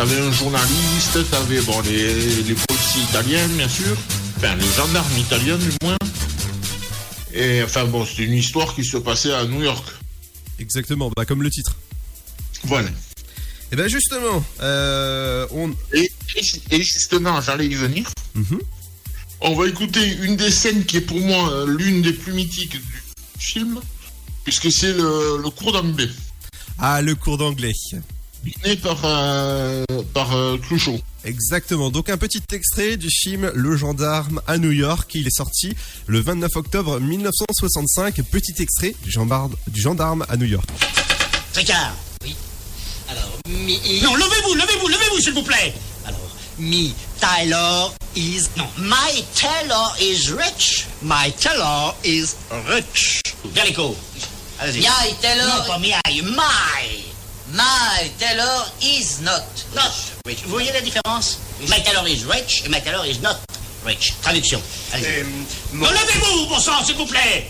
t'avais 0.00 0.18
un 0.18 0.32
journaliste, 0.32 1.18
t'avais 1.30 1.60
bon 1.60 1.78
les, 1.82 2.42
les 2.44 2.54
policiers 2.54 3.02
italiens, 3.02 3.46
bien 3.48 3.68
sûr, 3.68 3.94
enfin 4.38 4.54
les 4.56 4.72
gendarmes 4.72 5.18
italiens 5.18 5.58
du 5.58 5.68
moins. 5.82 5.98
Et 7.34 7.62
enfin 7.62 7.84
bon, 7.84 8.06
c'est 8.06 8.22
une 8.22 8.32
histoire 8.32 8.74
qui 8.74 8.82
se 8.82 8.96
passait 8.96 9.34
à 9.34 9.44
New 9.44 9.62
York. 9.62 9.84
Exactement, 10.58 11.10
bah 11.14 11.26
comme 11.26 11.42
le 11.42 11.50
titre. 11.50 11.76
Voilà. 12.64 12.88
Et 13.72 13.76
ben 13.76 13.88
justement, 13.88 14.42
euh, 14.62 15.46
on. 15.50 15.70
Et, 15.92 16.10
et- 16.36 16.76
et 16.76 16.82
justement, 16.82 17.38
j'allais 17.42 17.66
y 17.66 17.74
venir. 17.74 18.08
Mhm. 18.34 18.58
On 19.42 19.54
va 19.54 19.68
écouter 19.68 20.02
une 20.22 20.36
des 20.36 20.50
scènes 20.50 20.86
qui 20.86 20.96
est 20.96 21.02
pour 21.02 21.20
moi 21.20 21.52
euh, 21.52 21.66
l'une 21.76 22.00
des 22.00 22.14
plus 22.14 22.32
mythiques 22.32 22.76
du 22.80 23.02
film, 23.38 23.78
puisque 24.44 24.72
c'est 24.72 24.94
le, 24.94 25.40
le 25.42 25.50
cours 25.50 25.72
d'anglais, 25.72 26.08
Ah, 26.78 27.02
le 27.02 27.14
cours 27.14 27.36
d'anglais. 27.36 27.74
Né 28.64 28.76
par, 28.76 28.98
euh, 29.04 29.84
par 30.14 30.34
euh, 30.34 30.58
Cruchot. 30.58 30.98
Exactement. 31.24 31.90
Donc 31.90 32.08
un 32.08 32.16
petit 32.16 32.42
extrait 32.52 32.96
du 32.96 33.08
film 33.10 33.50
Le 33.54 33.76
gendarme 33.76 34.40
à 34.46 34.58
New 34.58 34.70
York. 34.70 35.10
Il 35.14 35.26
est 35.26 35.36
sorti 35.36 35.74
le 36.06 36.20
29 36.20 36.56
octobre 36.56 36.98
1965. 37.00 38.22
Petit 38.30 38.54
extrait 38.62 38.94
du 39.02 39.10
gendarme, 39.10 39.54
du 39.68 39.80
gendarme 39.80 40.24
à 40.28 40.36
New 40.36 40.46
York. 40.46 40.68
Tricard. 41.52 41.94
Oui. 42.24 42.34
Alors, 43.08 43.28
mi. 43.48 43.78
Non, 44.02 44.14
levez-vous, 44.14 44.54
levez-vous, 44.54 44.88
levez-vous, 44.88 45.20
s'il 45.20 45.34
vous 45.34 45.42
plaît. 45.42 45.74
Alors, 46.06 46.20
mi 46.58 46.94
Taylor 47.20 47.94
is. 48.16 48.44
Non, 48.56 48.66
my 48.78 49.22
Taylor 49.34 49.94
is 50.00 50.30
rich. 50.32 50.86
My 51.02 51.32
Taylor 51.38 51.94
is 52.04 52.34
rich. 52.68 53.20
Gallico. 53.54 53.94
Allez-y. 54.58 54.80
My 54.80 55.14
Taylor- 55.20 55.46
Non, 55.58 55.64
pas 55.66 55.78
mi, 55.78 55.92
my. 56.22 57.09
My 57.52 58.08
Taylor 58.18 58.64
is 58.80 59.20
not. 59.22 59.42
Not 59.74 59.90
rich. 60.26 60.42
Vous 60.44 60.50
voyez 60.50 60.72
la 60.72 60.80
différence? 60.80 61.38
My 61.68 61.82
Taylor 61.82 62.06
is 62.06 62.24
rich 62.24 62.62
et 62.64 62.68
My 62.68 62.80
Taylor 62.80 63.04
is 63.06 63.18
not 63.20 63.36
rich. 63.84 64.14
Traduction. 64.22 64.60
Allez. 64.92 65.24
mon- 65.72 65.86
Levez-vous, 65.90 66.46
bon 66.46 66.60
sang, 66.60 66.84
s'il 66.84 66.96
vous 66.96 67.06
plaît. 67.06 67.48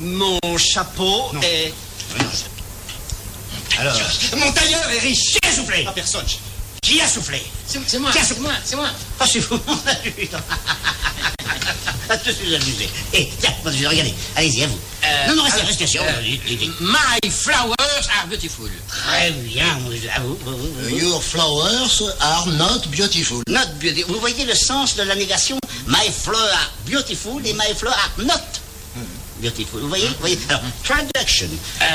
Mon 0.00 0.38
chapeau 0.56 1.30
est. 1.42 1.72
Alors. 3.78 3.94
Mon 4.36 4.52
tailleur 4.52 4.88
est 4.90 4.98
riche. 5.00 5.34
Qui 5.42 5.48
a 5.48 5.52
soufflé 5.52 5.84
Pas 5.84 5.92
personne. 5.92 6.24
Qui 6.82 7.00
a 7.00 7.08
soufflé? 7.08 7.42
C'est 7.66 7.98
moi, 7.98 8.10
Qui 8.10 8.18
a 8.18 8.22
c'est 8.22 8.28
soufflé 8.28 8.42
moi, 8.42 8.52
c'est 8.64 8.76
moi. 8.76 8.88
Ah, 9.18 9.26
c'est 9.26 9.40
vous. 9.40 9.60
Ah, 12.12 12.16
je 12.26 12.32
suis 12.32 12.52
amusé. 12.56 12.90
Eh, 13.12 13.30
tiens, 13.40 13.54
regardez. 13.64 14.12
Allez-y, 14.34 14.64
à 14.64 14.66
vous. 14.66 14.78
non, 15.28 15.36
non, 15.36 15.42
restez, 15.44 15.60
restez. 15.62 16.00
Oh, 16.00 16.04
dites, 16.24 16.44
dites, 16.44 16.58
dites. 16.58 16.80
My 16.80 17.30
flowers 17.30 18.08
are 18.18 18.26
beautiful. 18.28 18.68
Très 18.88 19.30
bien, 19.30 19.64
à 20.16 20.20
vous. 20.20 20.36
vous, 20.44 20.56
vous, 20.56 20.72
vous. 20.82 20.96
Your 20.98 21.22
flowers 21.22 22.02
are 22.20 22.46
not 22.48 22.80
beautiful. 22.90 23.42
Not 23.48 23.78
beautiful. 23.78 24.12
Vous 24.12 24.18
voyez 24.18 24.44
le 24.44 24.56
sens 24.56 24.96
de 24.96 25.04
la 25.04 25.14
négation? 25.14 25.56
My 25.86 26.10
flowers 26.10 26.50
are 26.52 26.70
beautiful 26.84 27.40
et 27.46 27.52
my 27.52 27.72
flowers 27.76 27.94
are 27.94 28.24
not 28.24 28.40
beautiful. 29.40 29.80
Vous 29.80 29.88
voyez, 29.88 30.06
vous 30.08 30.14
voyez 30.20 30.38
Alors, 30.48 30.62
traduction. 30.84 31.48
Euh, 31.82 31.86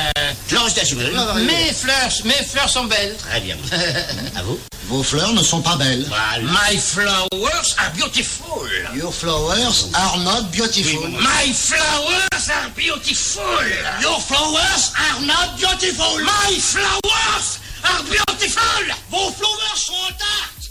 L'enregistration. 0.51 0.97
Mes 1.45 1.73
fleurs, 1.73 2.11
mes 2.25 2.43
fleurs 2.45 2.69
sont 2.69 2.85
belles. 2.85 3.15
Très 3.17 3.39
bien. 3.41 3.55
à 4.35 4.43
vous. 4.43 4.59
Vos 4.87 5.01
fleurs 5.03 5.33
ne 5.33 5.41
sont 5.41 5.61
pas 5.61 5.75
belles. 5.77 6.05
My 6.41 6.77
flowers 6.77 7.75
are 7.79 7.91
beautiful. 7.95 8.67
Your 8.95 9.11
flowers 9.11 9.89
are 9.93 10.17
not 10.19 10.51
beautiful. 10.51 11.07
My 11.09 11.51
flowers 11.53 12.49
are 12.49 12.69
beautiful. 12.75 13.43
Your 14.01 14.19
flowers 14.19 14.93
are 14.95 15.21
not 15.25 15.57
beautiful. 15.57 16.19
My 16.23 16.55
flowers 16.59 17.59
are 17.83 18.03
beautiful. 18.03 18.95
Vos 19.09 19.31
flowers 19.31 19.75
sont 19.75 19.93
intactes. 20.07 20.64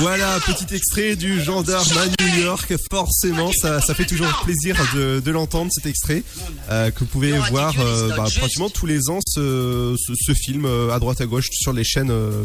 Voilà, 0.00 0.38
petit 0.40 0.74
extrait 0.74 1.16
du 1.16 1.42
gendarme 1.42 1.86
à 1.98 2.06
New 2.24 2.42
York. 2.44 2.72
Forcément, 2.90 3.50
ça, 3.52 3.80
ça 3.80 3.94
fait 3.94 4.04
toujours 4.04 4.28
plaisir 4.44 4.76
de, 4.94 5.20
de 5.20 5.30
l'entendre, 5.30 5.70
cet 5.72 5.86
extrait, 5.86 6.22
euh, 6.70 6.90
que 6.90 7.00
vous 7.00 7.06
pouvez 7.06 7.32
voir 7.50 7.74
euh, 7.78 8.08
bah, 8.10 8.24
pratiquement 8.24 8.68
tous 8.70 8.86
les 8.86 9.08
ans, 9.10 9.18
ce, 9.26 9.96
ce, 9.98 10.12
ce 10.14 10.34
film 10.34 10.64
euh, 10.66 10.90
à 10.92 10.98
droite 10.98 11.20
à 11.20 11.26
gauche 11.26 11.48
sur 11.52 11.72
les 11.72 11.84
chaînes. 11.84 12.10
euh, 12.10 12.44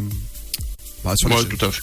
bah, 1.04 1.14
sur 1.16 1.28
les 1.28 1.34
Ouais, 1.36 1.42
chaînes. 1.42 1.50
tout 1.56 1.64
à 1.66 1.70
fait. 1.70 1.82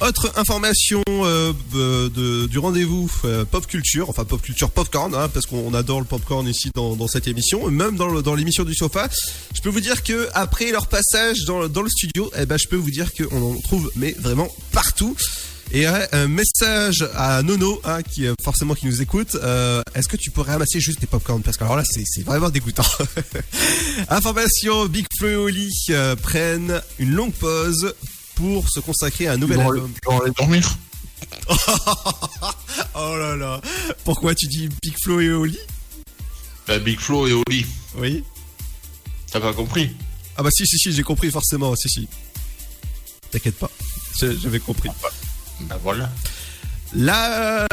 Autre 0.00 0.32
information 0.36 1.02
euh, 1.10 1.52
de- 1.74 2.08
de- 2.08 2.46
du 2.46 2.58
rendez-vous 2.58 3.10
euh, 3.26 3.44
pop 3.44 3.66
culture, 3.66 4.08
enfin 4.08 4.24
pop 4.24 4.40
culture 4.40 4.70
popcorn, 4.70 5.14
hein, 5.14 5.28
parce 5.28 5.44
qu'on 5.44 5.74
adore 5.74 6.00
le 6.00 6.06
popcorn 6.06 6.46
ici 6.48 6.70
dans, 6.74 6.96
dans 6.96 7.06
cette 7.06 7.28
émission, 7.28 7.70
même 7.70 7.96
dans, 7.96 8.22
dans 8.22 8.34
l'émission 8.34 8.64
du 8.64 8.74
sofa. 8.74 9.10
Je 9.54 9.60
peux 9.60 9.68
vous 9.68 9.80
dire 9.80 10.02
que 10.02 10.28
après 10.32 10.70
leur 10.72 10.86
passage 10.86 11.44
dans, 11.46 11.68
dans 11.68 11.82
le 11.82 11.90
studio, 11.90 12.30
eh 12.38 12.46
ben, 12.46 12.56
je 12.58 12.66
peux 12.66 12.76
vous 12.76 12.90
dire 12.90 13.12
qu'on 13.14 13.52
en 13.56 13.60
trouve 13.60 13.90
mais 13.94 14.12
vraiment 14.18 14.48
partout. 14.72 15.14
Et 15.72 15.86
ouais, 15.86 16.08
un 16.12 16.26
message 16.28 17.06
à 17.14 17.42
Nono, 17.42 17.80
hein, 17.84 18.02
qui 18.02 18.26
euh, 18.26 18.32
forcément 18.42 18.74
qui 18.74 18.86
nous 18.86 19.02
écoute. 19.02 19.36
euh, 19.36 19.82
Est-ce 19.94 20.08
que 20.08 20.16
tu 20.16 20.30
pourrais 20.30 20.52
ramasser 20.52 20.80
juste 20.80 21.00
des 21.00 21.06
popcorn 21.06 21.42
Parce 21.42 21.58
que 21.58 21.62
alors 21.64 21.76
là, 21.76 21.84
c'est 21.84 22.22
vraiment 22.24 22.48
dégoûtant. 22.48 22.82
Information 24.08 24.86
Big 24.86 25.06
Flo 25.18 25.28
et 25.28 25.36
Oli 25.36 25.70
euh, 25.90 26.16
prennent 26.16 26.80
une 26.98 27.12
longue 27.12 27.32
pause 27.34 27.94
pour 28.40 28.68
se 28.68 28.80
consacrer 28.80 29.26
à 29.28 29.32
un 29.32 29.36
nouvel 29.36 29.58
vont- 29.58 29.70
album. 29.70 29.92
aller 30.22 30.32
dormir. 30.36 30.76
oh 32.94 33.16
là 33.16 33.36
là. 33.36 33.60
Pourquoi 34.04 34.34
tu 34.34 34.46
dis 34.46 34.68
Big 34.82 34.94
Flo 35.02 35.20
et 35.20 35.30
Oli? 35.30 35.58
Bah, 36.66 36.78
Big 36.78 36.98
Flo 36.98 37.26
et 37.26 37.32
Oli. 37.32 37.66
Oui. 37.96 38.24
T'as 39.30 39.40
pas 39.40 39.52
compris? 39.52 39.94
Ah 40.36 40.42
bah 40.42 40.48
si, 40.52 40.66
si, 40.66 40.78
si, 40.78 40.92
j'ai 40.92 41.02
compris 41.02 41.30
forcément, 41.30 41.74
si, 41.76 41.88
si. 41.88 42.08
T'inquiète 43.30 43.56
pas, 43.58 43.70
j'avais 44.20 44.58
compris. 44.60 44.88
Bah 45.60 45.78
voilà. 45.82 46.10
La, 46.92 47.68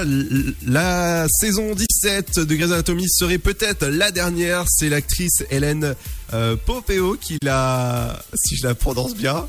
la 0.68 1.26
saison 1.28 1.74
17 1.74 2.39
de 2.41 2.55
Grey's 2.55 2.72
Anatomy 2.72 3.09
serait 3.09 3.39
peut-être 3.39 3.88
la 3.88 4.11
dernière. 4.11 4.65
C'est 4.70 4.89
l'actrice 4.89 5.43
Hélène 5.49 5.95
euh, 6.34 6.55
Pompeo 6.55 7.15
qui 7.20 7.38
l'a, 7.41 8.22
si 8.36 8.55
je 8.57 8.68
la 8.68 8.76
prononce 8.76 9.15
bien, 9.15 9.47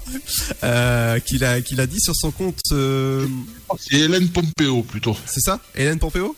euh, 0.65 1.19
qui 1.21 1.37
l'a, 1.37 1.61
qui 1.61 1.75
l'a 1.75 1.87
dit 1.87 2.01
sur 2.01 2.15
son 2.17 2.31
compte. 2.31 2.61
euh, 2.73 3.27
C'est 3.79 3.97
Hélène 3.99 4.29
Pompeo 4.31 4.83
plutôt. 4.83 5.17
c'est 5.27 5.41
ça, 5.41 5.61
Hélène 5.75 5.99
Pompeo? 5.99 6.35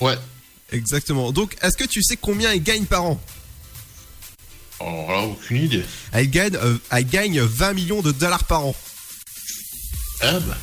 Ouais. 0.00 0.16
Exactement. 0.72 1.30
Donc, 1.32 1.56
est-ce 1.62 1.76
que 1.76 1.84
tu 1.84 2.02
sais 2.02 2.16
combien 2.16 2.52
elle 2.52 2.62
gagne 2.62 2.84
par 2.86 3.04
an? 3.04 3.20
Alors 4.80 5.10
là, 5.12 5.22
aucune 5.22 5.62
idée. 5.62 5.84
Elle 6.12 6.28
gagne, 6.28 6.56
euh, 6.56 6.76
elle 6.90 7.04
gagne 7.06 7.40
20 7.40 7.72
millions 7.74 8.02
de 8.02 8.10
dollars 8.12 8.44
par 8.44 8.64
an. 8.66 8.74
Ah 10.20 10.40
bah. 10.40 10.56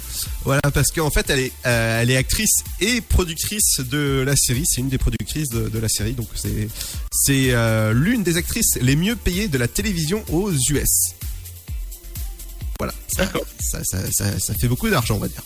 Voilà, 0.43 0.61
parce 0.73 0.91
qu'en 0.91 1.09
fait, 1.09 1.30
elle 1.30 1.39
est, 1.39 1.51
euh, 1.65 2.01
elle 2.01 2.11
est 2.11 2.17
actrice 2.17 2.51
et 2.80 3.01
productrice 3.01 3.80
de 3.80 4.23
la 4.26 4.36
série. 4.36 4.63
C'est 4.65 4.82
une 4.82 4.89
des 4.89 4.97
productrices 4.97 5.49
de, 5.49 5.69
de 5.69 5.80
la 5.80 5.89
série, 5.89 6.13
donc 6.13 6.28
c'est, 6.36 6.67
c'est 7.11 7.51
euh, 7.51 7.93
l'une 7.93 8.23
des 8.23 8.38
actrices 8.38 8.76
les 8.82 8.95
mieux 8.95 9.15
payées 9.15 9.47
de 9.47 9.57
la 9.57 9.67
télévision 9.67 10.23
aux 10.32 10.51
US. 10.51 11.13
Voilà. 12.80 12.93
Ça, 13.07 13.26
ça, 13.59 13.80
ça, 13.82 13.99
ça- 14.11 14.39
ça 14.39 14.53
fait 14.53 14.67
beaucoup 14.67 14.89
d'argent, 14.89 15.15
on 15.15 15.19
va 15.19 15.28
dire. 15.28 15.41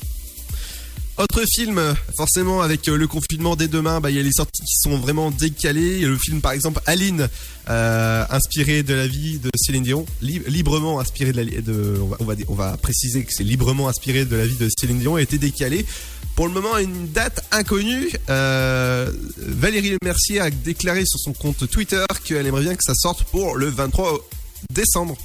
Autre 1.19 1.43
film, 1.53 1.81
forcément 2.15 2.61
avec 2.61 2.87
euh, 2.87 2.95
le 2.95 3.05
confinement 3.05 3.57
dès 3.57 3.67
demain, 3.67 3.99
bah, 3.99 4.09
il 4.09 4.15
y 4.15 4.19
a 4.21 4.23
les 4.23 4.31
sorties 4.31 4.61
qui 4.61 4.75
sont 4.77 4.97
vraiment 4.97 5.31
décalées. 5.31 5.99
Le 5.99 6.17
film 6.17 6.39
par 6.39 6.53
exemple 6.53 6.79
Aline, 6.85 7.27
euh, 7.69 8.23
inspiré 8.29 8.83
de 8.83 8.93
la 8.93 9.05
vie 9.05 9.37
de 9.37 9.49
Céline 9.57 9.83
Dion, 9.83 10.05
li- 10.21 10.41
librement 10.47 10.97
inspiré 10.97 11.33
de 11.33 11.41
la 11.41 12.23
on 12.47 12.55
va, 12.55 12.77
préciser 12.77 13.25
que 13.25 13.33
c'est 13.33 13.43
librement 13.43 13.89
inspiré 13.89 14.23
de 14.23 14.33
la 14.37 14.47
vie 14.47 14.55
de 14.55 14.69
Céline 14.79 14.99
Dion, 14.99 15.15
a 15.17 15.21
été 15.21 15.37
décalé. 15.37 15.85
Pour 16.37 16.47
le 16.47 16.53
moment, 16.53 16.77
une 16.77 17.09
date 17.11 17.45
inconnue, 17.51 18.09
euh, 18.29 19.11
Valérie 19.39 19.97
Mercier 20.01 20.39
a 20.39 20.49
déclaré 20.49 21.03
sur 21.05 21.19
son 21.19 21.33
compte 21.33 21.69
Twitter 21.69 22.05
qu'elle 22.23 22.47
aimerait 22.47 22.63
bien 22.63 22.75
que 22.75 22.83
ça 22.83 22.93
sorte 22.95 23.25
pour 23.25 23.57
le 23.57 23.65
23 23.67 24.25
décembre. 24.73 25.17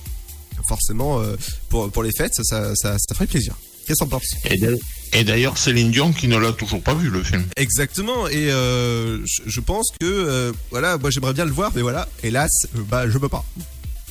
Forcément, 0.69 1.21
euh, 1.21 1.37
pour, 1.69 2.03
les 2.03 2.11
fêtes, 2.19 2.35
ça 2.43 2.75
ferait 3.15 3.29
plaisir. 3.29 3.55
Qu'est-ce 3.87 4.05
que 4.05 4.09
t'en 4.11 4.19
penses? 4.19 4.35
Et 4.45 4.57
d'a- 4.57 4.69
Et 5.13 5.25
d'ailleurs, 5.25 5.59
Céline 5.59 5.91
Dion 5.91 6.13
qui 6.13 6.27
ne 6.29 6.37
l'a 6.37 6.53
toujours 6.53 6.83
pas 6.83 6.95
vu 6.95 7.11
le 7.11 7.23
film. 7.23 7.45
Exactement, 7.57 8.27
et 8.29 8.51
euh, 8.51 9.19
je, 9.47 9.61
pense 9.61 9.91
que 10.01 10.05
euh, 10.07 10.53
voilà, 10.71 10.99
moi 10.99 11.11
j'aimerais 11.11 11.35
bien 11.35 11.45
le 11.45 11.53
voir, 11.53 11.71
mais 11.75 11.83
voilà, 11.83 12.09
hélas, 12.23 12.51
bah 12.89 13.09
je 13.09 13.19
peux 13.19 13.29
pas. 13.29 13.45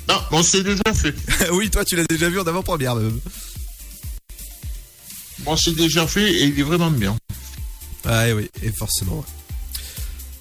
Non, 0.08 0.16
bon, 0.32 0.44
c'est 0.44 0.64
déjà 0.64 0.84
fait. 0.94 1.16
oui, 1.52 1.70
toi 1.70 1.84
tu 1.86 1.96
l'as 1.96 2.06
déjà 2.10 2.30
vu 2.30 2.40
en 2.40 2.44
avant-première. 2.44 2.96
même. 2.96 3.20
Bon, 5.40 5.56
c'est 5.58 5.76
déjà 5.76 6.08
fait 6.08 6.32
et 6.32 6.44
il 6.46 6.60
est 6.60 6.64
vraiment 6.64 6.92
bien. 6.92 7.16
Ah 8.06 8.28
et 8.28 8.34
oui, 8.34 8.50
et 8.62 8.72
forcément. 8.72 9.18
ouais. 9.18 9.24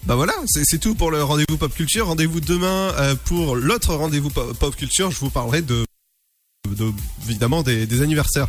Bah 0.04 0.16
voilà, 0.16 0.34
c'est 0.46 0.78
tout 0.80 0.94
pour 0.96 1.10
le 1.12 1.22
rendez-vous 1.22 1.56
pop 1.56 1.72
culture. 1.74 2.06
Rendez-vous 2.08 2.40
demain 2.40 2.92
euh, 2.98 3.14
pour 3.24 3.54
l'autre 3.54 3.94
rendez-vous 3.94 4.30
pop, 4.30 4.76
culture. 4.76 5.10
Je 5.12 5.18
vous 5.20 5.30
parlerai 5.30 5.62
de, 5.62 5.84
de- 6.68 6.92
évidemment 7.28 7.62
des, 7.62 7.86
des 7.86 8.02
anniversaires 8.02 8.48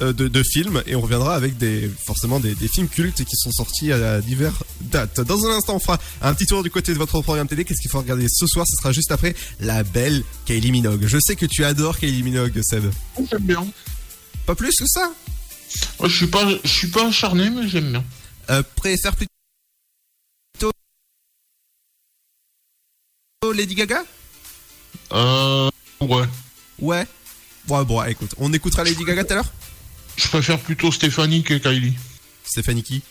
de, 0.00 0.12
de 0.12 0.42
films 0.42 0.82
et 0.86 0.94
on 0.94 1.00
reviendra 1.00 1.34
avec 1.34 1.58
des 1.58 1.90
forcément 2.06 2.40
des, 2.40 2.54
des 2.54 2.68
films 2.68 2.88
cultes 2.88 3.24
qui 3.24 3.36
sont 3.36 3.52
sortis 3.52 3.92
à 3.92 4.20
diverses 4.20 4.62
dates. 4.80 5.20
Dans 5.20 5.44
un 5.46 5.56
instant, 5.56 5.76
on 5.76 5.80
fera 5.80 5.98
un 6.22 6.34
petit 6.34 6.46
tour 6.46 6.62
du 6.62 6.70
côté 6.70 6.92
de 6.92 6.98
votre 6.98 7.20
programme 7.20 7.48
télé. 7.48 7.64
Qu'est-ce 7.64 7.80
qu'il 7.80 7.90
faut 7.90 7.98
regarder 7.98 8.26
ce 8.28 8.46
soir? 8.46 8.66
Ce 8.68 8.76
sera 8.76 8.92
juste 8.92 9.10
après 9.10 9.34
la 9.60 9.82
belle 9.82 10.22
Kylie 10.46 10.72
Minogue. 10.72 11.04
Je 11.06 11.18
sais 11.18 11.36
que 11.36 11.46
tu 11.46 11.64
adores 11.64 11.98
Kylie 11.98 12.22
Minogue, 12.22 12.60
Seb. 12.62 12.84
J'aime 13.30 13.42
bien. 13.42 13.66
Pas 14.46 14.54
plus 14.54 14.76
que 14.78 14.86
ça? 14.86 15.12
Je 16.02 16.08
suis 16.08 16.26
pas, 16.28 16.48
je 16.64 16.68
suis 16.68 16.88
pas 16.88 17.08
acharné, 17.08 17.50
mais 17.50 17.68
j'aime 17.68 17.90
bien. 17.90 18.04
Euh, 18.50 18.62
préfère 18.76 19.14
plutôt 19.14 19.28
Lady 23.54 23.74
Gaga? 23.74 24.04
Euh, 25.12 25.70
ouais. 26.00 26.24
Ouais. 26.78 27.06
Bon, 27.66 27.82
bon, 27.84 28.02
écoute, 28.04 28.34
on 28.38 28.52
écoutera 28.52 28.84
Lady 28.84 29.04
Gaga 29.04 29.24
tout 29.24 29.32
à 29.32 29.36
l'heure? 29.36 29.52
Je 30.18 30.26
préfère 30.28 30.60
plutôt 30.60 30.90
Stéphanie 30.90 31.44
que 31.44 31.54
Kylie. 31.54 31.96
Stéphanie 32.44 32.82
qui? 32.82 33.02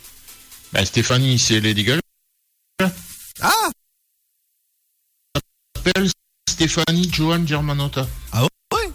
Bah, 0.73 0.85
Stéphanie, 0.85 1.39
c'est 1.39 1.61
Lady 1.61 1.83
Gaga. 1.85 2.01
Ah 3.39 3.69
s'appelle 5.75 6.09
Stéphanie 6.49 7.09
Joan 7.11 7.47
Germanotta. 7.47 8.07
Ah 8.33 8.43
ouais? 8.43 8.91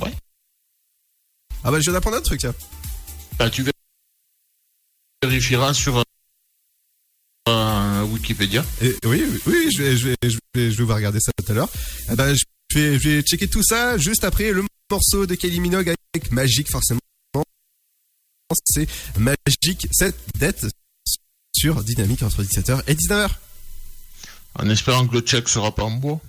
Ouais. 0.00 0.12
Ah 1.64 1.70
bah 1.72 1.78
je 1.80 1.84
viens 1.84 1.94
d'apprendre 1.94 2.18
un 2.18 2.20
truc, 2.20 2.38
tiens. 2.40 2.54
Bah, 3.38 3.50
tu 3.50 3.64
vérifieras 5.22 5.74
sur 5.74 6.02
euh, 7.48 8.02
Wikipédia. 8.04 8.64
Et- 8.82 8.94
oui, 9.04 9.24
oui, 9.28 9.40
oui, 9.46 9.70
je 9.72 9.82
vais, 9.82 9.96
je 9.96 10.08
vais, 10.08 10.16
je 10.22 10.38
vais, 10.54 10.70
je 10.70 10.76
vais 10.76 10.84
vous 10.84 10.94
regarder 10.94 11.18
ça 11.18 11.32
tout 11.36 11.50
à 11.50 11.54
l'heure. 11.54 11.68
Eh 12.10 12.14
ben, 12.14 12.34
je 12.34 12.78
vais, 12.78 12.98
je 12.98 13.08
vais 13.08 13.22
checker 13.22 13.48
tout 13.48 13.62
ça 13.64 13.98
juste 13.98 14.22
après 14.22 14.52
le 14.52 14.64
morceau 14.90 15.26
de 15.26 15.34
Kylie 15.34 15.60
Minogue 15.60 15.92
avec 16.14 16.30
Magic, 16.30 16.70
forcément. 16.70 17.00
C'est 18.64 18.88
Magic 19.18 19.88
7 19.90 20.14
dette 20.38 20.66
sur 21.54 21.82
Dynamique 21.82 22.22
entre 22.22 22.42
17h 22.42 22.82
et 22.86 22.94
19h. 22.94 23.30
En 24.58 24.68
espérant 24.68 25.06
que 25.06 25.14
le 25.14 25.20
check 25.20 25.48
sera 25.48 25.74
pas 25.74 25.84
en 25.84 25.90
bois. 25.92 26.20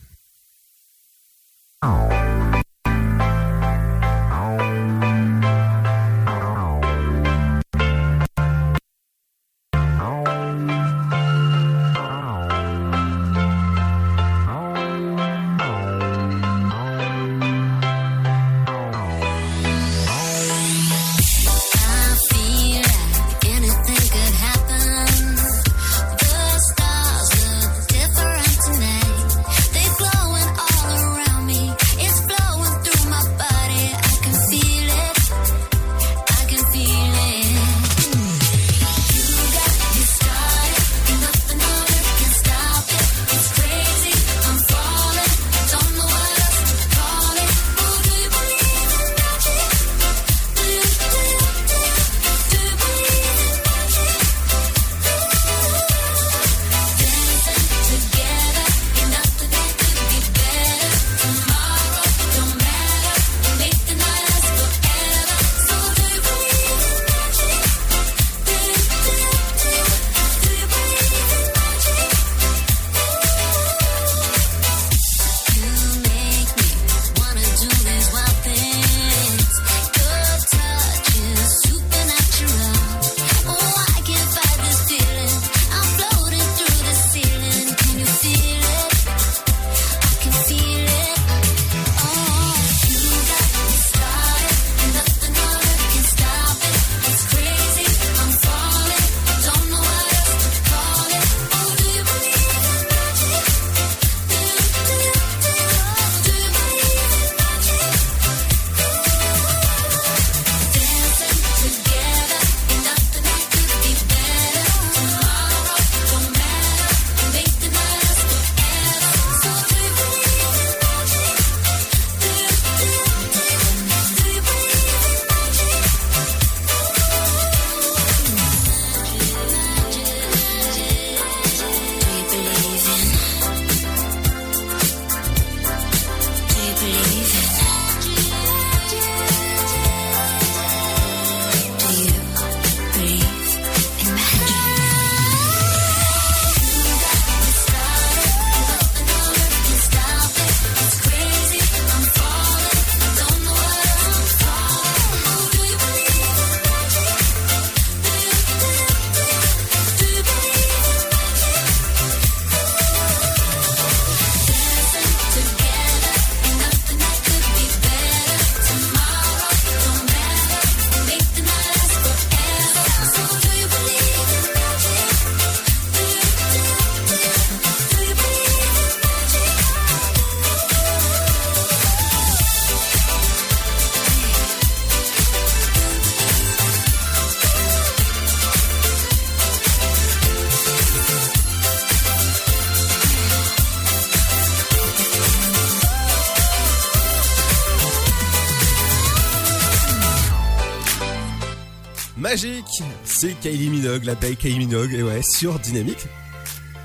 Minogue, 203.93 204.05
la 204.05 204.15
belle 204.15 204.35
Kylie 204.35 204.57
Minogue, 204.57 204.91
et 204.93 205.03
ouais, 205.03 205.21
sur 205.21 205.59
Dynamique, 205.59 206.07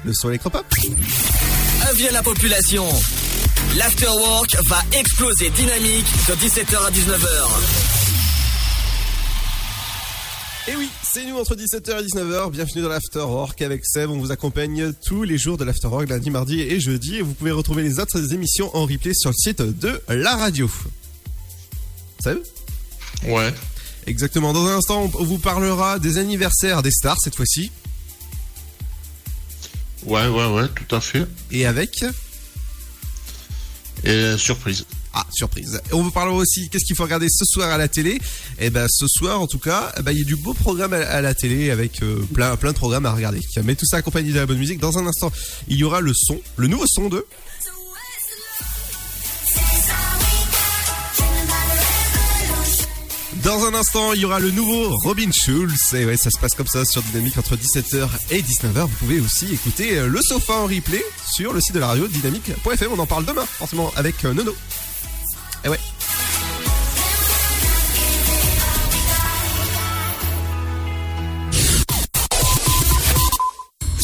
le 0.05 0.13
son 0.13 0.29
électropop. 0.29 0.67
Avis 1.89 2.09
à 2.09 2.13
la 2.13 2.23
population. 2.23 2.87
L'afterwork 3.79 4.55
va 4.67 4.83
exploser 4.93 5.49
dynamique 5.51 6.05
de 6.29 6.35
17h 6.35 6.77
à 6.77 6.91
19h. 6.91 7.49
Et 10.71 10.77
oui, 10.77 10.91
c'est 11.03 11.25
nous 11.25 11.39
entre 11.39 11.55
17h 11.55 11.99
et 11.99 12.07
19h. 12.09 12.51
Bienvenue 12.51 12.83
dans 12.83 12.91
l'Afterwork 12.91 13.63
avec 13.63 13.87
Seb. 13.87 14.11
On 14.11 14.19
vous 14.19 14.31
accompagne 14.31 14.93
tous 14.93 15.23
les 15.23 15.39
jours 15.39 15.57
de 15.57 15.65
l'Afterwork, 15.65 16.11
lundi, 16.11 16.29
mardi 16.29 16.61
et 16.61 16.79
jeudi. 16.79 17.17
Et 17.17 17.23
vous 17.23 17.33
pouvez 17.33 17.53
retrouver 17.53 17.85
les 17.85 18.01
autres 18.01 18.35
émissions 18.35 18.77
en 18.77 18.83
replay 18.85 19.15
sur 19.15 19.31
le 19.31 19.35
site 19.35 19.63
de 19.63 19.99
la 20.09 20.37
radio. 20.37 20.71
Seb? 22.23 22.39
Ouais. 23.27 23.55
Exactement. 24.09 24.55
Dans 24.55 24.67
un 24.67 24.79
instant, 24.79 25.11
on 25.15 25.25
vous 25.25 25.39
parlera 25.39 25.99
des 25.99 26.17
anniversaires 26.17 26.83
des 26.83 26.91
stars 26.91 27.19
cette 27.23 27.37
fois-ci. 27.37 27.71
Ouais, 30.05 30.27
ouais, 30.27 30.47
ouais, 30.47 30.69
tout 30.69 30.97
à 30.97 31.01
fait. 31.01 31.27
Et 31.51 31.67
avec 31.67 32.05
Et 34.05 34.39
surprise. 34.39 34.87
Ah, 35.13 35.27
surprise. 35.31 35.81
On 35.93 36.03
vous 36.03 36.11
parlera 36.11 36.37
aussi 36.37 36.71
qu'est-ce 36.71 36.85
qu'il 36.85 36.97
faut 36.97 37.03
regarder 37.03 37.27
ce 37.29 37.45
soir 37.45 37.71
à 37.71 37.77
la 37.77 37.89
télé? 37.89 38.19
Et 38.59 38.71
ben 38.71 38.87
ce 38.89 39.07
soir, 39.09 39.41
en 39.41 39.47
tout 39.47 39.59
cas, 39.59 39.93
eh 39.99 40.03
ben, 40.03 40.13
il 40.13 40.19
y 40.19 40.23
a 40.23 40.25
du 40.25 40.37
beau 40.37 40.55
programme 40.55 40.93
à, 40.95 41.01
à 41.01 41.21
la 41.21 41.35
télé 41.35 41.71
avec 41.71 42.03
euh, 42.03 42.27
plein, 42.33 42.57
plein 42.57 42.73
de 42.73 42.77
programmes 42.77 43.05
à 43.07 43.13
regarder. 43.13 43.41
Mais 43.65 43.75
tout 43.75 43.87
ça 43.87 43.99
accompagné 43.99 44.33
de 44.33 44.39
la 44.39 44.47
bonne 44.47 44.59
musique. 44.59 44.79
Dans 44.79 44.97
un 44.97 45.07
instant, 45.07 45.31
il 45.67 45.77
y 45.77 45.85
aura 45.85 46.01
le 46.01 46.13
son, 46.15 46.41
le 46.57 46.69
nouveau 46.69 46.87
son 46.87 47.09
de. 47.09 47.27
Dans 53.49 53.65
un 53.65 53.73
instant, 53.73 54.13
il 54.13 54.21
y 54.21 54.25
aura 54.27 54.41
le 54.41 54.51
nouveau 54.51 54.95
Robin 54.99 55.31
Schulz. 55.33 55.95
Et 55.95 56.05
ouais, 56.05 56.19
ça 56.19 56.29
se 56.29 56.39
passe 56.39 56.55
comme 56.55 56.67
ça 56.67 56.85
sur 56.85 57.01
Dynamique 57.01 57.39
entre 57.39 57.57
17h 57.57 58.07
et 58.31 58.43
19h. 58.43 58.83
Vous 58.83 58.97
pouvez 59.01 59.21
aussi 59.21 59.55
écouter 59.55 59.97
euh, 59.97 60.07
le 60.07 60.21
sofa 60.21 60.53
en 60.53 60.67
replay 60.67 61.03
sur 61.33 61.55
le 61.55 61.61
site 61.63 61.75
de 61.75 61.81
la 61.81 61.87
radio 61.87 62.07
dynamique.fm. 62.09 62.91
On 62.93 62.99
en 62.99 63.07
parle 63.07 63.25
demain, 63.25 63.47
forcément, 63.47 63.91
avec 63.97 64.23
euh, 64.27 64.35
Nono. 64.35 64.55
Et 65.65 65.71
ouais. 65.71 65.81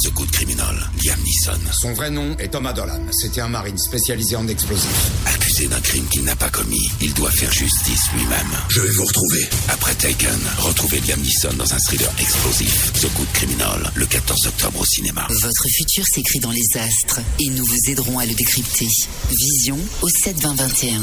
The 0.03 0.11
Good 0.15 0.31
Criminal, 0.31 0.91
Liam 1.05 1.21
Neeson. 1.21 1.61
Son 1.71 1.93
vrai 1.93 2.11
nom 2.11 2.35
est 2.39 2.49
Thomas 2.49 2.73
Dolan. 2.73 3.03
C'était 3.13 3.43
un 3.43 3.49
marine 3.49 3.77
spécialisé 3.77 4.37
en 4.37 4.49
explosifs. 4.49 5.24
D'un 5.65 5.81
crime 5.81 6.07
qu'il 6.09 6.25
n'a 6.25 6.37
pas 6.37 6.51
commis. 6.51 6.91
Il 7.01 7.15
doit 7.15 7.31
faire 7.31 7.51
justice 7.51 8.13
lui-même. 8.13 8.51
Je 8.69 8.83
vais 8.83 8.91
vous 8.91 9.05
retrouver. 9.05 9.49
Après 9.69 9.95
Taken, 9.95 10.39
retrouvez 10.59 11.01
Liam 11.01 11.19
Neeson 11.21 11.55
dans 11.57 11.73
un 11.73 11.79
thriller 11.79 12.13
explosif. 12.21 12.93
The 12.93 13.07
Good 13.17 13.33
Criminal, 13.33 13.91
le 13.95 14.05
14 14.05 14.47
octobre 14.47 14.81
au 14.81 14.85
cinéma. 14.85 15.27
Votre 15.31 15.65
futur 15.75 16.05
s'écrit 16.07 16.41
dans 16.41 16.51
les 16.51 16.79
astres 16.79 17.21
et 17.41 17.49
nous 17.49 17.65
vous 17.65 17.91
aiderons 17.91 18.19
à 18.19 18.27
le 18.27 18.35
décrypter. 18.35 18.89
Vision 19.31 19.79
au 20.03 20.09
7 20.09 20.39
20 20.43 20.55
21. 20.55 21.01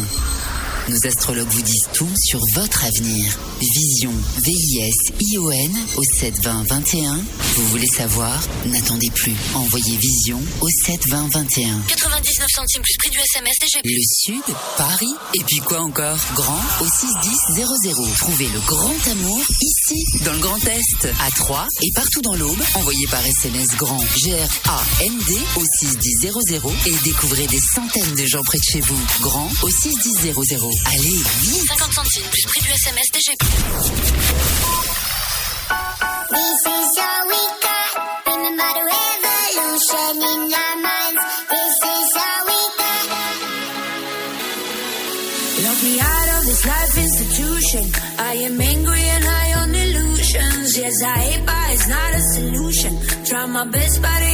Nos 0.89 1.07
astrologues 1.07 1.49
vous 1.49 1.61
disent 1.61 1.87
tout 1.93 2.09
sur 2.25 2.39
votre 2.53 2.83
avenir. 2.83 3.37
Vision, 3.61 4.11
V-I-S-I-O-N 4.43 5.71
au 5.97 6.03
7 6.19 6.33
20 6.43 6.67
21. 6.67 7.21
Vous 7.55 7.67
voulez 7.67 7.87
savoir? 7.87 8.41
N'attendez 8.65 9.09
plus. 9.11 9.35
Envoyez 9.53 9.97
Vision 9.97 10.41
au 10.59 10.67
7 10.85 10.99
20 11.09 11.27
21. 11.33 11.81
99 11.87 12.47
centimes 12.55 12.81
plus 12.81 12.97
prix 12.97 13.09
du 13.11 13.17
SMS 13.19 13.55
DGP. 13.61 13.85
Le 13.85 14.01
Sud, 14.03 14.55
Paris, 14.77 15.13
et 15.35 15.43
puis 15.43 15.59
quoi 15.59 15.81
encore? 15.81 16.17
Grand 16.35 16.61
au 16.81 16.85
61000. 16.85 18.15
Trouvez 18.19 18.47
le 18.47 18.59
grand 18.61 19.11
amour 19.11 19.43
ici, 19.61 20.03
dans 20.25 20.33
le 20.33 20.39
Grand 20.39 20.65
Est, 20.65 21.07
à 21.25 21.31
Troyes 21.31 21.67
et 21.83 21.91
partout 21.93 22.21
dans 22.21 22.35
l'Aube. 22.35 22.61
Envoyez 22.75 23.07
par 23.07 23.25
SMS 23.25 23.67
grand 23.77 24.03
G-R-A-N-D 24.17 25.37
au 25.57 25.63
61000 25.79 26.31
et 26.87 27.03
découvrez 27.03 27.47
des 27.47 27.59
centaines 27.59 28.15
de 28.15 28.25
gens 28.25 28.43
près 28.43 28.57
de 28.57 28.63
chez 28.63 28.81
vous. 28.81 28.99
Grand 29.21 29.49
au 29.63 29.69
61000. 29.69 30.70
Allez, 30.71 31.23
vite 31.23 31.67
50 31.67 31.93
centimes 31.93 32.27
plus 32.31 32.43
prix 32.47 32.61
du 32.61 32.71
SMS 32.71 33.07
DGP. 33.11 33.43
This 36.31 36.61
is 36.65 36.89
all 36.97 37.23
we 37.27 37.41
got. 37.65 37.91
Remember 38.27 38.69
the 38.77 38.83
revolution 38.91 40.15
in 40.31 40.53
our 40.63 40.75
minds. 40.87 41.21
This 41.51 41.75
is 41.75 42.11
all 42.23 42.41
we 42.47 42.59
got. 42.79 43.05
Lock 45.63 45.79
me 45.83 45.93
out 45.99 46.29
of 46.37 46.41
this 46.45 46.63
life 46.65 46.97
institution. 46.97 47.83
I 48.17 48.33
am 48.47 48.61
angry 48.61 49.03
and 49.15 49.23
high 49.25 49.53
on 49.61 49.75
illusions. 49.75 50.77
Yes, 50.77 51.03
I 51.03 51.17
hate, 51.19 51.45
but 51.45 51.69
it's 51.73 51.87
not 51.87 52.13
a 52.13 52.21
solution. 52.35 52.97
Try 53.25 53.45
my 53.47 53.65
best, 53.65 54.01
buddy, 54.01 54.30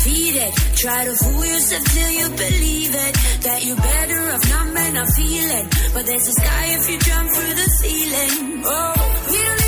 eyes 0.00 0.36
you're. 0.36 0.54
Try 0.76 1.04
to 1.04 1.14
fool 1.16 1.44
yourself 1.44 1.84
till 1.84 2.10
you 2.10 2.28
believe 2.28 2.94
it. 2.94 3.14
That 3.42 3.64
you're 3.64 3.76
better 3.76 4.30
off 4.32 4.48
not 4.48 4.74
man, 4.74 4.96
I 4.96 5.04
feel 5.04 5.50
it. 5.50 5.94
But 5.94 6.06
there's 6.06 6.28
a 6.28 6.32
sky 6.32 6.64
if 6.78 6.90
you 6.90 6.98
jump 6.98 7.30
through 7.30 7.54
the 7.54 7.68
ceiling. 7.80 8.62
Oh, 8.64 9.26
we 9.30 9.38
don't 9.42 9.59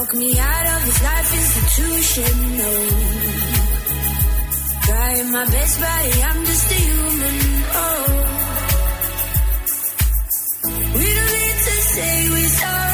Lock 0.00 0.14
me 0.14 0.38
out 0.38 0.66
of 0.66 0.86
this 0.86 1.02
life 1.02 1.32
institution, 1.42 2.56
no. 2.56 2.72
Trying 4.86 5.30
my 5.30 5.44
best, 5.44 5.78
buddy, 5.78 6.22
I'm 6.22 6.44
just 6.46 6.70
a 6.70 6.74
human, 6.74 7.38
oh. 7.74 8.06
We 10.94 11.06
don't 11.16 11.32
need 11.38 11.58
to 11.68 11.76
say 11.92 12.30
we're 12.30 12.48
sorry. 12.48 12.89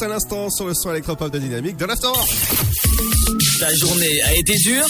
À 0.00 0.06
l'instant 0.06 0.48
sur 0.48 0.66
le 0.66 0.74
son 0.74 0.92
électropop 0.92 1.32
de 1.32 1.40
Dynamique 1.40 1.76
de 1.76 1.84
l'After. 1.84 2.12
Ta 3.58 3.74
journée 3.74 4.22
a 4.22 4.36
été 4.36 4.54
dure 4.58 4.86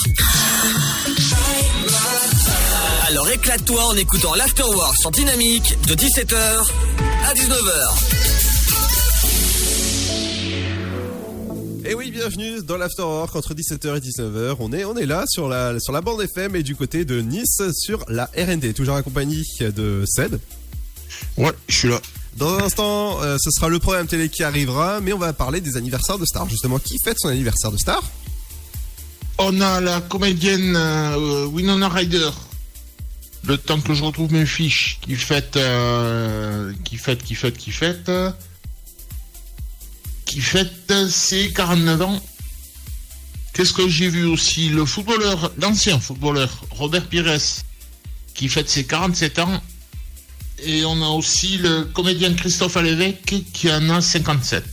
Alors 3.06 3.30
éclate-toi 3.30 3.82
en 3.86 3.96
écoutant 3.96 4.34
l'Afterwork 4.34 4.96
sur 4.98 5.10
Dynamique 5.10 5.78
de 5.86 5.94
17h 5.94 6.34
à 7.26 7.32
19h. 7.32 7.94
Et 11.86 11.94
oui, 11.94 12.10
bienvenue 12.10 12.62
dans 12.62 12.76
l'Afterwork 12.76 13.34
entre 13.34 13.54
17h 13.54 13.96
et 13.96 14.00
19h. 14.00 14.56
On 14.60 14.72
est, 14.74 14.84
on 14.84 14.94
est 14.96 15.06
là 15.06 15.24
sur 15.26 15.48
la, 15.48 15.80
sur 15.80 15.94
la 15.94 16.02
bande 16.02 16.20
FM 16.20 16.54
et 16.54 16.62
du 16.62 16.76
côté 16.76 17.06
de 17.06 17.22
Nice 17.22 17.62
sur 17.72 18.04
la 18.08 18.28
RND. 18.36 18.74
Toujours 18.74 18.96
accompagné 18.96 19.42
de 19.60 20.04
Ced. 20.06 20.38
Ouais, 21.38 21.52
je 21.68 21.74
suis 21.74 21.88
là. 21.88 21.98
Dans 22.38 22.54
un 22.56 22.62
instant, 22.62 23.20
euh, 23.20 23.36
ce 23.42 23.50
sera 23.50 23.68
le 23.68 23.80
programme 23.80 24.06
télé 24.06 24.28
qui 24.28 24.44
arrivera, 24.44 25.00
mais 25.00 25.12
on 25.12 25.18
va 25.18 25.32
parler 25.32 25.60
des 25.60 25.76
anniversaires 25.76 26.18
de 26.18 26.24
stars. 26.24 26.48
Justement, 26.48 26.78
qui 26.78 26.96
fête 27.04 27.18
son 27.18 27.28
anniversaire 27.28 27.72
de 27.72 27.76
star? 27.76 28.00
On 29.38 29.60
a 29.60 29.80
la 29.80 30.00
comédienne 30.00 30.76
euh, 30.76 31.46
Winona 31.46 31.88
Ryder. 31.88 32.30
Le 33.44 33.58
temps 33.58 33.80
que 33.80 33.92
je 33.92 34.04
retrouve 34.04 34.32
mes 34.32 34.46
fiches, 34.46 35.00
qui 35.00 35.16
fête, 35.16 35.56
euh, 35.56 36.72
qui 36.84 36.96
fête, 36.96 37.24
qui 37.24 37.34
fête, 37.34 37.56
qui 37.56 37.72
fête, 37.72 38.10
qui 40.24 40.40
fête 40.40 40.92
ses 41.08 41.52
49 41.52 42.02
ans. 42.02 42.22
Qu'est-ce 43.52 43.72
que 43.72 43.88
j'ai 43.88 44.08
vu 44.08 44.26
aussi? 44.26 44.68
Le 44.68 44.84
footballeur, 44.84 45.50
l'ancien 45.58 45.98
footballeur 45.98 46.64
Robert 46.70 47.08
Pires, 47.08 47.40
qui 48.34 48.48
fête 48.48 48.70
ses 48.70 48.84
47 48.84 49.40
ans. 49.40 49.60
Et 50.64 50.84
on 50.84 51.02
a 51.02 51.08
aussi 51.08 51.58
le 51.58 51.84
comédien 51.84 52.34
Christophe 52.34 52.76
Alévèque 52.76 53.44
qui 53.52 53.70
en 53.70 53.88
a 53.90 54.00
57. 54.00 54.64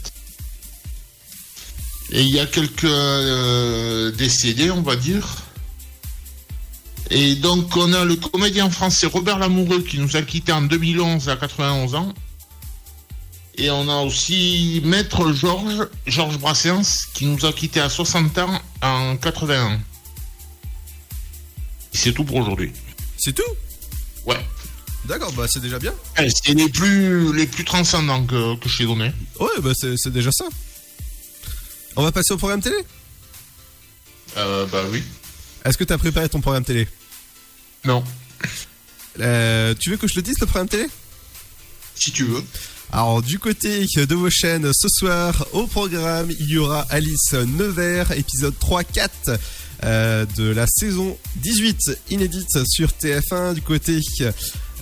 Et 2.11 2.21
il 2.21 2.29
y 2.29 2.39
a 2.39 2.45
quelques 2.45 2.83
euh, 2.83 4.11
décédés, 4.11 4.71
on 4.71 4.81
va 4.81 4.95
dire. 4.95 5.43
Et 7.11 7.35
donc, 7.35 7.75
on 7.77 7.93
a 7.93 8.03
le 8.03 8.15
comédien 8.15 8.69
français 8.69 9.07
Robert 9.07 9.37
Lamoureux 9.37 9.81
qui 9.81 9.99
nous 9.99 10.15
a 10.15 10.21
quitté 10.21 10.51
en 10.51 10.61
2011 10.61 11.29
à 11.29 11.35
91 11.35 11.95
ans. 11.95 12.13
Et 13.57 13.69
on 13.69 13.87
a 13.87 14.01
aussi 14.01 14.81
Maître 14.83 15.31
Georges, 15.31 15.87
Georges 16.07 16.37
Brassens, 16.39 17.07
qui 17.13 17.25
nous 17.25 17.45
a 17.45 17.53
quitté 17.53 17.79
à 17.79 17.89
60 17.89 18.37
ans 18.39 18.61
en 18.81 19.15
81. 19.15 19.75
Et 19.75 19.79
C'est 21.93 22.11
tout 22.11 22.25
pour 22.25 22.35
aujourd'hui. 22.37 22.73
C'est 23.17 23.33
tout? 23.33 23.43
Ouais. 24.25 24.45
D'accord, 25.07 25.31
bah 25.33 25.45
c'est 25.49 25.59
déjà 25.61 25.77
bien. 25.79 25.93
Eh, 26.19 26.27
C'est 26.29 26.53
les 26.53 26.69
plus, 26.69 27.33
les 27.33 27.45
plus 27.45 27.63
transcendants 27.63 28.25
que, 28.25 28.55
que 28.57 28.67
je 28.69 28.77
t'ai 28.79 28.85
donné. 28.85 29.11
Ouais, 29.39 29.47
bah 29.61 29.71
c'est 29.75 30.11
déjà 30.11 30.31
ça. 30.31 30.45
On 31.95 32.03
va 32.03 32.11
passer 32.11 32.33
au 32.33 32.37
programme 32.37 32.61
télé? 32.61 32.75
Euh, 34.37 34.65
bah 34.65 34.83
oui. 34.91 35.03
Est-ce 35.63 35.77
que 35.77 35.83
t'as 35.83 35.97
préparé 35.97 36.27
ton 36.27 36.41
programme 36.41 36.65
télé? 36.65 36.87
Non. 37.85 38.03
Euh, 39.19 39.73
tu 39.79 39.91
veux 39.91 39.97
que 39.97 40.07
je 40.07 40.15
le 40.15 40.21
dise 40.21 40.39
le 40.39 40.45
programme 40.45 40.67
télé? 40.67 40.87
Si 41.95 42.11
tu 42.11 42.25
veux. 42.25 42.43
Alors 42.91 43.21
du 43.21 43.39
côté 43.39 43.85
de 43.85 44.15
vos 44.15 44.29
chaînes, 44.29 44.69
ce 44.73 44.87
soir 44.89 45.45
au 45.53 45.67
programme, 45.67 46.29
il 46.39 46.49
y 46.49 46.57
aura 46.57 46.81
Alice 46.89 47.33
Nevers, 47.33 48.11
épisode 48.11 48.53
3-4 48.59 49.09
euh, 49.83 50.25
de 50.35 50.49
la 50.49 50.67
saison 50.67 51.17
18 51.37 51.99
inédite 52.09 52.65
sur 52.65 52.89
TF1. 52.89 53.53
Du 53.53 53.61
côté, 53.61 53.99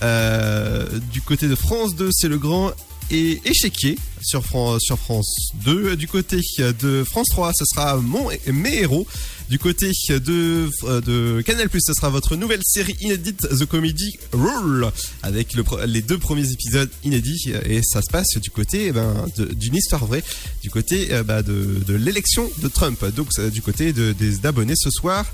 euh, 0.08 0.86
du 1.12 1.20
côté 1.22 1.48
de 1.48 1.54
France 1.54 1.94
2, 1.96 2.10
c'est 2.12 2.28
le 2.28 2.38
grand 2.38 2.72
et 3.10 3.40
échiquier 3.44 3.98
sur, 4.22 4.44
Fran- 4.44 4.78
sur 4.78 4.98
France 4.98 5.50
2. 5.64 5.94
Du 5.96 6.08
côté 6.08 6.40
de 6.58 7.04
France 7.04 7.26
3, 7.30 7.52
ce 7.54 7.64
sera 7.66 7.96
Mon 7.96 8.28
Mes 8.52 8.78
Héros. 8.82 9.06
Du 9.50 9.58
côté 9.58 9.90
de, 10.08 10.70
euh, 10.84 11.00
de 11.02 11.42
Canal+, 11.42 11.68
ce 11.78 11.92
sera 11.92 12.08
votre 12.08 12.34
nouvelle 12.34 12.62
série 12.64 12.96
inédite 13.02 13.40
The 13.42 13.66
Comedy 13.66 14.16
Rule 14.32 14.86
avec 15.22 15.54
les 15.86 16.00
deux 16.00 16.16
premiers 16.16 16.50
épisodes 16.50 16.88
inédits 17.04 17.52
et 17.66 17.82
ça 17.82 18.00
se 18.00 18.10
passe 18.10 18.38
du 18.40 18.48
côté 18.48 18.86
eh 18.86 18.92
ben, 18.92 19.26
d'une 19.54 19.74
histoire 19.76 20.06
vraie, 20.06 20.24
du 20.62 20.70
côté 20.70 21.12
euh, 21.12 21.22
bah, 21.22 21.42
de, 21.42 21.82
de 21.86 21.94
l'élection 21.94 22.50
de 22.62 22.68
Trump. 22.68 23.04
Donc 23.14 23.28
du 23.52 23.60
côté 23.60 23.92
de- 23.92 24.12
des 24.12 24.46
abonnés 24.46 24.76
ce 24.76 24.88
soir. 24.90 25.26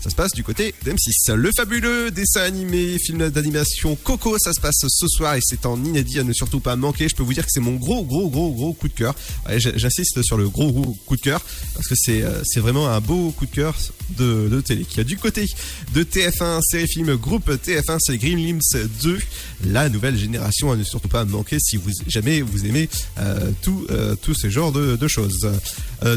Ça 0.00 0.10
se 0.10 0.14
passe 0.14 0.32
du 0.32 0.44
côté 0.44 0.74
d'M6. 0.84 1.34
Le 1.34 1.50
fabuleux 1.50 2.10
dessin 2.12 2.42
animé, 2.42 2.98
film 2.98 3.30
d'animation 3.30 3.96
Coco, 3.96 4.38
ça 4.38 4.52
se 4.52 4.60
passe 4.60 4.84
ce 4.86 5.08
soir 5.08 5.34
et 5.34 5.40
c'est 5.42 5.66
en 5.66 5.82
inédit 5.84 6.20
à 6.20 6.24
ne 6.24 6.32
surtout 6.32 6.60
pas 6.60 6.76
manquer. 6.76 7.08
Je 7.08 7.16
peux 7.16 7.24
vous 7.24 7.34
dire 7.34 7.44
que 7.44 7.50
c'est 7.50 7.60
mon 7.60 7.74
gros, 7.74 8.04
gros, 8.04 8.28
gros, 8.30 8.52
gros 8.52 8.72
coup 8.72 8.86
de 8.86 8.92
cœur. 8.92 9.14
J'insiste 9.56 10.22
sur 10.22 10.36
le 10.36 10.48
gros, 10.48 10.70
gros 10.70 10.96
coup 11.06 11.16
de 11.16 11.20
cœur 11.20 11.40
parce 11.74 11.88
que 11.88 11.94
c'est 11.96 12.22
euh, 12.22 12.42
vraiment 12.56 12.88
un 12.88 13.00
beau 13.00 13.32
coup 13.32 13.46
de 13.46 13.50
cœur 13.50 13.74
de, 14.16 14.60
télé. 14.60 14.84
Qui 14.84 15.00
a 15.00 15.04
du 15.04 15.16
côté 15.16 15.46
de 15.94 16.04
TF1, 16.04 16.60
série 16.62 16.86
film 16.86 17.16
groupe 17.16 17.50
TF1, 17.50 17.98
c'est 18.00 18.18
Green 18.18 18.58
2, 19.02 19.18
la 19.66 19.88
nouvelle 19.88 20.16
génération 20.16 20.70
à 20.70 20.76
ne 20.76 20.84
surtout 20.84 21.08
pas 21.08 21.24
manquer 21.24 21.58
si 21.58 21.76
vous 21.76 21.90
jamais 22.06 22.40
vous 22.40 22.66
aimez 22.66 22.88
euh, 23.18 23.50
tout, 23.62 23.86
euh, 23.90 24.14
tout 24.14 24.34
ce 24.34 24.48
genre 24.48 24.72
de, 24.72 25.08
choses. 25.08 25.50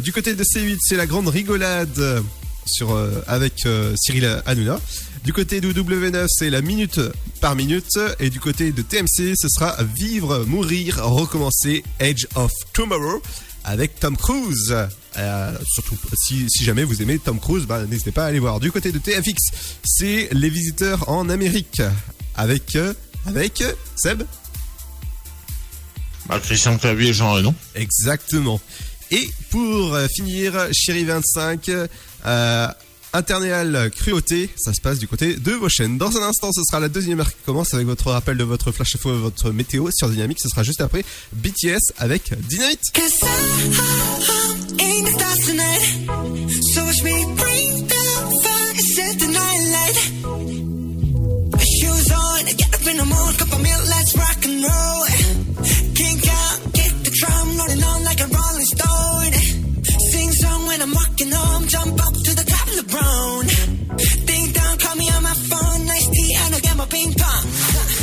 Du 0.03 0.11
côté 0.11 0.35
de 0.35 0.43
C8, 0.43 0.77
c'est 0.81 0.97
la 0.97 1.05
grande 1.07 1.29
rigolade 1.29 2.23
sur, 2.65 2.91
euh, 2.91 3.23
avec 3.27 3.65
euh, 3.65 3.93
Cyril 3.97 4.41
Hanouna. 4.45 4.79
Du 5.23 5.33
côté 5.33 5.61
de 5.61 5.71
W9, 5.71 6.25
c'est 6.29 6.49
la 6.49 6.61
minute 6.61 6.99
par 7.39 7.55
minute. 7.55 7.99
Et 8.19 8.29
du 8.29 8.39
côté 8.39 8.71
de 8.71 8.81
TMC, 8.81 9.35
ce 9.35 9.47
sera 9.49 9.75
Vivre, 9.95 10.45
Mourir, 10.47 10.97
Recommencer, 11.03 11.83
Edge 11.99 12.25
of 12.35 12.51
Tomorrow 12.73 13.21
avec 13.63 13.99
Tom 13.99 14.17
Cruise. 14.17 14.75
Euh, 15.17 15.57
surtout 15.67 15.95
si, 16.15 16.47
si 16.49 16.63
jamais 16.63 16.83
vous 16.83 17.01
aimez 17.01 17.19
Tom 17.19 17.39
Cruise, 17.39 17.65
bah, 17.65 17.83
n'hésitez 17.85 18.11
pas 18.11 18.25
à 18.25 18.27
aller 18.27 18.39
voir. 18.39 18.59
Du 18.59 18.71
côté 18.71 18.91
de 18.91 18.97
TFX, 18.97 19.37
c'est 19.83 20.29
Les 20.31 20.49
Visiteurs 20.49 21.07
en 21.09 21.29
Amérique 21.29 21.81
avec, 22.35 22.77
avec 23.27 23.63
Seb 23.95 24.23
Bah, 26.27 26.39
Christian 26.39 26.77
Clavier 26.77 27.09
et 27.09 27.13
Jean 27.13 27.33
Reno. 27.33 27.53
Exactement. 27.75 28.59
Et 29.11 29.29
pour 29.49 29.97
finir, 30.15 30.69
Chéri 30.71 31.03
25, 31.03 31.69
euh, 32.25 32.67
Cruauté, 33.89 34.49
ça 34.55 34.73
se 34.73 34.81
passe 34.81 34.99
du 34.99 35.07
côté 35.07 35.35
de 35.35 35.51
vos 35.51 35.69
chaînes. 35.69 35.97
Dans 35.97 36.15
un 36.17 36.23
instant, 36.23 36.51
ce 36.51 36.61
sera 36.63 36.79
la 36.79 36.89
deuxième 36.89 37.19
heure 37.19 37.29
qui 37.29 37.41
commence 37.45 37.73
avec 37.73 37.85
votre 37.85 38.09
rappel 38.11 38.37
de 38.37 38.43
votre 38.43 38.71
flash 38.71 38.95
info 38.95 39.13
et 39.13 39.19
votre 39.19 39.51
météo 39.51 39.89
sur 39.91 40.09
Dynamique. 40.09 40.39
Ce 40.41 40.49
sera 40.49 40.63
juste 40.63 40.81
après 40.81 41.03
BTS 41.33 41.93
avec 41.97 42.33
Dynamite. 42.47 42.81
Shoes 51.61 52.11
on, 52.13 52.31
roll. 54.63 55.10
I'm 61.29 61.67
jump 61.67 61.93
up 62.03 62.13
to 62.13 62.35
the 62.35 62.43
top 62.43 62.67
of 62.67 62.75
the 62.77 62.83
brown. 62.89 63.45
Call 64.79 64.95
me 64.95 65.09
on 65.09 65.21
my 65.21 65.33
phone, 65.33 65.85
nice 65.85 66.07
tea, 66.09 66.35
and 66.35 66.89
ping 66.89 67.13
pong. 67.13 68.00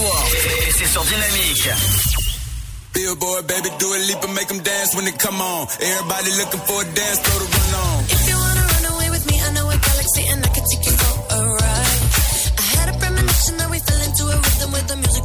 Et 0.00 0.72
c'est 0.76 0.86
sur 0.92 1.02
Dynamique. 1.04 1.68
Billboard, 2.92 3.46
baby, 3.46 3.68
do 3.78 3.92
a 3.94 3.98
leap 4.08 4.22
and 4.24 4.34
make 4.34 4.48
them 4.48 4.60
dance 4.60 4.94
when 4.94 5.04
they 5.04 5.12
come 5.12 5.40
on. 5.40 5.66
Everybody 5.80 6.30
looking 6.36 6.60
for 6.60 6.80
a 6.80 6.84
dance, 6.84 7.18
throw 7.20 7.38
the 7.40 7.48
run 7.56 7.74
on. 7.80 8.04
If 8.04 8.28
you 8.28 8.36
wanna 8.36 8.64
run 8.72 8.84
away 8.94 9.10
with 9.10 9.24
me, 9.30 9.36
I 9.40 9.50
know 9.52 9.68
a 9.68 9.76
galaxy 9.76 10.22
and 10.32 10.44
I 10.44 10.48
can 10.48 10.64
take 10.70 10.84
you 10.86 10.92
for 10.92 11.14
a 11.36 11.38
ride. 11.60 12.00
I 12.56 12.64
had 12.76 12.88
a 12.94 12.98
premonition 12.98 13.56
that 13.58 13.70
we 13.70 13.78
fell 13.80 14.00
into 14.08 14.24
a 14.32 14.36
rhythm 14.36 14.72
where 14.72 14.82
the 14.88 14.96
music 14.96 15.24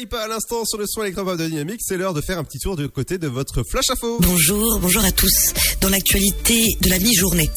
Alipa 0.00 0.20
à 0.20 0.28
l'instant 0.28 0.64
sur 0.64 0.78
le 0.78 0.86
son 0.86 1.02
électropop 1.02 1.36
de 1.36 1.46
Dynamique, 1.46 1.82
c'est 1.84 1.98
l'heure 1.98 2.14
de 2.14 2.22
faire 2.22 2.38
un 2.38 2.44
petit 2.44 2.58
tour 2.58 2.74
du 2.74 2.88
côté 2.88 3.18
de 3.18 3.28
votre 3.28 3.62
flash 3.62 3.90
info. 3.90 4.16
Bonjour, 4.20 4.78
bonjour 4.78 5.04
à 5.04 5.12
tous. 5.12 5.52
Dans 5.82 5.90
l'actualité 5.90 6.78
de 6.80 6.88
la 6.88 6.98
mi-journée, 6.98 7.50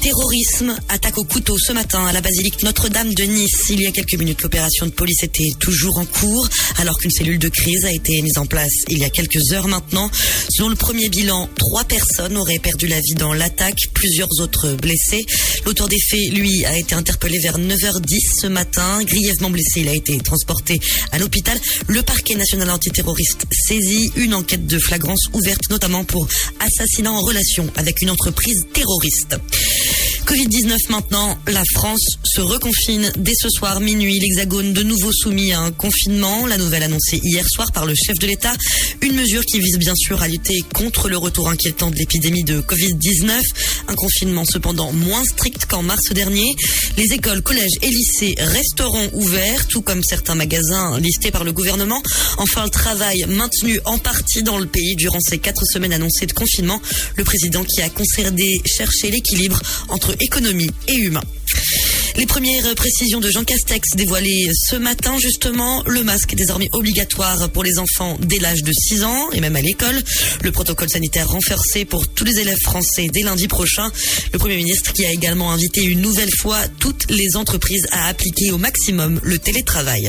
terrorisme, 0.00 0.76
attaque 0.88 1.18
au 1.18 1.24
couteau 1.24 1.56
ce 1.58 1.72
matin 1.72 2.06
à 2.06 2.12
la 2.12 2.20
basilique 2.20 2.62
Notre-Dame 2.62 3.14
de 3.14 3.24
Nice. 3.24 3.70
Il 3.70 3.80
y 3.80 3.86
a 3.86 3.90
quelques 3.90 4.14
minutes, 4.14 4.42
l'opération 4.42 4.86
de 4.86 4.90
police 4.90 5.22
était 5.22 5.50
toujours 5.58 5.98
en 5.98 6.04
cours, 6.04 6.48
alors 6.78 6.98
qu'une 6.98 7.10
cellule 7.10 7.38
de 7.38 7.48
crise 7.48 7.84
a 7.84 7.92
été 7.92 8.20
mise 8.22 8.38
en 8.38 8.46
place 8.46 8.72
il 8.88 8.98
y 8.98 9.04
a 9.04 9.10
quelques 9.10 9.52
heures 9.52 9.68
maintenant. 9.68 10.10
Selon 10.50 10.68
le 10.68 10.76
premier 10.76 11.08
bilan, 11.08 11.48
trois 11.56 11.84
personnes 11.84 12.36
auraient 12.36 12.58
perdu 12.58 12.86
la 12.86 13.00
vie 13.00 13.14
dans 13.14 13.32
l'attaque, 13.32 13.78
plusieurs 13.94 14.28
autres 14.40 14.74
blessés. 14.74 15.24
L'auteur 15.64 15.88
des 15.88 16.00
faits, 16.00 16.32
lui, 16.32 16.64
a 16.64 16.78
été 16.78 16.94
interpellé 16.94 17.38
vers 17.38 17.58
9h10 17.58 18.40
ce 18.42 18.46
matin. 18.46 19.02
Grièvement 19.04 19.50
blessé, 19.50 19.80
il 19.80 19.88
a 19.88 19.94
été 19.94 20.16
transporté 20.18 20.80
à 21.12 21.18
l'hôpital. 21.18 21.58
Le 21.88 22.02
parquet 22.02 22.34
national 22.34 22.70
antiterroriste 22.70 23.46
saisit 23.50 24.12
une 24.16 24.34
enquête 24.34 24.66
de 24.66 24.78
flagrance 24.78 25.28
ouverte 25.32 25.70
notamment 25.70 26.04
pour 26.04 26.28
assassinat 26.60 27.12
en 27.12 27.20
relation 27.20 27.66
avec 27.76 28.02
une 28.02 28.10
entreprise 28.10 28.66
terroriste. 28.72 29.36
Covid-19 30.26 30.90
maintenant, 30.90 31.38
la 31.46 31.62
France 31.72 32.04
se 32.24 32.40
reconfine 32.40 33.12
dès 33.16 33.32
ce 33.40 33.48
soir 33.48 33.78
minuit. 33.78 34.18
L'Hexagone 34.18 34.72
de 34.72 34.82
nouveau 34.82 35.12
soumis 35.12 35.52
à 35.52 35.60
un 35.60 35.70
confinement. 35.70 36.48
La 36.48 36.58
nouvelle 36.58 36.82
annoncée 36.82 37.20
hier 37.22 37.48
soir 37.48 37.70
par 37.70 37.86
le 37.86 37.94
chef 37.94 38.18
de 38.18 38.26
l'État. 38.26 38.52
Une 39.02 39.14
mesure 39.14 39.42
qui 39.44 39.60
vise 39.60 39.78
bien 39.78 39.94
sûr 39.94 40.20
à 40.20 40.26
lutter 40.26 40.64
contre 40.74 41.08
le 41.08 41.16
retour 41.16 41.48
inquiétant 41.48 41.92
de 41.92 41.96
l'épidémie 41.96 42.42
de 42.42 42.60
Covid-19. 42.60 43.40
Un 43.86 43.94
confinement 43.94 44.44
cependant 44.44 44.92
moins 44.92 45.22
strict 45.22 45.66
qu'en 45.66 45.84
mars 45.84 46.10
dernier. 46.10 46.56
Les 46.96 47.12
écoles, 47.12 47.42
collèges 47.42 47.78
et 47.82 47.88
lycées 47.88 48.34
resteront 48.36 49.08
ouverts, 49.12 49.68
tout 49.68 49.82
comme 49.82 50.02
certains 50.02 50.34
magasins 50.34 50.98
listés 50.98 51.30
par 51.30 51.44
le 51.44 51.52
gouvernement. 51.52 52.02
Enfin, 52.38 52.64
le 52.64 52.70
travail 52.70 53.24
maintenu 53.28 53.78
en 53.84 53.98
partie 53.98 54.42
dans 54.42 54.58
le 54.58 54.66
pays 54.66 54.96
durant 54.96 55.20
ces 55.20 55.38
quatre 55.38 55.64
semaines 55.64 55.92
annoncées 55.92 56.26
de 56.26 56.32
confinement. 56.32 56.82
Le 57.14 57.22
président 57.22 57.62
qui 57.62 57.80
a 57.80 57.88
concédé 57.90 58.60
chercher 58.66 59.12
l'équilibre 59.12 59.62
entre 59.88 60.15
économie 60.20 60.70
et 60.88 60.94
humain. 60.94 61.22
Les 62.16 62.24
premières 62.24 62.74
précisions 62.74 63.20
de 63.20 63.30
Jean 63.30 63.44
Castex 63.44 63.90
dévoilées 63.94 64.48
ce 64.70 64.76
matin, 64.76 65.18
justement, 65.18 65.82
le 65.86 66.02
masque 66.02 66.32
est 66.32 66.36
désormais 66.36 66.70
obligatoire 66.72 67.50
pour 67.50 67.62
les 67.62 67.78
enfants 67.78 68.16
dès 68.20 68.38
l'âge 68.38 68.62
de 68.62 68.72
6 68.72 69.04
ans 69.04 69.30
et 69.32 69.40
même 69.40 69.54
à 69.54 69.60
l'école. 69.60 70.00
Le 70.42 70.50
protocole 70.50 70.88
sanitaire 70.88 71.28
renforcé 71.28 71.84
pour 71.84 72.08
tous 72.08 72.24
les 72.24 72.38
élèves 72.38 72.60
français 72.62 73.08
dès 73.12 73.20
lundi 73.20 73.48
prochain. 73.48 73.90
Le 74.32 74.38
Premier 74.38 74.56
ministre 74.56 74.94
qui 74.94 75.04
a 75.04 75.10
également 75.10 75.52
invité 75.52 75.84
une 75.84 76.00
nouvelle 76.00 76.34
fois 76.38 76.66
toutes 76.80 77.10
les 77.10 77.36
entreprises 77.36 77.86
à 77.92 78.08
appliquer 78.08 78.50
au 78.50 78.56
maximum 78.56 79.20
le 79.22 79.38
télétravail. 79.38 80.08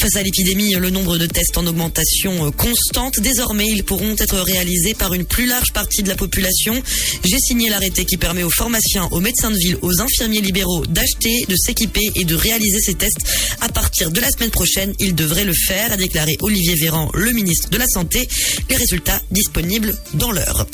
Face 0.00 0.14
à 0.14 0.22
l'épidémie, 0.22 0.74
le 0.74 0.90
nombre 0.90 1.18
de 1.18 1.26
tests 1.26 1.58
en 1.58 1.66
augmentation 1.66 2.46
euh, 2.46 2.50
constante. 2.52 3.18
Désormais, 3.18 3.66
ils 3.68 3.82
pourront 3.82 4.14
être 4.16 4.38
réalisés 4.38 4.94
par 4.94 5.12
une 5.12 5.24
plus 5.24 5.46
large 5.46 5.72
partie 5.72 6.04
de 6.04 6.08
la 6.08 6.14
population. 6.14 6.80
J'ai 7.24 7.38
signé 7.40 7.68
l'arrêté 7.68 8.04
qui 8.04 8.16
permet 8.16 8.44
aux 8.44 8.50
pharmaciens, 8.50 9.08
aux 9.10 9.18
médecins 9.18 9.50
de 9.50 9.56
ville, 9.56 9.76
aux 9.82 10.00
infirmiers 10.00 10.40
libéraux 10.40 10.86
d'acheter, 10.86 11.44
de 11.48 11.56
s'équiper 11.56 12.12
et 12.14 12.24
de 12.24 12.36
réaliser 12.36 12.78
ces 12.80 12.94
tests 12.94 13.18
à 13.60 13.68
partir 13.70 14.12
de 14.12 14.20
la 14.20 14.30
semaine 14.30 14.50
prochaine. 14.50 14.94
Ils 15.00 15.16
devraient 15.16 15.44
le 15.44 15.52
faire, 15.52 15.92
a 15.92 15.96
déclaré 15.96 16.36
Olivier 16.42 16.76
Véran, 16.76 17.10
le 17.14 17.32
ministre 17.32 17.68
de 17.70 17.78
la 17.78 17.86
Santé. 17.88 18.28
Les 18.70 18.76
résultats 18.76 19.20
disponibles 19.32 19.96
dans 20.14 20.30
l'heure. 20.30 20.64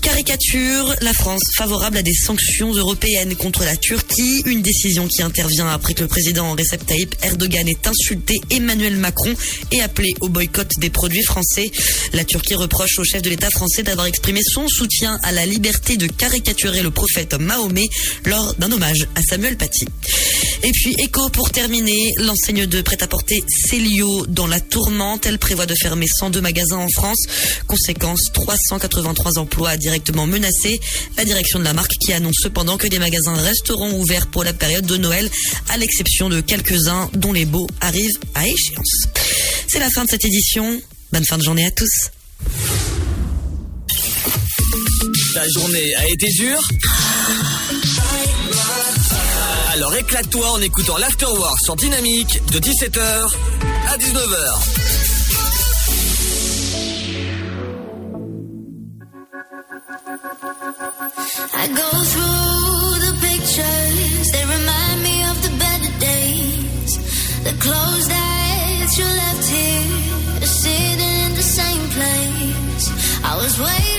Caricature, 0.00 0.94
la 1.02 1.12
France 1.12 1.42
favorable 1.56 1.98
à 1.98 2.02
des 2.02 2.14
sanctions 2.14 2.72
européennes 2.72 3.36
contre 3.36 3.64
la 3.64 3.76
Turquie, 3.76 4.42
une 4.46 4.62
décision 4.62 5.06
qui 5.06 5.22
intervient 5.22 5.68
après 5.68 5.92
que 5.94 6.02
le 6.02 6.08
président 6.08 6.52
Recep 6.56 6.84
Tayyip 6.86 7.14
Erdogan 7.22 7.68
ait 7.68 7.86
insulté 7.86 8.39
Emmanuel 8.50 8.96
Macron 8.96 9.34
et 9.72 9.80
appelé 9.82 10.14
au 10.20 10.28
boycott 10.28 10.68
des 10.78 10.90
produits 10.90 11.22
français. 11.22 11.70
La 12.12 12.24
Turquie 12.24 12.54
reproche 12.54 12.98
au 12.98 13.04
chef 13.04 13.22
de 13.22 13.30
l'État 13.30 13.50
français 13.50 13.82
d'avoir 13.82 14.06
exprimé 14.06 14.40
son 14.42 14.68
soutien 14.68 15.18
à 15.22 15.32
la 15.32 15.46
liberté 15.46 15.96
de 15.96 16.06
caricaturer 16.06 16.82
le 16.82 16.90
prophète 16.90 17.34
Mahomet 17.34 17.88
lors 18.24 18.54
d'un 18.54 18.70
hommage 18.72 19.06
à 19.14 19.22
Samuel 19.22 19.56
Paty. 19.56 19.86
Et 20.62 20.70
puis, 20.72 20.94
écho 20.98 21.30
pour 21.30 21.50
terminer, 21.50 22.12
l'enseigne 22.18 22.66
de 22.66 22.82
prêt-à-porter 22.82 23.42
Célio 23.48 24.26
dans 24.26 24.46
la 24.46 24.60
tourmente. 24.60 25.24
Elle 25.24 25.38
prévoit 25.38 25.66
de 25.66 25.74
fermer 25.74 26.06
102 26.06 26.40
magasins 26.40 26.76
en 26.76 26.88
France. 26.88 27.18
Conséquence, 27.66 28.30
383 28.34 29.38
emplois 29.38 29.76
directement 29.78 30.26
menacés. 30.26 30.80
La 31.16 31.24
direction 31.24 31.58
de 31.58 31.64
la 31.64 31.72
marque 31.72 31.92
qui 32.00 32.12
annonce 32.12 32.36
cependant 32.42 32.76
que 32.76 32.88
des 32.88 32.98
magasins 32.98 33.34
resteront 33.34 33.98
ouverts 33.98 34.26
pour 34.26 34.44
la 34.44 34.52
période 34.52 34.84
de 34.84 34.96
Noël, 34.96 35.30
à 35.70 35.78
l'exception 35.78 36.28
de 36.28 36.40
quelques-uns 36.40 37.10
dont 37.14 37.32
les 37.32 37.46
baux 37.46 37.68
arrivent 37.80 38.18
à 38.34 38.46
échéance. 38.46 39.04
C'est 39.68 39.78
la 39.78 39.90
fin 39.90 40.04
de 40.04 40.10
cette 40.10 40.24
édition. 40.24 40.80
Bonne 41.12 41.24
fin 41.24 41.38
de 41.38 41.42
journée 41.42 41.66
à 41.66 41.70
tous. 41.70 42.10
Ta 45.34 45.48
journée 45.48 45.94
a 45.94 46.08
été 46.08 46.28
dure 46.30 46.60
Alors 49.72 49.94
éclate-toi 49.94 50.50
en 50.50 50.60
écoutant 50.60 50.96
l'Afterwork 50.98 51.60
sur 51.62 51.76
Dynamique 51.76 52.40
de 52.52 52.58
17h 52.58 53.28
à 53.88 53.96
19h. 53.96 54.90
I 61.52 61.68
go 61.68 62.04
through 62.04 62.49
The 67.42 67.52
clothes 67.58 68.08
that 68.08 68.88
you 68.98 69.04
left 69.04 69.48
here, 69.48 70.46
sitting 70.46 71.00
in 71.24 71.34
the 71.34 71.42
same 71.42 71.88
place. 71.96 72.86
I 73.24 73.36
was 73.36 73.58
waiting 73.58 73.89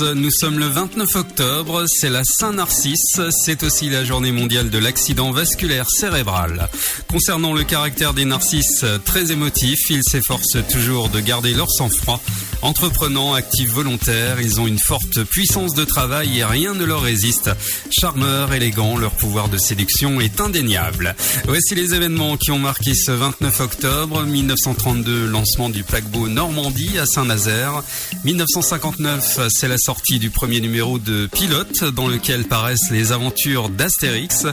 Nous 0.00 0.30
sommes 0.30 0.58
le 0.58 0.66
29 0.66 1.16
octobre, 1.16 1.84
c'est 1.88 2.10
la 2.10 2.22
Saint-Narcisse, 2.22 3.20
c'est 3.30 3.62
aussi 3.62 3.88
la 3.88 4.04
journée 4.04 4.32
mondiale 4.32 4.70
de 4.70 4.78
l'accident 4.78 5.32
vasculaire 5.32 5.88
cérébral. 5.90 6.68
Concernant 7.10 7.52
le 7.52 7.64
caractère 7.64 8.14
des 8.14 8.24
narcisses 8.24 8.84
très 9.04 9.32
émotifs, 9.32 9.90
ils 9.90 10.04
s'efforcent 10.04 10.58
toujours 10.70 11.08
de 11.08 11.20
garder 11.20 11.54
leur 11.54 11.70
sang-froid. 11.70 12.20
Entreprenants, 12.62 13.34
actifs 13.34 13.70
volontaires, 13.70 14.40
ils 14.40 14.60
ont 14.60 14.66
une 14.66 14.78
forte 14.78 15.22
puissance 15.22 15.74
de 15.74 15.84
travail 15.84 16.38
et 16.38 16.44
rien 16.44 16.74
ne 16.74 16.84
leur 16.84 17.02
résiste. 17.02 17.50
Charmeurs, 17.90 18.52
élégants, 18.52 18.98
leur 18.98 19.12
pouvoir 19.12 19.48
de 19.48 19.58
séduction 19.58 20.20
est 20.20 20.40
indéniable. 20.40 21.14
Voici 21.46 21.76
les 21.76 21.94
événements 21.94 22.36
qui 22.36 22.50
ont 22.50 22.58
marqué 22.58 22.94
ce 22.94 23.12
29 23.12 23.60
octobre. 23.60 24.22
1932, 24.22 25.26
lancement 25.26 25.68
du 25.68 25.84
paquebot 25.84 26.28
Normandie 26.28 26.98
à 26.98 27.06
Saint-Nazaire. 27.06 27.82
1959, 28.24 29.48
c'est 29.50 29.68
la 29.68 29.78
sortie 29.78 30.18
du 30.18 30.30
premier 30.30 30.60
numéro 30.60 30.98
de 30.98 31.28
Pilote 31.32 31.84
dans 31.84 32.08
lequel 32.08 32.44
paraissent 32.44 32.90
les 32.90 33.12
aventures 33.12 33.68
d'Astérix. 33.68 34.46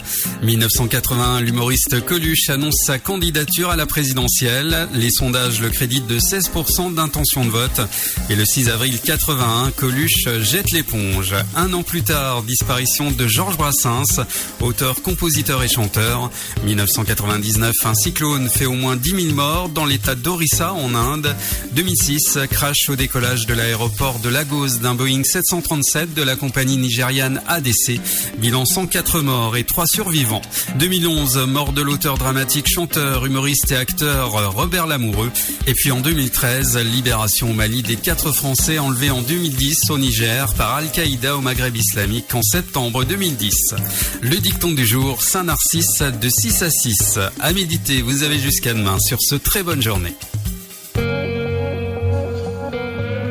1981, 0.43 1.41
l'humoriste 1.41 2.05
Coluche 2.05 2.49
annonce 2.49 2.83
sa 2.85 2.99
candidature 2.99 3.71
à 3.71 3.75
la 3.75 3.87
présidentielle. 3.87 4.87
Les 4.93 5.11
sondages 5.11 5.59
le 5.59 5.69
créditent 5.69 6.07
de 6.07 6.19
16% 6.19 6.93
d'intention 6.93 7.45
de 7.45 7.49
vote. 7.49 7.81
Et 8.29 8.35
le 8.35 8.45
6 8.45 8.69
avril 8.69 8.99
81, 8.99 9.71
Coluche 9.71 10.27
jette 10.41 10.71
l'éponge. 10.71 11.35
Un 11.55 11.73
an 11.73 11.83
plus 11.83 12.01
tard, 12.01 12.43
disparition 12.43 13.11
de 13.11 13.27
Georges 13.27 13.57
Brassens, 13.57 14.21
auteur, 14.61 15.01
compositeur 15.01 15.61
et 15.63 15.67
chanteur. 15.67 16.31
1999, 16.65 17.75
un 17.85 17.93
cyclone 17.93 18.49
fait 18.49 18.65
au 18.65 18.73
moins 18.73 18.95
10 18.95 19.09
000 19.09 19.35
morts 19.35 19.69
dans 19.69 19.85
l'état 19.85 20.15
d'Orissa 20.15 20.73
en 20.73 20.95
Inde. 20.95 21.35
2006, 21.73 22.39
crash 22.49 22.89
au 22.89 22.95
décollage 22.95 23.45
de 23.45 23.53
l'aéroport 23.53 24.19
de 24.19 24.29
Lagos 24.29 24.79
d'un 24.81 24.95
Boeing 24.95 25.23
737 25.23 26.13
de 26.13 26.23
la 26.23 26.35
compagnie 26.35 26.77
nigériane 26.77 27.41
ADC. 27.47 27.99
Bilan 28.39 28.65
104 28.65 29.21
morts 29.21 29.57
et 29.57 29.63
3 29.63 29.85
survivants. 29.87 30.41
2011, 30.79 31.37
mort 31.47 31.73
de 31.73 31.81
l'auteur 31.81 32.17
dramatique, 32.17 32.67
chanteur, 32.67 33.25
humoriste 33.25 33.71
et 33.71 33.75
acteur 33.75 34.31
Robert 34.53 34.87
Lamoureux. 34.87 35.31
Et 35.67 35.73
puis 35.73 35.91
en 35.91 36.01
2013, 36.01 36.77
libération 36.77 37.51
au 37.51 37.53
Mali 37.53 37.83
des 37.85 37.95
quatre 37.97 38.31
Français 38.31 38.79
enlevés 38.79 39.11
en 39.11 39.21
2010 39.21 39.89
au 39.89 39.97
Niger 39.97 40.53
par 40.55 40.75
Al-Qaïda 40.75 41.35
au 41.35 41.41
Maghreb 41.41 41.75
islamique 41.75 42.33
en 42.33 42.41
septembre 42.41 43.03
2010. 43.03 43.75
Le 44.21 44.37
dicton 44.37 44.71
du 44.71 44.85
jour, 44.85 45.21
Saint-Narcisse 45.21 46.01
de 46.19 46.29
6 46.29 46.63
à 46.63 46.69
6. 46.69 47.19
À 47.39 47.53
méditer, 47.53 48.01
vous 48.01 48.23
avez 48.23 48.39
jusqu'à 48.39 48.73
demain 48.73 48.97
sur 48.99 49.17
ce 49.21 49.35
très 49.35 49.61
bonne 49.61 49.81
journée. 49.81 50.13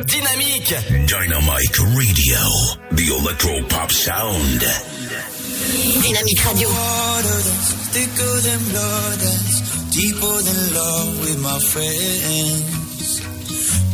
Dynamique 0.07 0.75
Dynamic 1.07 1.77
Radio, 1.79 2.39
the 2.95 3.09
electro 3.21 3.63
pop 3.69 3.91
sound. 3.91 4.65
Dynamique 6.03 6.41
Radio. 6.41 6.69
Water 6.69 7.41
that's 7.43 7.73
thicker 7.93 8.41
than 8.43 8.59
blood, 8.71 9.19
that's 9.19 9.91
deeper 9.91 10.43
than 10.43 10.75
love 10.75 11.21
with 11.21 11.39
my 11.43 11.59
friends. 11.61 13.34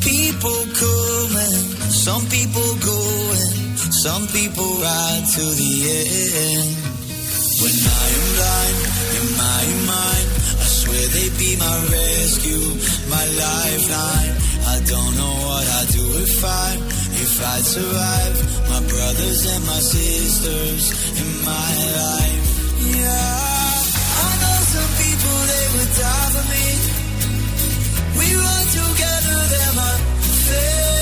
People 0.01 0.61
coming, 0.73 1.65
some 1.93 2.25
people 2.29 2.71
going, 2.81 3.51
some 4.05 4.27
people 4.29 4.71
ride 4.81 5.25
to 5.37 5.45
the 5.61 5.73
end. 5.91 6.71
When 7.61 7.77
I 7.77 8.05
am 8.17 8.27
blind 8.37 8.79
in 9.19 9.27
my 9.37 9.65
mind, 9.93 10.27
I 10.57 10.67
swear 10.81 11.05
they 11.17 11.29
be 11.37 11.51
my 11.61 11.77
rescue, 11.93 12.67
my 13.13 13.25
lifeline. 13.45 14.35
I 14.73 14.77
don't 14.89 15.13
know 15.21 15.35
what 15.47 15.65
I'd 15.79 15.89
do 15.93 16.07
if 16.25 16.45
I, 16.45 16.69
if 17.21 17.35
I'd 17.53 17.65
survive. 17.65 18.37
My 18.73 18.81
brothers 18.81 19.41
and 19.53 19.67
my 19.67 19.81
sisters 19.81 20.85
in 21.21 21.31
my 21.45 21.73
life. 22.01 22.47
Yeah, 22.97 23.77
I 24.25 24.31
know 24.41 24.59
some 24.75 24.93
people 25.05 25.37
they 25.53 25.67
would 25.77 25.93
die 26.01 26.31
for 26.33 26.45
me. 26.49 27.00
We 28.21 28.35
run 28.35 28.65
together, 28.67 29.37
they're 29.49 29.75
my 29.81 29.97
family. 30.47 31.00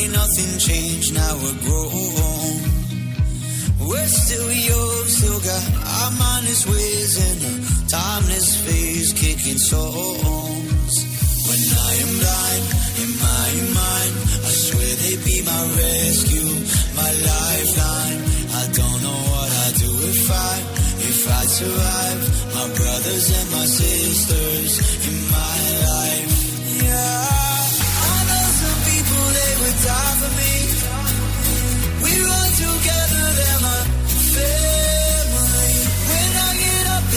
Ain't 0.00 0.12
nothing 0.14 0.58
changed. 0.58 1.12
Now 1.12 1.34
we're 1.42 1.60
grown. 1.60 2.56
We're 3.88 4.12
still 4.24 4.50
young, 4.50 5.04
still 5.18 5.40
got 5.40 5.64
our 5.98 6.10
mind 6.16 6.46
is 6.48 6.64
whizzing. 6.64 7.40
A 7.48 7.52
timeless 7.88 8.48
phase 8.64 9.12
kicking 9.12 9.58
songs. 9.58 10.94
When 11.48 11.62
I 11.88 11.92
am 12.04 12.12
blind 12.22 12.64
in 13.02 13.10
my 13.28 13.50
mind, 13.76 14.14
I 14.48 14.52
swear 14.64 14.90
they 15.04 15.16
be 15.20 15.36
my 15.44 15.62
rescue, 15.82 16.52
my 16.96 17.10
lifeline. 17.28 18.20
I 18.56 18.64
don't 18.72 19.00
know 19.04 19.20
what 19.32 19.50
I'd 19.64 19.76
do 19.84 19.92
if 20.12 20.24
I, 20.32 20.52
if 21.12 21.20
I 21.28 21.42
survive. 21.60 22.20
My 22.56 22.66
brothers 22.78 23.26
and 23.38 23.48
my 23.52 23.66
sisters 23.66 24.72
in 25.08 25.16
my 25.28 25.56
life. 25.92 26.32
Yeah, 26.88 27.49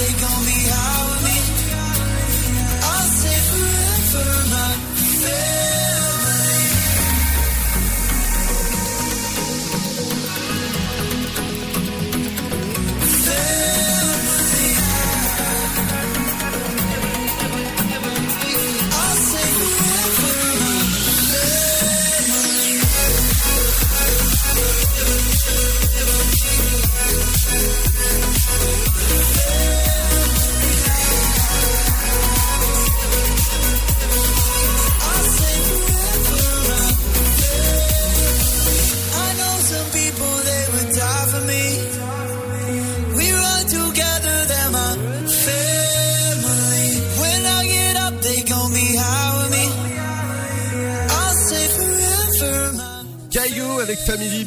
they 0.03 0.11
gon' 0.19 0.45
be 0.45 0.62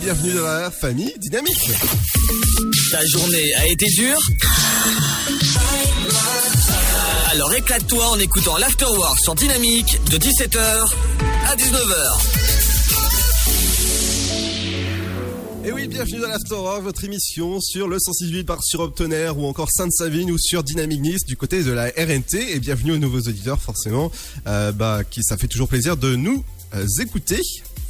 bienvenue 0.07 0.35
dans 0.35 0.45
la 0.45 0.71
famille 0.71 1.13
dynamique. 1.19 1.69
Ta 2.93 3.05
journée 3.07 3.55
a 3.57 3.67
été 3.67 3.87
dure 3.87 4.21
Alors 7.33 7.53
éclate-toi 7.53 8.11
en 8.11 8.19
écoutant 8.21 8.57
l'Afterworld 8.57 9.19
sur 9.19 9.35
Dynamique 9.35 9.99
de 10.09 10.17
17h 10.17 10.95
à 11.49 11.57
19h. 11.57 12.47
Et 15.65 15.73
oui, 15.73 15.89
bienvenue 15.89 16.21
dans 16.21 16.29
l'Afterworld, 16.29 16.85
votre 16.85 17.03
émission 17.03 17.61
sur 17.61 17.89
le 17.89 17.99
168 17.99 18.45
par 18.45 18.63
sur 18.63 18.79
Obtenaire 18.79 19.37
ou 19.37 19.47
encore 19.47 19.73
Sainte-Savine 19.73 20.31
ou 20.31 20.39
sur 20.39 20.63
Dynamic 20.63 21.01
Nice 21.01 21.25
du 21.27 21.37
côté 21.37 21.65
de 21.65 21.73
la 21.73 21.87
RNT. 21.87 22.53
Et 22.53 22.61
bienvenue 22.61 22.93
aux 22.93 22.99
nouveaux 22.99 23.23
auditeurs, 23.23 23.61
forcément, 23.61 24.13
euh, 24.47 24.71
bah, 24.71 25.03
qui 25.03 25.25
ça 25.25 25.37
fait 25.37 25.49
toujours 25.49 25.67
plaisir 25.67 25.97
de 25.97 26.15
nous 26.15 26.45
écouter. 27.01 27.41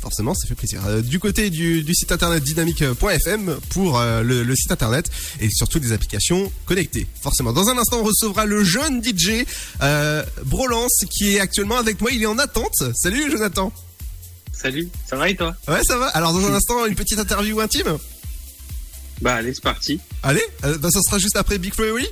Forcément, 0.01 0.35
ça 0.35 0.47
fait 0.47 0.55
plaisir. 0.55 0.81
Euh, 0.87 1.01
du 1.01 1.19
côté 1.19 1.51
du, 1.51 1.83
du 1.83 1.95
site 1.95 2.13
internet 2.13 2.43
dynamique.fm 2.45 3.59
pour 3.71 3.99
euh, 3.99 4.23
le, 4.23 4.45
le 4.45 4.55
site 4.55 4.71
internet 4.71 5.11
et 5.41 5.49
surtout 5.51 5.81
des 5.81 5.91
applications 5.93 6.53
connectées. 6.65 7.09
Forcément. 7.23 7.53
Dans 7.53 7.69
un 7.69 7.77
instant, 7.77 8.01
on 8.01 8.05
recevra 8.05 8.45
le 8.45 8.63
jeune 8.63 9.03
DJ 9.03 9.45
euh, 9.83 10.25
Brolance 10.45 11.05
qui 11.11 11.35
est 11.35 11.41
actuellement 11.41 11.77
avec 11.79 12.01
moi. 12.01 12.11
Il 12.13 12.23
est 12.23 12.27
en 12.27 12.39
attente. 12.39 12.85
Salut 12.95 13.31
Jonathan. 13.31 13.73
Salut, 14.53 14.89
ça 15.07 15.17
va 15.17 15.29
et 15.29 15.35
toi? 15.37 15.55
Ouais, 15.67 15.83
ça 15.83 15.99
va. 15.99 16.07
Alors, 16.09 16.33
dans 16.33 16.47
un 16.47 16.55
instant, 16.55 16.87
une 16.87 16.95
petite 16.95 17.19
interview 17.19 17.61
intime? 17.61 17.99
Bah 19.21 19.35
allez, 19.35 19.55
c'est 19.55 19.63
parti. 19.63 20.01
Allez, 20.23 20.45
euh, 20.65 20.79
bah, 20.79 20.91
ça 20.91 21.01
sera 21.03 21.19
juste 21.19 21.37
après 21.37 21.59
Big 21.59 21.75
Flo 21.75 21.85
et 21.85 21.91
Oli. 21.91 22.07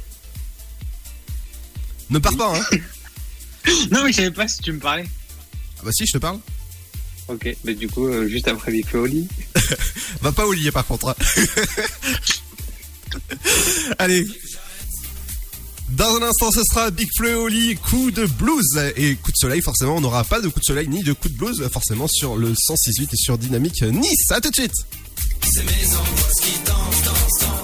Ne 2.11 2.19
pars 2.19 2.37
pas, 2.37 2.55
hein. 2.59 2.77
non 3.91 4.05
mais 4.05 4.13
je 4.13 4.17
savais 4.17 4.31
pas 4.31 4.47
si 4.49 4.61
tu 4.61 4.73
me 4.73 4.79
parlais. 4.79 5.07
Ah 5.85 5.89
bah 5.89 5.93
si, 5.93 6.07
je 6.07 6.13
te 6.13 6.19
parle. 6.19 6.39
Ok, 7.29 7.55
mais 7.65 7.75
du 7.75 7.89
coup, 7.89 8.07
euh, 8.07 8.27
juste 8.27 8.49
après 8.49 8.73
Big 8.73 8.87
Flo 8.87 9.03
au 9.03 9.07
lit. 9.07 9.29
Va 10.23 10.33
pas 10.33 10.47
au 10.47 10.53
lit 10.53 10.71
par 10.71 10.87
contre. 10.87 11.09
hein. 11.09 11.15
Allez. 13.99 14.27
Dans 15.91 16.17
un 16.17 16.23
instant, 16.23 16.51
ce 16.51 16.63
sera 16.65 16.91
Big 16.91 17.09
Flo 17.17 17.29
et 17.29 17.35
Oli, 17.35 17.77
coup 17.77 18.11
de 18.11 18.25
blues 18.25 18.79
et 18.97 19.17
coup 19.17 19.31
de 19.31 19.37
soleil. 19.37 19.61
Forcément, 19.61 19.97
on 19.97 20.01
n'aura 20.01 20.25
pas 20.25 20.41
de 20.41 20.49
coup 20.49 20.59
de 20.59 20.65
soleil 20.65 20.89
ni 20.89 21.03
de 21.03 21.13
coup 21.13 21.29
de 21.29 21.37
blues, 21.37 21.69
forcément, 21.71 22.09
sur 22.09 22.37
le 22.37 22.55
168 22.55 23.11
et 23.13 23.17
sur 23.17 23.37
Dynamique 23.39 23.83
Nice. 23.83 24.31
À 24.31 24.41
tout 24.41 24.49
de 24.51 24.55
suite. 24.57 24.73
C'est 25.43 25.63
mes 25.65 25.95
angoisses 25.95 26.41
qui 26.41 26.59
dansent, 26.65 27.03
dansent, 27.05 27.41
dansent, 27.41 27.41
dansent, 27.41 27.64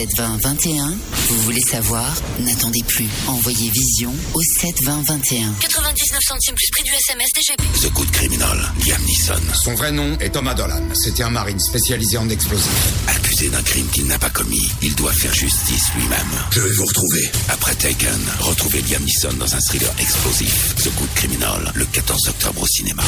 72021. 0.00 0.96
Vous 1.28 1.38
voulez 1.42 1.60
savoir? 1.60 2.10
N'attendez 2.38 2.82
plus. 2.88 3.06
Envoyez 3.26 3.70
Vision 3.70 4.14
au 4.32 4.40
72021. 4.60 5.52
99 5.60 6.20
centimes 6.26 6.54
plus 6.54 6.68
prix 6.72 6.84
du 6.84 6.90
SMS 6.90 7.28
DGP. 7.34 7.62
The 7.82 7.92
Good 7.92 8.10
Criminal, 8.10 8.72
Liam 8.86 9.02
Neeson. 9.02 9.42
Son 9.62 9.74
vrai 9.74 9.92
nom 9.92 10.16
est 10.20 10.30
Thomas 10.30 10.54
Dolan. 10.54 10.80
C'était 10.94 11.22
un 11.22 11.28
marine 11.28 11.60
spécialisé 11.60 12.16
en 12.16 12.30
explosifs. 12.30 12.94
Accusé 13.08 13.50
d'un 13.50 13.62
crime 13.62 13.88
qu'il 13.88 14.06
n'a 14.06 14.18
pas 14.18 14.30
commis, 14.30 14.70
il 14.80 14.94
doit 14.94 15.12
faire 15.12 15.34
justice 15.34 15.92
lui-même. 15.94 16.30
Je 16.50 16.60
vais 16.60 16.72
vous 16.72 16.86
retrouver. 16.86 17.30
Après 17.50 17.74
Taken, 17.74 18.20
retrouvez 18.38 18.80
Liam 18.80 19.02
Neeson 19.04 19.36
dans 19.38 19.54
un 19.54 19.60
thriller 19.60 19.92
explosif. 19.98 20.76
The 20.76 20.94
Good 20.96 21.14
Criminal, 21.14 21.72
le 21.74 21.84
14 21.84 22.28
octobre 22.28 22.62
au 22.62 22.66
cinéma. 22.66 23.02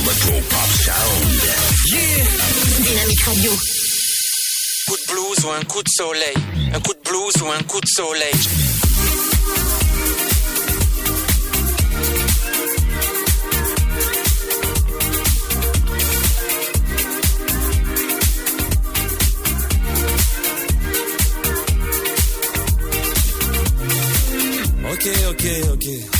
Electro 0.00 0.32
pop 0.32 0.70
sound. 0.84 1.42
Yeah 1.92 2.24
Dynamique 2.80 3.22
Radio. 3.24 3.52
coup 4.86 4.96
de 4.96 5.12
blues 5.12 5.44
ou 5.44 5.50
un 5.50 5.64
coup 5.64 5.82
de 5.82 5.88
soleil. 5.88 6.34
Un 6.72 6.80
coup 6.80 6.94
de 6.94 7.00
blues 7.08 7.42
ou 7.42 7.50
un 7.50 7.62
coup 7.64 7.80
de 7.80 7.86
soleil. 7.86 8.32
Ok, 24.92 25.06
ok, 25.30 25.44
ok. 25.72 26.19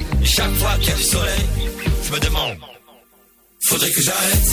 Chaque 0.23 0.53
fois 0.55 0.75
qu'il 0.79 0.89
y 0.89 0.91
a 0.91 0.95
du 0.95 1.03
soleil, 1.03 1.45
je 2.03 2.11
me 2.11 2.19
demande. 2.19 2.57
Faudrait 3.67 3.91
que 3.91 4.01
j'arrête. 4.01 4.49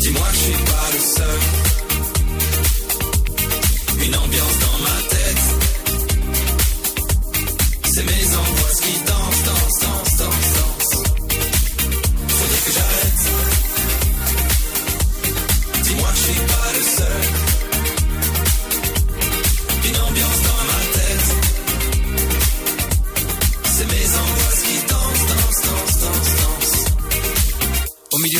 Dis-moi 0.00 0.26
que 0.30 0.34
je 0.34 0.40
suis 0.40 0.64
pas 0.64 0.90
le 0.92 1.00
seul. 1.16 1.40
Une 4.06 4.16
ambiance 4.16 4.58
dans 4.60 4.67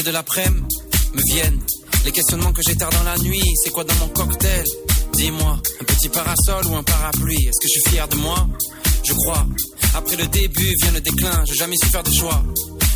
de 0.08 0.12
l'après-midi, 0.12 0.76
me 1.12 1.22
viennent 1.34 1.60
les 2.06 2.12
questionnements 2.12 2.52
que 2.52 2.62
j'éterre 2.62 2.88
dans 2.88 3.02
la 3.02 3.18
nuit. 3.18 3.42
C'est 3.62 3.70
quoi 3.70 3.84
dans 3.84 3.94
mon 3.96 4.08
cocktail? 4.08 4.64
Dis-moi, 5.12 5.58
un 5.80 5.84
petit 5.84 6.08
parasol 6.08 6.66
ou 6.66 6.76
un 6.76 6.82
parapluie 6.82 7.46
Est-ce 7.46 7.60
que 7.60 7.68
je 7.68 7.80
suis 7.80 7.90
fier 7.90 8.08
de 8.08 8.16
moi? 8.16 8.48
Je 9.04 9.12
crois. 9.12 9.46
Après 9.94 10.16
le 10.16 10.26
début 10.28 10.74
vient 10.82 10.92
le 10.92 11.00
déclin, 11.02 11.44
j'ai 11.44 11.54
jamais 11.54 11.76
su 11.76 11.90
faire 11.90 12.02
de 12.02 12.10
choix. 12.10 12.42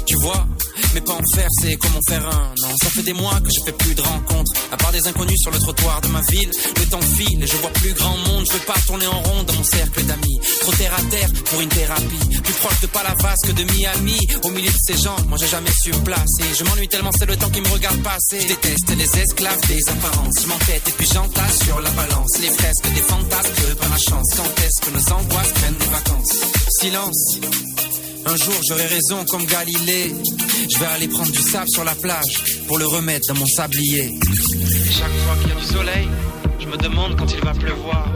Tu 0.07 0.17
vois 0.23 0.47
mais 0.95 1.01
pas 1.01 1.13
en 1.13 1.23
faire, 1.35 1.49
c'est 1.61 1.77
comment 1.77 2.01
faire 2.09 2.27
un. 2.27 2.55
Non, 2.63 2.75
ça 2.83 2.91
fait 2.91 3.03
des 3.03 3.13
mois 3.13 3.41
que 3.41 3.51
je 3.51 3.65
fais 3.65 3.73
plus 3.73 3.95
de 3.95 4.03
rencontres. 4.03 4.53
À 4.71 4.77
part 4.77 4.93
des 4.93 5.07
inconnus 5.07 5.39
sur 5.41 5.51
le 5.51 5.59
trottoir 5.59 6.01
de 6.01 6.09
ma 6.09 6.21
ville, 6.31 6.51
le 6.77 6.87
temps 6.87 7.01
file 7.01 7.43
et 7.43 7.47
je 7.47 7.57
vois 7.57 7.71
plus 7.71 7.93
grand 7.95 8.17
monde. 8.17 8.45
Je 8.47 8.53
veux 8.53 8.65
pas 8.65 8.79
tourner 8.87 9.07
en 9.07 9.23
rond 9.23 9.43
dans 9.45 9.55
mon 9.55 9.65
cercle 9.65 10.03
d'amis. 10.05 10.41
Trop 10.61 10.73
terre 10.73 10.95
à 10.95 11.03
terre 11.11 11.29
pour 11.51 11.61
une 11.61 11.69
thérapie. 11.69 12.41
Plus 12.43 12.55
proche 12.55 12.81
de 12.81 12.87
Palavas 12.87 13.35
que 13.45 13.53
de 13.53 13.65
Miami. 13.73 14.19
Au 14.43 14.51
milieu 14.51 14.71
de 14.71 14.83
ces 14.87 14.97
gens, 14.97 15.17
moi 15.29 15.39
j'ai 15.39 15.49
jamais 15.49 15.73
su 15.83 15.91
placer. 15.91 16.45
Je 16.59 16.65
m'ennuie 16.65 16.89
tellement, 16.89 17.13
c'est 17.13 17.27
le 17.27 17.37
temps 17.37 17.51
qui 17.51 17.61
me 17.61 17.69
regarde 17.69 18.03
passer. 18.03 18.41
Je 18.41 18.49
déteste 18.49 18.91
les 18.97 19.19
esclaves 19.21 19.67
des 19.69 19.89
apparences. 19.89 20.35
Je 20.43 20.47
m'entête 20.49 20.89
et 20.89 20.93
puis 20.93 21.09
j'entasse 21.13 21.65
sur 21.65 21.81
la 21.81 21.91
balance. 21.91 22.39
Les 22.41 22.51
fresques 22.51 22.95
des 22.95 23.03
fantasmes, 23.03 23.77
pas 23.79 23.89
la 23.89 23.99
chance. 23.99 24.29
Quand 24.37 24.63
est-ce 24.65 24.87
que 24.87 24.91
nos 24.97 25.13
angoisses 25.13 25.53
prennent 25.53 25.77
des 25.77 25.87
vacances? 25.87 26.41
Silence. 26.81 27.92
Un 28.25 28.37
jour 28.37 28.55
j'aurai 28.69 28.87
raison 28.87 29.25
comme 29.31 29.45
Galilée. 29.47 30.15
Je 30.73 30.79
vais 30.79 30.87
aller 30.87 31.09
prendre 31.09 31.31
du 31.31 31.41
sable 31.43 31.69
sur 31.69 31.85
la 31.85 31.95
plage 31.95 32.63
pour 32.67 32.79
le 32.79 32.87
remettre 32.87 33.27
dans 33.33 33.39
mon 33.39 33.47
sablier. 33.47 34.05
Et 34.05 34.91
chaque 34.93 35.13
fois 35.25 35.37
qu'il 35.41 35.49
y 35.49 35.53
a 35.53 35.61
du 35.61 35.67
soleil, 35.67 36.09
je 36.61 36.67
me 36.67 36.77
demande 36.77 37.17
quand 37.19 37.33
il 37.33 37.41
va 37.45 37.53
pleuvoir. 37.53 38.09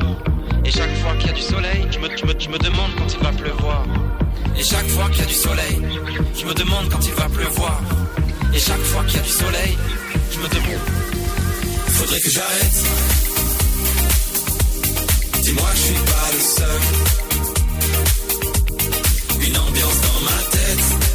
Et 0.64 0.70
chaque 0.70 0.96
fois 0.98 1.14
qu'il 1.16 1.26
y 1.28 1.30
a 1.30 1.34
du 1.34 1.42
soleil, 1.42 1.86
je 1.90 1.98
me, 1.98 2.08
je 2.16 2.24
me- 2.24 2.40
je 2.40 2.48
me 2.48 2.58
demande 2.58 2.90
quand 2.98 3.12
il 3.12 3.20
va 3.24 3.32
pleuvoir. 3.32 3.84
Et 4.58 4.62
chaque 4.64 4.88
fois 4.88 5.08
qu'il 5.10 5.18
y 5.20 5.22
a 5.22 5.26
du 5.26 5.34
soleil, 5.34 5.82
je 6.38 6.44
me 6.46 6.54
demande 6.54 6.88
quand 6.90 7.06
il 7.06 7.12
va 7.14 7.28
pleuvoir. 7.28 7.80
Et 8.54 8.58
chaque 8.58 8.82
fois 8.82 9.04
qu'il 9.04 9.16
y 9.16 9.20
a 9.20 9.22
du 9.22 9.30
soleil, 9.30 9.76
je 10.32 10.38
me 10.38 10.48
demande. 10.48 10.80
Faudrait 11.88 12.20
que 12.20 12.30
j'arrête. 12.30 12.84
Dis-moi 15.42 15.68
que 15.70 15.76
je 15.76 15.82
suis 15.82 15.94
pas 15.94 16.28
le 16.32 16.40
seul. 16.40 16.80
Une 19.46 19.56
ambiance 19.58 20.00
dans 20.00 20.20
ma 20.24 20.42
tête. 20.50 21.05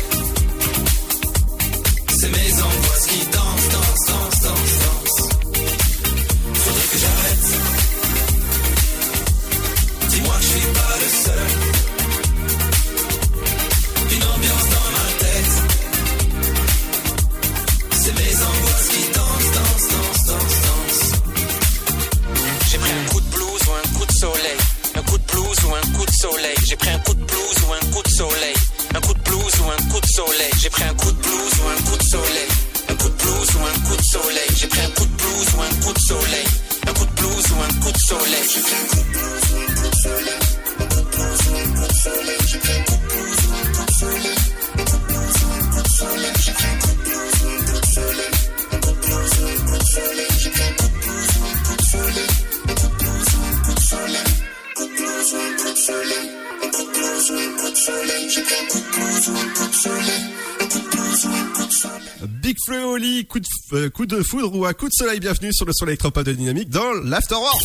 Coup 63.91 64.05
de, 64.05 64.23
foudre 64.23 64.55
ou 64.55 64.65
à 64.65 64.73
coup 64.73 64.88
de 64.88 64.93
soleil, 64.93 65.19
bienvenue 65.19 65.53
sur 65.53 65.65
le 65.65 65.73
son 65.73 65.85
électropop 65.85 66.23
de 66.23 66.34
Dynamique 66.34 66.69
dans 66.69 66.91
l'Afterwork. 67.03 67.63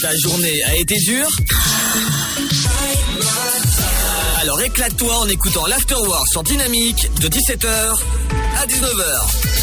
Ta 0.00 0.16
journée 0.16 0.62
a 0.64 0.76
été 0.76 0.96
dure 1.06 1.28
Alors 4.40 4.60
éclate-toi 4.62 5.14
en 5.18 5.28
écoutant 5.28 5.66
l'Afterwork 5.66 6.28
sur 6.28 6.42
Dynamique 6.42 7.10
de 7.20 7.28
17h 7.28 7.66
à 8.56 8.66
19h. 8.66 9.55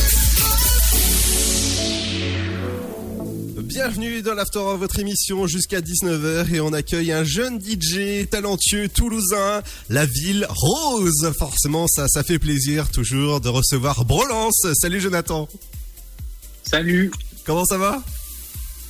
Bienvenue 3.86 4.22
dans 4.22 4.34
l'Afterwork, 4.34 4.80
votre 4.80 5.00
émission 5.00 5.46
jusqu'à 5.46 5.82
19h 5.82 6.54
et 6.54 6.62
on 6.62 6.72
accueille 6.72 7.12
un 7.12 7.26
jeune 7.26 7.60
DJ 7.60 8.30
talentueux 8.30 8.88
toulousain, 8.88 9.62
la 9.90 10.06
ville 10.06 10.48
rose. 10.48 11.34
Forcément, 11.38 11.86
ça, 11.90 12.08
ça 12.08 12.24
fait 12.24 12.40
plaisir 12.40 12.90
toujours 12.90 13.42
de 13.42 13.50
recevoir 13.50 14.06
Brolance. 14.06 14.68
Salut 14.80 15.02
Jonathan. 15.02 15.50
Salut. 16.64 17.12
Comment 17.44 17.66
ça 17.66 17.78
va? 17.78 18.02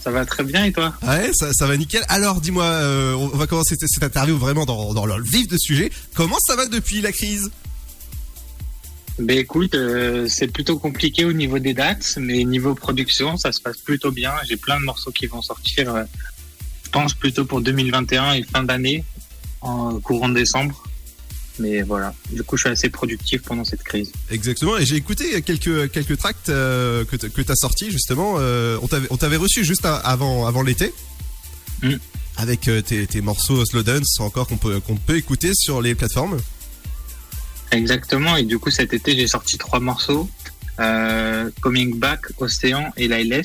Ça 0.04 0.12
va 0.12 0.28
très 0.28 0.44
bien 0.44 0.66
et 0.66 0.72
toi? 0.72 0.94
Ouais, 1.02 1.32
ça, 1.34 1.52
ça 1.54 1.66
va 1.66 1.76
nickel. 1.76 2.04
Alors, 2.08 2.40
dis-moi, 2.40 2.66
euh, 2.66 3.14
on 3.16 3.30
va 3.30 3.48
commencer 3.48 3.76
cette, 3.80 3.90
cette 3.90 4.04
interview 4.04 4.38
vraiment 4.38 4.68
dans, 4.68 4.94
dans 4.94 5.08
le 5.08 5.24
vif 5.24 5.48
de 5.48 5.58
sujet. 5.58 5.92
Comment 6.14 6.38
ça 6.46 6.56
va 6.56 6.68
depuis 6.68 7.02
la 7.02 7.12
crise? 7.12 7.50
Ben 9.20 9.38
écoute, 9.38 9.76
euh, 9.76 10.28
c'est 10.28 10.48
plutôt 10.48 10.80
compliqué 10.80 11.24
au 11.26 11.34
niveau 11.34 11.60
des 11.60 11.74
dates, 11.74 12.16
mais 12.20 12.44
niveau 12.44 12.74
production, 12.74 13.38
ça 13.38 13.52
se 13.52 13.62
passe 13.62 13.78
plutôt 13.78 14.12
bien. 14.12 14.34
J'ai 14.50 14.58
plein 14.58 14.80
de 14.80 14.86
morceaux 14.86 15.12
qui 15.12 15.28
vont 15.28 15.42
sortir, 15.42 15.94
euh, 15.94 16.04
je 16.84 16.90
pense 16.90 17.14
plutôt 17.14 17.46
pour 17.46 17.62
2021 17.62 18.34
et 18.34 18.44
fin 18.44 18.64
d'année, 18.64 19.04
en 19.62 20.00
courant 20.00 20.30
de 20.30 20.36
décembre. 20.36 20.84
Mais 21.60 21.84
voilà, 21.84 22.16
du 22.32 22.42
coup, 22.44 22.58
je 22.58 22.62
suis 22.64 22.70
assez 22.72 22.90
productif 22.90 23.44
pendant 23.44 23.64
cette 23.64 23.84
crise. 23.84 24.12
Exactement, 24.32 24.78
et 24.78 24.86
j'ai 24.88 24.96
écouté 24.96 25.40
quelques, 25.44 25.92
quelques 25.92 26.18
tracts 26.18 26.50
euh, 26.50 27.06
que 27.06 27.16
tu 27.42 27.52
as 27.52 27.56
sortis 27.56 27.92
justement. 27.92 28.38
Euh, 28.40 28.80
on 28.82 28.88
t'avait- 28.88 29.08
on 29.12 29.18
t'avait 29.18 29.38
reçu 29.38 29.64
juste 29.64 29.86
avant, 29.86 30.48
avant 30.48 30.64
l'été. 30.64 30.92
Mm. 31.84 31.94
Avec 32.38 32.62
tes, 32.62 33.06
tes 33.06 33.22
morceaux 33.22 33.64
Slow 33.64 33.84
Dance 33.84 34.20
encore 34.20 34.48
qu'on 34.48 34.58
peut, 34.58 34.80
qu'on 34.80 34.96
peut 34.96 35.18
écouter 35.18 35.52
sur 35.54 35.84
les 35.84 35.94
plateformes. 35.94 36.40
Exactement, 37.74 38.36
et 38.38 38.44
du 38.44 38.60
coup, 38.60 38.70
cet 38.70 38.94
été, 38.94 39.16
j'ai 39.16 39.28
sorti 39.28 39.58
trois 39.58 39.80
morceaux 39.80 40.30
euh, 40.80 41.50
Coming 41.62 41.98
Back, 42.00 42.22
Océan 42.40 42.92
et 42.98 43.08
Lailes. 43.08 43.44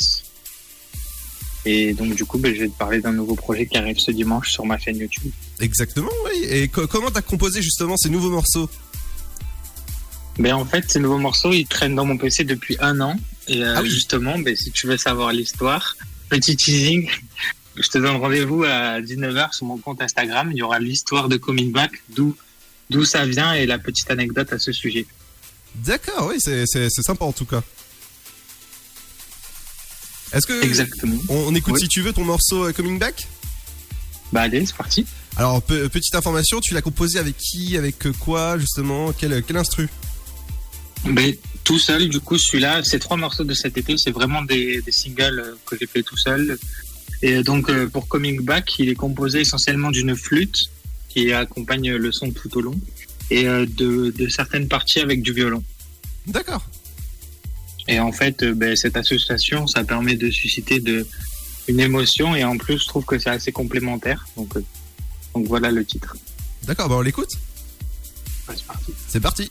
Et 1.65 1.93
donc, 1.93 2.15
du 2.15 2.25
coup, 2.25 2.39
ben, 2.39 2.55
je 2.55 2.61
vais 2.61 2.69
te 2.69 2.79
parler 2.79 3.01
d'un 3.01 3.13
nouveau 3.13 3.35
projet 3.35 3.67
qui 3.67 3.77
arrive 3.77 3.99
ce 3.99 4.11
dimanche 4.11 4.51
sur 4.51 4.65
ma 4.65 4.79
chaîne 4.79 4.97
YouTube. 4.97 5.31
Exactement, 5.61 6.11
oui. 6.25 6.45
Et 6.49 6.69
co- 6.69 6.87
comment 6.87 7.11
t'as 7.11 7.21
composé 7.23 7.61
justement 7.63 7.97
ces 7.97 8.09
nouveaux 8.09 8.31
morceaux? 8.31 8.71
Ben 10.39 10.55
en 10.55 10.65
fait, 10.65 10.89
ces 10.91 11.01
nouveaux 11.01 11.19
morceaux, 11.19 11.53
ils 11.53 11.67
traînent 11.67 11.97
dans 11.97 12.05
mon 12.07 12.17
PC 12.17 12.45
depuis 12.45 12.77
un 12.81 13.01
an. 13.01 13.17
Et 13.49 13.63
Ah 13.63 13.81
euh, 13.81 13.85
justement, 13.85 14.39
ben, 14.39 14.55
si 14.55 14.71
tu 14.71 14.87
veux 14.87 14.97
savoir 14.97 15.33
l'histoire, 15.33 15.97
petit 16.29 16.55
teasing, 16.57 17.11
je 17.77 17.89
te 17.89 17.99
donne 17.99 18.17
rendez-vous 18.17 18.63
à 18.65 19.01
19h 19.01 19.53
sur 19.55 19.67
mon 19.67 19.79
compte 19.79 20.01
Instagram. 20.01 20.51
Il 20.53 20.59
y 20.59 20.63
aura 20.63 20.79
l'histoire 20.79 21.29
de 21.29 21.37
Coming 21.37 21.73
Back, 21.73 21.91
d'où 22.15 22.37
d'où 22.91 23.05
ça 23.05 23.27
vient 23.27 23.53
et 23.53 23.67
la 23.67 23.79
petite 23.79 24.11
anecdote 24.11 24.53
à 24.53 24.59
ce 24.59 24.73
sujet. 24.73 25.07
D'accord, 25.75 26.29
oui, 26.31 26.37
c'est 26.41 26.91
sympa 26.91 27.25
en 27.25 27.33
tout 27.33 27.45
cas. 27.45 27.63
Est-ce 30.33 30.47
que. 30.47 30.63
Exactement. 30.63 31.17
On, 31.29 31.37
on 31.49 31.55
écoute 31.55 31.75
Oui. 31.75 31.81
si 31.81 31.89
tu 31.89 32.03
veux 32.03 32.13
ton 32.13 32.25
morceau 32.25 32.65
euh, 32.69 32.73
Coming 32.73 32.99
Back? 32.99 33.27
Bah 34.33 34.43
allez, 34.43 34.67
c'est 34.67 34.77
parti. 34.77 35.07
Alors, 35.37 35.63
pe- 35.63 35.89
petite 35.89 36.15
information, 36.15 36.61
tu 36.61 36.75
l'as 36.75 36.83
composé 36.83 37.19
avec 37.19 37.37
qui 37.39 37.77
Avec 37.79 38.07
euh, 38.07 38.13
quoi 38.13 38.59
justement? 38.59 39.13
Quel, 39.13 39.43
quel 39.43 39.57
instru? 39.57 39.89
Ben, 41.05 41.33
tout 41.65 41.79
seul, 41.79 42.09
du 42.09 42.21
coup, 42.21 42.37
celui-là, 42.37 42.83
ces 42.85 42.99
trois 42.99 43.17
morceaux 43.17 43.45
de 43.45 43.55
cet 43.55 43.79
été, 43.79 43.97
c'est 43.97 44.11
vraiment 44.11 44.43
des, 44.43 44.83
des 44.83 44.93
singles 44.93 45.39
euh, 45.41 45.55
que 45.65 45.77
j'ai 45.81 45.87
fait 45.87 46.03
tout 46.03 46.17
seul. 46.17 46.59
Et 47.23 47.37
euh, 47.37 47.43
donc, 47.43 47.71
euh, 47.71 47.89
pour 47.89 48.07
Coming 48.09 48.43
Back, 48.43 48.79
il 48.79 48.89
est 48.91 48.95
composé 48.95 49.41
essentiellement 49.41 49.91
d'une 49.91 50.15
flûte 50.17 50.71
qui 51.19 51.33
accompagne 51.33 51.95
le 51.95 52.13
son 52.13 52.31
tout 52.31 52.57
au 52.57 52.61
long 52.61 52.79
et 53.31 53.47
euh, 53.47 53.67
de, 53.67 54.11
de 54.17 54.29
certaines 54.29 54.69
parties 54.69 55.01
avec 55.01 55.23
du 55.23 55.33
violon. 55.33 55.63
D'accord. 56.27 56.65
Et 57.89 57.99
en 57.99 58.13
fait, 58.13 58.43
euh, 58.43 58.55
ben, 58.55 58.77
cette 58.77 58.97
association, 58.97 59.67
ça 59.67 59.83
permet 59.85 60.15
de 60.15 60.31
susciter 60.31 60.79
de, 60.81 61.07
une 61.67 61.81
émotion 61.81 62.37
et 62.37 62.45
en 62.45 62.57
plus, 62.57 62.79
je 62.79 62.87
trouve 62.87 63.05
que 63.05 63.19
c'est 63.19 63.31
assez 63.31 63.53
complémentaire. 63.53 64.27
Donc, 64.37 64.57
euh, 64.57 64.65
donc 65.35 65.47
voilà 65.47 65.71
le 65.71 65.85
titre. 65.85 66.17
D'accord, 66.65 66.89
bah 66.89 66.97
on 66.97 67.03
l'écoute 67.03 67.35
Ouais, 68.49 68.55
c'est 68.57 68.67
parti. 68.67 68.93
C'est 69.09 69.21
parti. 69.21 69.51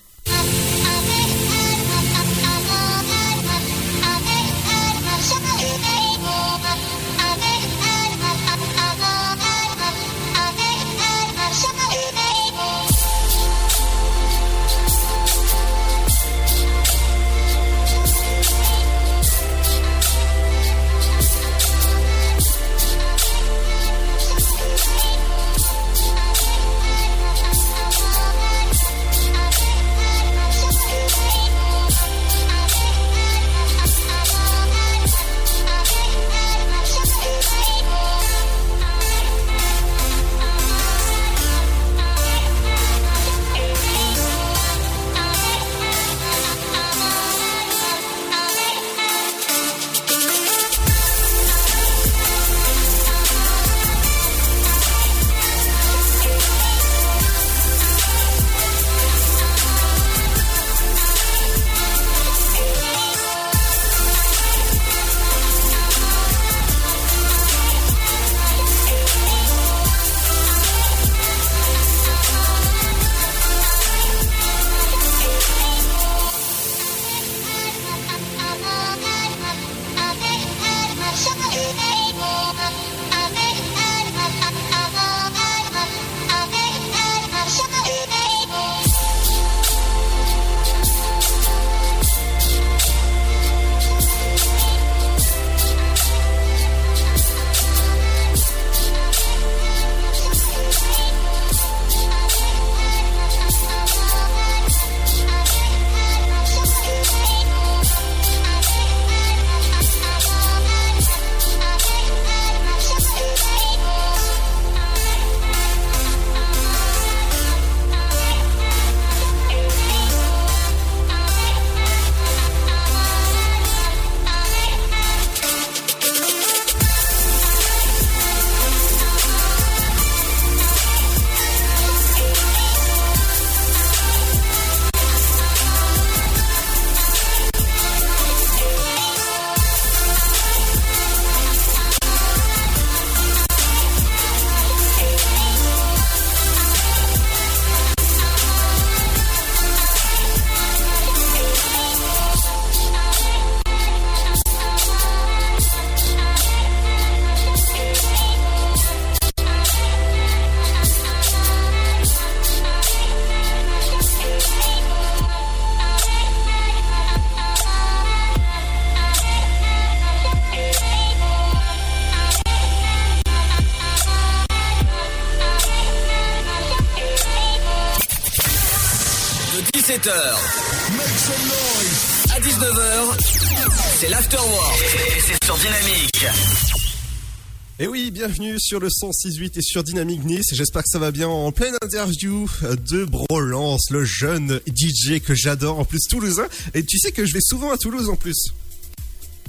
Sur 188.68 188.82
le 188.82 188.90
106.8 188.90 189.58
et 189.58 189.62
sur 189.62 189.82
Dynamique 189.82 190.26
Nice. 190.26 190.48
J'espère 190.52 190.84
que 190.84 190.90
ça 190.90 191.00
va 191.00 191.12
bien 191.12 191.30
en 191.30 191.54
pleine 191.54 191.74
interview 191.82 192.50
de 192.92 193.06
Brolance, 193.06 193.90
le 193.92 194.04
jeune 194.04 194.60
DJ 194.68 195.22
que 195.22 195.34
j'adore, 195.34 195.80
en 195.80 195.86
plus 195.86 196.02
toulousain. 196.10 196.48
Et 196.74 196.84
tu 196.84 196.98
sais 196.98 197.14
que 197.14 197.26
je 197.26 197.34
vais 197.34 197.40
souvent 197.42 197.72
à 197.72 197.78
Toulouse 197.78 198.10
en 198.10 198.18
plus. 198.18 198.50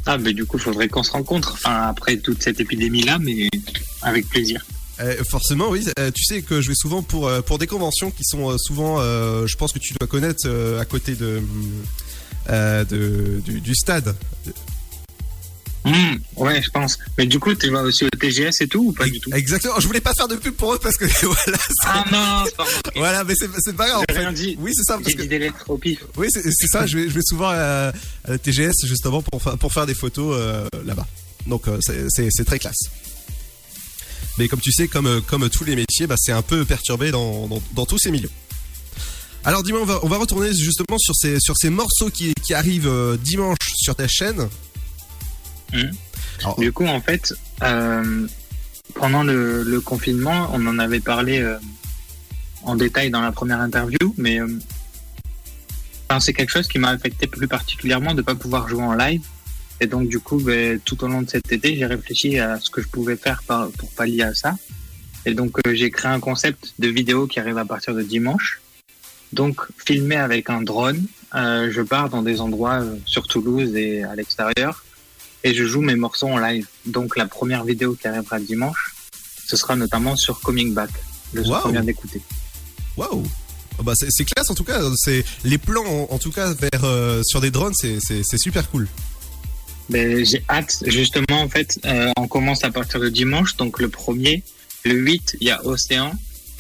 Ah, 0.07 0.19
mais 0.19 0.33
du 0.33 0.47
coup, 0.47 0.57
faudrait 0.57 0.87
qu'on 0.87 1.03
se 1.03 1.11
rencontre. 1.11 1.55
Enfin, 1.55 1.89
après 1.89 2.19
toute 2.19 2.41
cette 2.45 2.61
épidémie-là, 2.61 3.19
mais 3.19 3.49
avec 4.03 4.29
plaisir. 4.29 4.65
Euh, 5.01 5.17
forcément, 5.29 5.69
oui. 5.71 5.85
Euh, 5.99 6.13
tu 6.15 6.23
sais 6.23 6.43
que 6.43 6.61
je 6.61 6.69
vais 6.69 6.77
souvent 6.77 7.03
pour, 7.03 7.27
euh, 7.27 7.41
pour 7.41 7.59
des 7.59 7.67
conventions 7.67 8.13
qui 8.13 8.23
sont 8.23 8.51
euh, 8.51 8.57
souvent, 8.57 9.01
euh, 9.01 9.49
je 9.49 9.57
pense 9.57 9.73
que 9.73 9.81
tu 9.81 9.95
dois 9.99 10.07
connaître, 10.07 10.49
à 10.81 10.85
côté 10.85 11.17
de, 11.17 11.43
de 12.49 13.41
du, 13.45 13.61
du 13.61 13.75
stade. 13.75 14.15
Hmm, 15.89 16.19
ouais, 16.37 16.61
je 16.63 16.71
pense. 16.71 16.99
Mais 17.17 17.27
du 17.27 17.39
coup, 17.39 17.55
tu 17.55 17.71
vas 17.71 17.83
aussi 17.83 18.05
au 18.05 18.11
TGS 18.11 18.61
et 18.61 18.69
tout 18.69 18.89
ou 18.89 18.93
pas 18.93 19.07
du 19.07 19.19
tout? 19.21 19.31
Exactement. 19.33 19.75
Je 19.81 19.87
voulais 19.87 20.01
pas 20.01 20.13
faire 20.15 20.29
de 20.29 20.37
pub 20.37 20.55
pour 20.55 20.75
eux 20.75 20.79
parce 20.79 20.97
que 20.97 21.05
voilà. 21.27 21.59
Ah 21.87 22.05
non, 22.11 22.45
c'est 22.47 22.57
pas. 22.57 22.67
Voilà, 22.97 23.25
mais 23.25 23.35
c'est 23.37 23.49
pas 23.77 23.89
grave. 23.89 24.05
J'ai 24.09 24.15
en 24.15 24.15
fait. 24.15 24.21
rien 24.21 24.33
dit. 24.33 24.57
Oui, 24.59 24.73
c'est 24.75 24.83
ça. 24.85 24.99
J'ai 25.07 25.15
que... 25.15 25.23
dit 25.23 25.29
des 25.29 25.39
lettres 25.39 25.65
au 25.69 25.79
pif. 25.79 26.01
Oui, 26.17 26.29
c'est 26.31 26.43
ça. 26.69 26.87
Je 26.87 26.99
vais, 26.99 27.05
je 27.09 27.15
vais 27.15 27.23
souvent 27.23 27.49
à, 27.51 27.93
à 28.25 28.39
TGS 28.39 28.85
justement 28.87 29.23
pour, 29.23 29.41
pour 29.41 29.73
faire 29.73 29.87
des 29.87 29.95
photos 29.95 30.37
euh, 30.39 30.67
là-bas. 30.85 31.07
Donc 31.47 31.69
euh, 31.69 31.79
c'est- 31.81 32.45
très 32.45 32.59
classe. 32.59 32.91
Mais 34.39 34.49
comme 34.49 34.61
tu 34.61 34.71
sais, 34.73 34.87
comme, 34.89 35.07
euh, 35.07 35.21
comme 35.21 35.49
tous 35.51 35.65
les 35.65 35.75
métiers, 35.77 36.07
bah, 36.07 36.17
c'est 36.19 36.33
un 36.33 36.43
peu 36.43 36.65
perturbé 36.65 37.11
dans, 37.11 37.49
dans, 37.49 37.63
dans 37.75 37.87
tous 37.87 37.99
ces 37.99 38.11
milieux. 38.11 38.31
Alors 39.45 39.63
dis-moi, 39.63 39.81
on 39.83 39.87
va, 39.87 40.01
on 40.03 40.09
va 40.09 40.19
retourner 40.19 40.53
justement 40.53 40.99
sur 40.99 41.15
ces, 41.17 41.41
sur 41.41 41.57
ces 41.57 41.71
morceaux 41.71 42.11
qui, 42.11 42.35
qui 42.45 42.55
arrivent 42.55 42.91
dimanche 43.23 43.57
sur 43.77 43.95
ta 43.95 44.07
chaîne. 44.09 44.49
Hmm. 45.73 45.91
Du 46.59 46.73
coup, 46.73 46.87
en 46.87 47.01
fait, 47.01 47.35
euh, 47.63 48.27
pendant 48.95 49.23
le, 49.23 49.63
le 49.63 49.81
confinement, 49.81 50.49
on 50.53 50.67
en 50.67 50.79
avait 50.79 51.01
parlé 51.01 51.41
euh, 51.41 51.57
en 52.63 52.77
détail 52.77 53.11
dans 53.11 53.21
la 53.21 53.33
première 53.33 53.61
interview, 53.61 54.15
mais 54.17 54.41
euh, 54.41 54.47
enfin, 56.09 56.21
c'est 56.21 56.33
quelque 56.33 56.51
chose 56.51 56.69
qui 56.69 56.79
m'a 56.79 56.91
affecté 56.91 57.27
plus 57.27 57.49
particulièrement 57.49 58.13
de 58.13 58.19
ne 58.19 58.23
pas 58.23 58.35
pouvoir 58.35 58.69
jouer 58.69 58.83
en 58.83 58.95
live. 58.95 59.23
Et 59.81 59.87
donc, 59.87 60.09
du 60.09 60.19
coup, 60.19 60.39
ben, 60.41 60.81
tout 60.81 61.05
au 61.05 61.09
long 61.09 61.23
de 61.23 61.31
cet 61.31 61.53
été, 61.53 61.77
j'ai 61.77 61.87
réfléchi 61.87 62.39
à 62.39 62.59
ce 62.59 62.71
que 62.71 62.83
je 62.83 62.89
pouvais 62.89 63.17
faire 63.17 63.43
par- 63.45 63.71
pour 63.71 63.91
pallier 63.91 64.23
à 64.23 64.35
ça. 64.35 64.57
Et 65.27 65.35
donc, 65.35 65.59
euh, 65.67 65.75
j'ai 65.75 65.91
créé 65.91 66.11
un 66.11 66.21
concept 66.21 66.75
de 66.79 66.89
vidéo 66.89 67.27
qui 67.27 67.39
arrive 67.39 67.59
à 67.59 67.65
partir 67.65 67.95
de 67.95 68.03
dimanche. 68.03 68.61
Donc, 69.33 69.61
filmé 69.77 70.17
avec 70.17 70.51
un 70.51 70.63
drone, 70.63 71.07
euh, 71.35 71.71
je 71.71 71.83
pars 71.83 72.09
dans 72.09 72.23
des 72.23 72.41
endroits 72.41 72.81
euh, 72.81 72.97
sur 73.05 73.27
Toulouse 73.27 73.77
et 73.77 74.03
à 74.03 74.15
l'extérieur 74.17 74.85
et 75.45 75.55
je 75.55 75.65
joue 75.65 75.81
mes 75.81 75.97
morceaux 75.97 76.29
en 76.29 76.39
live. 76.39 76.67
Donc 76.87 77.17
la 77.17 77.27
première 77.27 77.65
vidéo 77.65 77.95
qui 77.95 78.09
arrivera 78.09 78.39
dimanche, 78.41 78.95
ce 79.47 79.57
sera 79.57 79.77
notamment 79.77 80.17
sur 80.17 80.41
Coming 80.41 80.75
Back, 80.75 80.91
le 81.33 81.45
son 81.45 81.51
Waouh. 81.51 81.63
qu'on 81.63 81.69
vient 81.71 81.85
d'écouter. 81.85 82.21
Waouh 82.97 83.25
Ah 83.79 83.83
bah, 83.83 83.93
c'est 83.97 84.25
classe 84.25 84.51
en 84.51 84.55
tout 84.55 84.65
cas. 84.65 84.81
C'est 84.97 85.25
les 85.45 85.59
plans 85.59 85.85
en, 85.87 86.15
en 86.15 86.19
tout 86.19 86.33
cas 86.33 86.53
vers 86.53 86.85
euh, 86.85 87.23
sur 87.23 87.41
des 87.41 87.51
drones, 87.51 87.75
c'est 87.75 88.39
super 88.39 88.71
cool. 88.71 88.89
Ben, 89.89 90.23
j'ai 90.25 90.45
hâte, 90.51 90.83
justement, 90.87 91.41
en 91.41 91.49
fait, 91.49 91.81
euh, 91.87 92.11
on 92.19 92.29
commence 92.29 92.63
à 92.63 92.71
partir 92.71 93.01
de 93.01 93.09
dimanche, 93.09 93.57
donc 93.57 93.81
le 93.81 93.89
premier, 93.89 94.43
le 94.85 94.93
8, 94.93 95.39
il 95.41 95.47
y 95.47 95.51
a 95.51 95.65
Océan, 95.65 96.13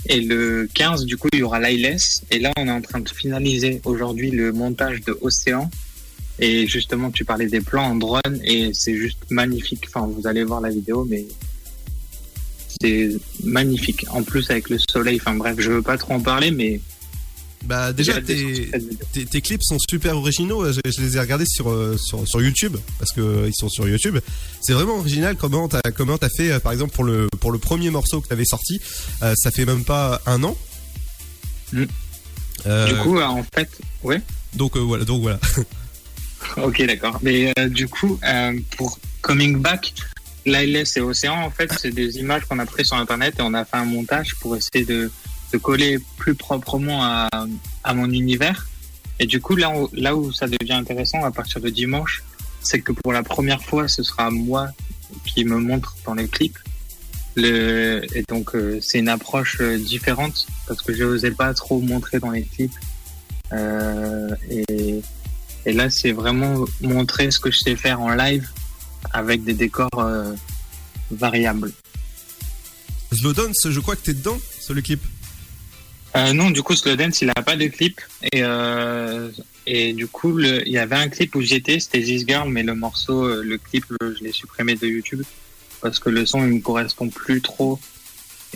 et 0.06 0.22
le 0.22 0.66
15, 0.72 1.04
du 1.04 1.18
coup, 1.18 1.28
il 1.34 1.40
y 1.40 1.42
aura 1.42 1.60
Liles, 1.60 1.98
et 2.30 2.38
là, 2.38 2.52
on 2.56 2.66
est 2.66 2.70
en 2.70 2.80
train 2.80 3.00
de 3.00 3.08
finaliser 3.08 3.82
aujourd'hui 3.84 4.30
le 4.30 4.52
montage 4.52 5.02
de 5.02 5.18
Océan, 5.20 5.70
et 6.38 6.66
justement, 6.66 7.10
tu 7.10 7.24
parlais 7.24 7.46
des 7.46 7.60
plans 7.60 7.90
en 7.90 7.96
drone, 7.96 8.40
et 8.44 8.70
c'est 8.72 8.96
juste 8.96 9.18
magnifique, 9.30 9.84
enfin, 9.88 10.06
vous 10.06 10.26
allez 10.26 10.44
voir 10.44 10.60
la 10.60 10.70
vidéo, 10.70 11.06
mais 11.08 11.26
c'est 12.80 13.10
magnifique, 13.44 14.06
en 14.10 14.22
plus 14.22 14.50
avec 14.50 14.70
le 14.70 14.78
soleil, 14.90 15.18
enfin 15.20 15.34
bref, 15.34 15.56
je 15.58 15.70
veux 15.70 15.82
pas 15.82 15.98
trop 15.98 16.14
en 16.14 16.20
parler, 16.20 16.50
mais 16.50 16.80
Bah 17.64 17.92
déjà 17.92 18.20
tes, 18.20 19.40
clips 19.40 19.64
sont 19.64 19.78
super 19.90 20.16
originaux. 20.16 20.70
Je, 20.72 20.80
je 20.86 21.00
les 21.00 21.16
ai 21.16 21.20
regardés 21.20 21.44
sur 21.46 21.70
euh, 21.70 21.96
sur, 21.98 22.26
sur 22.26 22.40
YouTube 22.40 22.76
parce 23.00 23.10
que 23.12 23.20
euh, 23.20 23.50
sont 23.52 23.68
sur 23.68 23.88
YouTube. 23.88 24.18
C'est 24.60 24.74
vraiment 24.74 24.98
original 24.98 25.34
comment 25.36 25.68
t'as 25.68 25.82
comment 25.92 26.18
t'as 26.18 26.28
fait 26.28 26.52
euh, 26.52 26.60
par 26.60 26.70
exemple 26.72 26.94
pour 26.94 27.02
le 27.02 27.26
pour 27.40 27.50
le 27.50 27.58
premier 27.58 27.90
morceau 27.90 28.20
que 28.20 28.28
t'avais 28.28 28.44
sorti. 28.44 28.80
euh, 29.22 29.34
ça 29.36 29.50
fait 29.50 29.64
même 29.64 29.82
pas 29.82 30.22
un 30.26 30.44
an. 30.44 30.56
Mm. 31.72 31.84
Euh, 32.66 32.88
du 32.88 32.96
coup, 32.96 33.20
en 33.20 33.44
fait, 33.54 33.68
ouais. 34.02 34.20
donc 34.54 34.76
euh, 34.76 34.80
voilà 34.80 35.04
donc 35.04 35.22
voilà. 35.22 35.40
Ok, 36.56 36.82
d'accord. 36.86 37.18
Mais 37.22 37.52
euh, 37.58 37.68
du 37.68 37.88
coup, 37.88 38.18
euh, 38.24 38.58
pour 38.76 38.98
Coming 39.22 39.58
Back, 39.58 39.94
Liles 40.46 40.84
et 40.96 41.00
Océan, 41.00 41.42
en 41.42 41.50
fait, 41.50 41.72
c'est 41.78 41.90
des 41.90 42.18
images 42.18 42.44
qu'on 42.44 42.58
a 42.58 42.66
prises 42.66 42.86
sur 42.88 42.96
Internet 42.96 43.34
et 43.38 43.42
on 43.42 43.54
a 43.54 43.64
fait 43.64 43.76
un 43.76 43.84
montage 43.84 44.34
pour 44.36 44.56
essayer 44.56 44.84
de, 44.84 45.10
de 45.52 45.58
coller 45.58 45.98
plus 46.16 46.34
proprement 46.34 47.04
à, 47.04 47.28
à 47.84 47.94
mon 47.94 48.10
univers. 48.10 48.68
Et 49.20 49.26
du 49.26 49.40
coup, 49.40 49.56
là 49.56 49.70
où, 49.70 49.88
là 49.92 50.14
où 50.14 50.32
ça 50.32 50.46
devient 50.46 50.74
intéressant 50.74 51.24
à 51.24 51.30
partir 51.30 51.60
de 51.60 51.68
dimanche, 51.70 52.22
c'est 52.60 52.80
que 52.80 52.92
pour 52.92 53.12
la 53.12 53.22
première 53.22 53.62
fois, 53.62 53.88
ce 53.88 54.02
sera 54.02 54.30
moi 54.30 54.68
qui 55.24 55.44
me 55.44 55.58
montre 55.58 55.96
dans 56.04 56.14
les 56.14 56.28
clips. 56.28 56.58
Le, 57.34 58.02
et 58.14 58.24
donc, 58.28 58.54
euh, 58.54 58.78
c'est 58.80 58.98
une 58.98 59.08
approche 59.08 59.58
euh, 59.60 59.78
différente 59.78 60.46
parce 60.66 60.82
que 60.82 60.92
je 60.92 61.04
n'osais 61.04 61.30
pas 61.30 61.54
trop 61.54 61.80
montrer 61.80 62.18
dans 62.18 62.30
les 62.30 62.42
clips. 62.42 62.74
Euh, 63.52 64.34
et, 64.50 65.00
et 65.66 65.72
là, 65.72 65.90
c'est 65.90 66.12
vraiment 66.12 66.64
montrer 66.80 67.30
ce 67.30 67.38
que 67.38 67.50
je 67.50 67.58
sais 67.58 67.76
faire 67.76 68.00
en 68.00 68.14
live 68.14 68.48
avec 69.12 69.44
des 69.44 69.54
décors 69.54 69.88
euh, 69.98 70.32
variables. 71.10 71.72
Slowdance, 73.12 73.68
je 73.70 73.80
crois 73.80 73.96
que 73.96 74.02
t'es 74.02 74.14
dedans 74.14 74.38
sur 74.60 74.74
le 74.74 74.82
clip? 74.82 75.00
Euh, 76.16 76.32
non, 76.32 76.50
du 76.50 76.62
coup, 76.62 76.74
Slowdance, 76.74 77.22
il 77.22 77.28
n'a 77.28 77.34
pas 77.34 77.56
de 77.56 77.66
clip. 77.66 78.00
Et, 78.32 78.42
euh, 78.42 79.30
et 79.66 79.92
du 79.92 80.06
coup, 80.06 80.32
le- 80.32 80.66
il 80.66 80.72
y 80.72 80.78
avait 80.78 80.96
un 80.96 81.08
clip 81.08 81.34
où 81.34 81.40
j'étais, 81.40 81.80
c'était 81.80 82.02
This 82.02 82.24
Girl, 82.26 82.50
mais 82.50 82.62
le 82.62 82.74
morceau, 82.74 83.42
le 83.42 83.58
clip, 83.58 83.84
je 84.00 84.24
l'ai 84.24 84.32
supprimé 84.32 84.74
de 84.74 84.86
YouTube 84.86 85.22
parce 85.80 85.98
que 85.98 86.10
le 86.10 86.26
son, 86.26 86.44
il 86.44 86.54
me 86.54 86.60
correspond 86.60 87.08
plus 87.08 87.40
trop. 87.40 87.78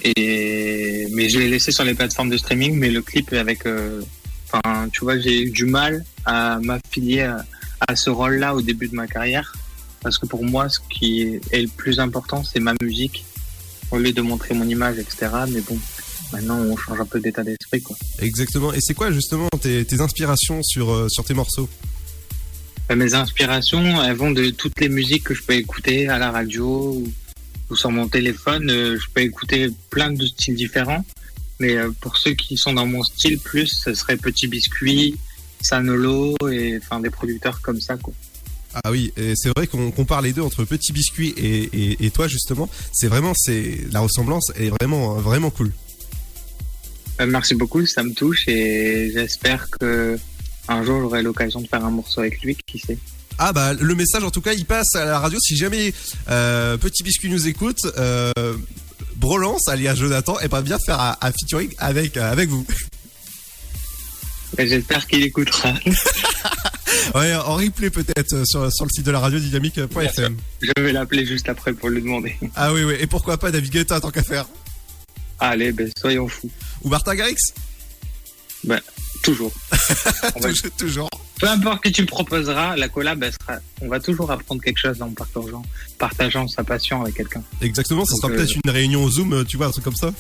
Et, 0.05 1.07
mais 1.13 1.29
je 1.29 1.39
l'ai 1.39 1.49
laissé 1.49 1.71
sur 1.71 1.85
les 1.85 1.95
plateformes 1.95 2.31
de 2.31 2.37
streaming, 2.39 2.77
mais 2.79 2.91
le 2.91 3.03
clip 3.03 3.33
avec, 3.35 3.67
enfin, 4.53 4.89
tu 4.93 5.01
vois, 5.01 5.19
j'ai 5.19 5.43
eu 5.43 5.51
du 5.51 5.65
mal 5.67 6.05
à 6.25 6.59
m'affilier 6.61 7.23
à, 7.23 7.45
à 7.89 7.97
ce 7.97 8.11
rôle-là 8.11 8.55
au 8.55 8.63
début 8.63 8.89
de 8.89 8.95
ma 8.95 9.07
carrière. 9.07 9.53
Parce 10.03 10.19
que 10.19 10.27
pour 10.27 10.45
moi, 10.45 10.69
ce 10.69 10.79
qui 10.91 11.23
est 11.53 11.63
le 11.63 11.69
plus 11.69 12.01
important, 12.01 12.43
c'est 12.43 12.59
ma 12.61 12.75
musique, 12.83 13.25
au 13.91 13.99
lieu 13.99 14.13
de 14.13 14.21
montrer 14.21 14.55
mon 14.55 14.69
image, 14.69 14.99
etc. 14.99 15.29
Mais 15.49 15.61
bon, 15.61 15.79
maintenant, 16.33 16.59
on 16.59 16.77
change 16.77 17.01
un 17.01 17.07
peu 17.07 17.21
d'état 17.21 17.45
d'esprit, 17.45 17.81
quoi. 17.83 17.97
Exactement. 18.21 18.73
Et 18.73 18.81
c'est 18.81 18.95
quoi 18.95 19.13
justement 19.13 19.49
tes, 19.61 19.85
tes 19.85 20.01
inspirations 20.01 20.61
sur 20.63 20.91
euh, 20.91 21.09
sur 21.09 21.25
tes 21.25 21.35
morceaux? 21.35 21.69
Euh, 22.91 22.97
Mes 22.97 23.15
inspirations, 23.15 24.03
elles 24.03 24.17
vont 24.17 24.33
de 24.33 24.51
toutes 24.51 24.81
les 24.81 24.89
musiques 24.89 25.23
que 25.25 25.35
je 25.35 25.43
peux 25.45 25.55
écouter 25.55 26.09
à 26.09 26.19
la 26.19 26.33
radio 26.33 26.67
ou, 26.97 27.13
ou 27.71 27.77
sur 27.77 27.93
mon 27.93 28.09
téléphone. 28.09 28.69
Euh, 28.71 28.99
Je 28.99 29.07
peux 29.15 29.21
écouter 29.21 29.69
plein 29.91 30.11
de 30.11 30.27
styles 30.27 30.57
différents. 30.57 31.05
Mais 31.59 31.77
euh, 31.77 31.91
pour 32.01 32.17
ceux 32.17 32.33
qui 32.33 32.57
sont 32.57 32.73
dans 32.73 32.87
mon 32.87 33.03
style 33.03 33.39
plus, 33.39 33.67
ce 33.85 33.95
serait 33.95 34.17
Petit 34.17 34.49
Biscuit, 34.49 35.17
Sanolo 35.61 36.35
et 36.51 36.79
enfin 36.79 37.01
des 37.01 37.11
producteurs 37.11 37.61
comme 37.61 37.81
ça, 37.81 37.97
quoi. 37.97 38.13
Ah 38.85 38.91
oui, 38.91 39.13
c'est 39.17 39.51
vrai 39.55 39.67
qu'on 39.67 39.91
compare 39.91 40.23
les 40.23 40.33
deux 40.33 40.41
entre 40.41 40.65
Petit 40.65 40.93
Biscuit 40.93 41.35
et, 41.37 41.65
et, 41.65 42.07
et 42.07 42.11
toi 42.11 42.27
justement. 42.27 42.71
C'est 42.93 43.09
vraiment 43.09 43.35
c'est 43.37 43.81
la 43.93 44.01
ressemblance 44.01 44.51
est 44.57 44.71
vraiment 44.81 45.15
vraiment 45.17 45.51
cool. 45.51 45.73
Euh, 47.21 47.27
Merci 47.27 47.55
beaucoup, 47.55 47.85
ça 47.87 48.03
me 48.03 48.13
touche 48.13 48.49
et 48.49 49.11
j'espère 49.13 49.69
que 49.71 50.19
un 50.69 50.85
jour 50.85 51.01
j'aurai 51.01 51.23
l'occasion 51.23 51.61
de 51.61 51.67
faire 51.67 51.85
un 51.85 51.91
morceau 51.91 52.21
avec 52.21 52.41
lui, 52.43 52.57
qui 52.67 52.79
sait. 52.79 52.99
Ah 53.39 53.53
bah 53.53 53.75
le 53.75 53.95
message 53.95 54.25
en 54.25 54.31
tout 54.31 54.41
cas 54.41 54.53
il 54.53 54.65
passe 54.65 54.95
à 54.95 55.05
la 55.05 55.19
radio 55.19 55.39
si 55.41 55.57
jamais 55.57 55.93
euh, 56.29 56.77
Petit 56.77 57.03
Biscuit 57.03 57.29
nous 57.29 57.49
écoute 57.49 57.81
euh, 57.99 58.33
Brolance 59.23 59.69
alias 59.69 59.95
Jonathan 59.95 60.39
et 60.41 60.49
pas 60.49 60.63
bien 60.63 60.79
faire 60.85 61.01
un, 61.01 61.17
un 61.21 61.31
featuring 61.31 61.73
avec 61.79 62.17
euh, 62.17 62.31
avec 62.31 62.49
vous. 62.49 62.67
J'espère 64.59 65.07
qu'il 65.07 65.23
écoutera. 65.23 65.73
Ouais 67.15 67.35
en 67.35 67.55
replay 67.57 67.91
peut-être 67.91 68.35
euh, 68.35 68.45
sur, 68.45 68.71
sur 68.71 68.85
le 68.85 68.91
site 68.91 69.07
de 69.07 69.11
la 69.11 69.19
radio 69.19 69.39
dynamique.fm. 69.39 70.37
Je 70.61 70.83
vais 70.83 70.93
l'appeler 70.93 71.25
juste 71.25 71.49
après 71.49 71.73
pour 71.73 71.89
lui 71.89 72.03
demander. 72.03 72.37
Ah 72.55 72.73
oui 72.73 72.85
oui 72.85 72.95
et 73.01 73.07
pourquoi 73.07 73.39
pas 73.39 73.51
David 73.51 73.73
Guetta 73.73 74.01
tant 74.01 74.11
qu'à 74.11 74.23
faire. 74.23 74.47
Allez, 75.41 75.73
ben 75.73 75.91
soyons 75.99 76.29
fous. 76.29 76.51
Ou 76.83 76.91
Martin 76.91 77.15
Garrix 77.15 77.39
Ben 78.65 78.81
toujours. 79.23 79.53
Va- 80.41 80.53
toujours. 80.77 81.09
Peu 81.41 81.49
importe 81.49 81.83
que 81.83 81.89
tu 81.89 82.03
me 82.03 82.07
proposeras, 82.07 82.77
la 82.77 82.89
collab, 82.89 83.23
elle 83.25 83.33
sera... 83.33 83.59
on 83.81 83.89
va 83.89 83.99
toujours 83.99 84.31
apprendre 84.31 84.63
quelque 84.63 84.79
chose 84.79 85.01
en 85.03 85.11
partageant, 85.11 85.63
partageant 85.99 86.47
sa 86.47 86.63
passion 86.63 87.03
avec 87.03 87.17
quelqu'un. 87.17 87.43
Exactement, 87.61 88.05
ça 88.05 88.13
Donc, 88.13 88.21
sera 88.23 88.33
euh, 88.33 88.37
peut-être 88.37 88.57
une 88.65 88.71
réunion 88.71 89.03
au 89.03 89.11
Zoom, 89.11 89.33
euh, 89.33 89.45
tu 89.45 89.57
vois, 89.57 89.67
un 89.67 89.71
truc 89.71 89.83
comme 89.85 89.97
ça. 89.97 90.13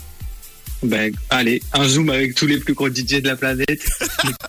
Ben, 0.83 1.15
allez, 1.31 1.63
un 1.75 1.87
zoom 1.87 2.11
avec 2.11 2.35
tous 2.35 2.49
les 2.49 2.59
plus 2.59 2.75
gros 2.75 2.89
DJ 2.89 3.23
de 3.23 3.29
la 3.29 3.37
planète. 3.37 3.87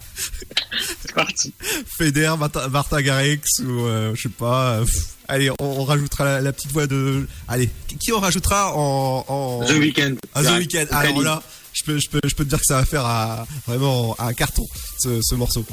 C'est 0.99 1.13
parti. 1.13 1.53
Feder, 1.97 2.34
Martha, 2.71 3.01
Garrix 3.03 3.41
ou 3.63 3.81
euh, 3.85 4.13
je 4.15 4.23
sais 4.23 4.30
pas. 4.30 4.77
euh, 4.80 4.85
pff. 4.85 4.95
allez, 5.27 5.51
on, 5.51 5.55
on 5.59 5.84
rajoutera 5.84 6.25
la, 6.25 6.41
la 6.41 6.51
petite 6.53 6.71
voix 6.71 6.88
de. 6.88 7.27
Allez, 7.47 7.69
qui- 7.99 8.11
on 8.11 8.19
rajoutera 8.19 8.73
en, 8.75 9.23
en... 9.27 9.65
The 9.65 9.73
Weeknd. 9.73 10.15
Ah, 10.34 10.43
The. 10.43 10.57
Weeknd. 10.57 10.88
Alors 10.89 11.21
là, 11.21 11.43
je 11.85 11.91
peux, 11.91 11.99
je 11.99 12.10
peux, 12.10 12.19
je 12.27 12.35
peux 12.35 12.43
te 12.45 12.49
dire 12.49 12.60
que 12.60 12.65
ça 12.65 12.76
va 12.80 12.85
faire 12.85 13.05
à- 13.05 13.45
vraiment 13.68 14.15
un 14.19 14.34
carton 14.34 14.65
ce, 14.99 15.19
ce 15.22 15.35
morceau. 15.35 15.65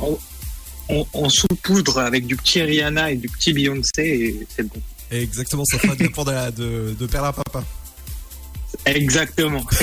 On, 0.89 1.07
on 1.12 1.28
saupoudre 1.28 1.99
avec 1.99 2.27
du 2.27 2.37
petit 2.37 2.62
Rihanna 2.62 3.12
et 3.12 3.16
du 3.16 3.28
petit 3.28 3.53
Beyoncé 3.53 3.91
et 3.99 4.47
c'est 4.55 4.65
bon. 4.65 4.81
Exactement, 5.11 5.65
ça 5.65 5.78
fera 5.78 5.95
du 5.95 6.05
rapport 6.07 6.24
de, 6.24 6.32
la- 6.32 6.51
de, 6.51 6.95
de 6.99 7.07
Perla 7.07 7.32
Papa. 7.32 7.65
Exactement. 8.87 9.65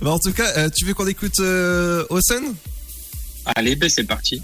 Bah, 0.00 0.10
en 0.10 0.18
tout 0.18 0.32
cas, 0.32 0.50
euh, 0.56 0.70
tu 0.74 0.84
veux 0.84 0.94
qu'on 0.94 1.06
écoute 1.06 1.38
euh, 1.40 2.04
Osen 2.10 2.54
Allez, 3.54 3.76
ben 3.76 3.88
c'est 3.88 4.04
parti. 4.04 4.42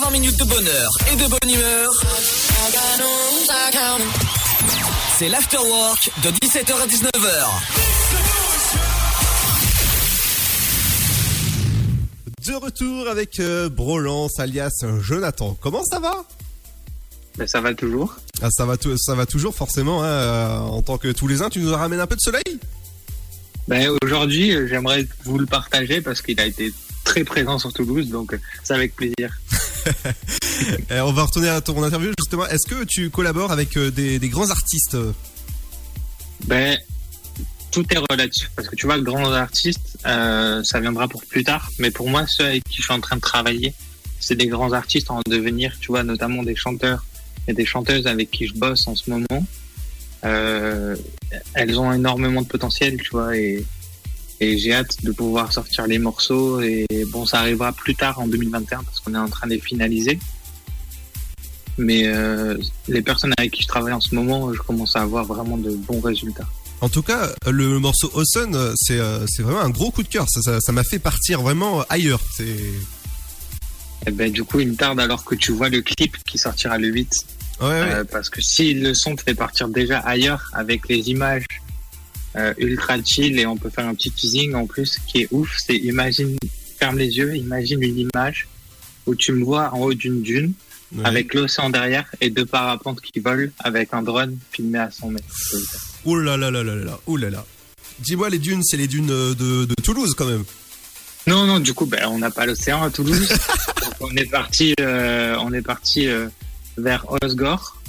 120 0.00 0.10
minutes 0.10 0.38
de 0.38 0.44
bonheur 0.44 0.90
et 1.10 1.16
de 1.16 1.26
bonne 1.26 1.54
humeur 1.54 1.90
C'est 5.16 5.28
l'afterwork 5.28 6.10
de 6.22 6.30
17h 6.30 6.72
à 6.82 6.86
19h. 6.86 7.46
De 12.46 12.54
retour 12.54 13.08
avec 13.08 13.40
euh, 13.40 13.68
Brolance 13.70 14.38
alias 14.38 14.84
Jonathan. 15.00 15.56
Comment 15.60 15.82
ça 15.84 15.98
va? 15.98 16.24
Ben, 17.38 17.46
ça 17.46 17.60
va 17.62 17.72
toujours. 17.72 18.16
ah, 18.42 18.50
ça, 18.50 18.66
va 18.66 18.74
ça 18.98 19.14
va 19.14 19.24
toujours 19.24 19.54
forcément. 19.54 20.02
hein, 20.02 20.06
euh, 20.06 20.58
en 20.58 20.82
tant 20.82 20.98
que 20.98 21.08
Toulousain, 21.12 21.48
tu 21.48 21.60
nous 21.60 21.72
ramènes 21.72 22.00
un 22.00 22.06
peu 22.06 22.16
de 22.16 22.20
soleil? 22.20 22.58
Ben, 23.68 23.88
aujourd'hui, 24.02 24.54
euh, 24.54 24.66
j'aimerais 24.68 25.06
vous 25.24 25.38
le 25.38 25.46
partager 25.46 26.02
parce 26.02 26.20
qu'il 26.20 26.38
a 26.40 26.44
été 26.46 26.72
très 27.04 27.24
présent 27.24 27.58
sur 27.58 27.72
Toulouse, 27.72 28.10
donc 28.10 28.38
c'est 28.62 28.74
avec 28.74 28.94
plaisir. 28.94 29.38
Euh, 30.90 31.00
On 31.00 31.12
va 31.12 31.24
retourner 31.24 31.48
à 31.48 31.60
ton 31.60 31.82
interview 31.82 32.12
justement. 32.18 32.46
Est-ce 32.46 32.66
que 32.66 32.84
tu 32.84 33.10
collabores 33.10 33.52
avec 33.52 33.76
euh, 33.76 33.90
des, 33.90 34.18
grands 34.28 34.50
artistes? 34.50 34.96
Ben, 36.46 36.78
tout 37.70 37.84
est 37.92 37.98
relatif 38.10 38.50
parce 38.56 38.68
que 38.68 38.76
tu 38.76 38.86
vois, 38.86 38.98
grands 39.00 39.32
artistes, 39.32 39.98
euh, 40.06 40.62
ça 40.64 40.80
viendra 40.80 41.08
pour 41.08 41.24
plus 41.24 41.44
tard. 41.44 41.70
Mais 41.78 41.90
pour 41.90 42.08
moi, 42.08 42.26
ceux 42.26 42.46
avec 42.46 42.64
qui 42.64 42.78
je 42.78 42.82
suis 42.82 42.92
en 42.92 43.00
train 43.00 43.16
de 43.16 43.20
travailler, 43.20 43.74
c'est 44.18 44.34
des 44.34 44.46
grands 44.46 44.72
artistes 44.72 45.10
en 45.10 45.20
devenir. 45.28 45.76
Tu 45.80 45.88
vois, 45.88 46.02
notamment 46.02 46.42
des 46.42 46.56
chanteurs 46.56 47.04
et 47.48 47.52
des 47.52 47.66
chanteuses 47.66 48.06
avec 48.06 48.30
qui 48.30 48.46
je 48.46 48.54
bosse 48.54 48.86
en 48.86 48.94
ce 48.96 49.10
moment. 49.10 49.46
euh, 50.24 50.96
elles 51.54 51.78
ont 51.78 51.92
énormément 51.92 52.42
de 52.42 52.46
potentiel, 52.46 52.96
tu 53.02 53.10
vois, 53.10 53.36
et 54.40 54.58
j'ai 54.58 54.74
hâte 54.74 55.02
de 55.04 55.12
pouvoir 55.12 55.52
sortir 55.52 55.86
les 55.86 55.98
morceaux. 55.98 56.60
Et 56.60 56.86
bon, 57.08 57.24
ça 57.26 57.40
arrivera 57.40 57.72
plus 57.72 57.94
tard 57.94 58.18
en 58.20 58.26
2021 58.26 58.82
parce 58.84 59.00
qu'on 59.00 59.14
est 59.14 59.18
en 59.18 59.28
train 59.28 59.46
de 59.46 59.52
les 59.54 59.60
finaliser. 59.60 60.18
Mais 61.78 62.06
euh, 62.06 62.56
les 62.88 63.02
personnes 63.02 63.32
avec 63.36 63.52
qui 63.52 63.62
je 63.62 63.68
travaille 63.68 63.92
en 63.92 64.00
ce 64.00 64.14
moment, 64.14 64.52
je 64.54 64.60
commence 64.60 64.96
à 64.96 65.02
avoir 65.02 65.24
vraiment 65.26 65.58
de 65.58 65.70
bons 65.70 66.00
résultats. 66.00 66.46
En 66.80 66.88
tout 66.88 67.02
cas, 67.02 67.30
le 67.46 67.78
morceau 67.78 68.10
Awesome, 68.14 68.54
euh, 68.54 68.72
c'est 68.76 68.98
euh, 68.98 69.26
c'est 69.26 69.42
vraiment 69.42 69.60
un 69.60 69.70
gros 69.70 69.90
coup 69.90 70.02
de 70.02 70.08
cœur. 70.08 70.26
Ça- 70.28 70.72
m'a 70.72 70.84
fait 70.84 70.98
partir 70.98 71.40
vraiment 71.42 71.82
ailleurs. 71.88 72.20
Et 74.06 74.10
ben, 74.10 74.30
du 74.30 74.44
coup, 74.44 74.60
il 74.60 74.68
me 74.68 74.76
tarde 74.76 75.00
alors 75.00 75.24
que 75.24 75.34
tu 75.34 75.52
vois 75.52 75.68
le 75.68 75.80
clip 75.82 76.16
qui 76.24 76.38
sortira 76.38 76.78
le 76.78 76.88
8. 76.88 77.10
Ouais, 77.60 77.66
Euh, 77.68 78.04
parce 78.04 78.28
que 78.28 78.40
si 78.42 78.74
le 78.74 78.92
son 78.94 79.16
te 79.16 79.22
fait 79.22 79.34
partir 79.34 79.68
déjà 79.68 79.98
ailleurs 80.00 80.50
avec 80.52 80.88
les 80.88 81.08
images 81.08 81.46
euh, 82.36 82.52
ultra 82.58 83.02
chill 83.02 83.38
et 83.38 83.46
on 83.46 83.56
peut 83.56 83.70
faire 83.70 83.86
un 83.86 83.94
petit 83.94 84.10
teasing 84.10 84.54
en 84.54 84.66
plus 84.66 84.98
qui 85.06 85.22
est 85.22 85.28
ouf, 85.30 85.56
c'est 85.66 85.76
imagine, 85.76 86.36
ferme 86.78 86.98
les 86.98 87.16
yeux, 87.16 87.34
imagine 87.36 87.82
une 87.82 87.98
image 87.98 88.46
où 89.06 89.14
tu 89.14 89.32
me 89.32 89.44
vois 89.44 89.72
en 89.74 89.80
haut 89.80 89.94
d'une 89.94 90.22
dune 90.22 90.52
Ouais. 90.94 91.04
avec 91.04 91.34
l'océan 91.34 91.68
derrière 91.68 92.08
et 92.20 92.30
deux 92.30 92.46
parapentes 92.46 93.00
qui 93.00 93.18
volent 93.18 93.50
avec 93.58 93.88
un 93.92 94.02
drone 94.02 94.38
filmé 94.52 94.78
à 94.78 94.88
100 94.88 95.08
mètres. 95.10 95.26
Ouh 96.04 96.14
là 96.14 96.36
là 96.36 96.48
là 96.52 96.62
là 96.62 96.76
là 96.76 96.84
là. 96.84 97.00
Ouh 97.08 97.16
là 97.16 97.28
là. 97.28 97.44
Dis-moi 97.98 98.30
les 98.30 98.38
dunes, 98.38 98.62
c'est 98.62 98.76
les 98.76 98.86
dunes 98.86 99.10
euh, 99.10 99.34
de, 99.34 99.64
de 99.64 99.74
Toulouse 99.82 100.14
quand 100.16 100.26
même. 100.26 100.44
Non, 101.26 101.44
non, 101.44 101.58
du 101.58 101.74
coup, 101.74 101.86
ben, 101.86 102.06
on 102.06 102.18
n'a 102.20 102.30
pas 102.30 102.46
l'océan 102.46 102.84
à 102.84 102.90
Toulouse. 102.90 103.28
Donc, 103.82 103.94
on 104.12 104.16
est 104.16 104.30
parti, 104.30 104.74
euh, 104.78 105.36
on 105.40 105.52
est 105.52 105.60
parti 105.60 106.06
euh, 106.06 106.28
vers 106.78 107.04
Osgore. 107.20 107.82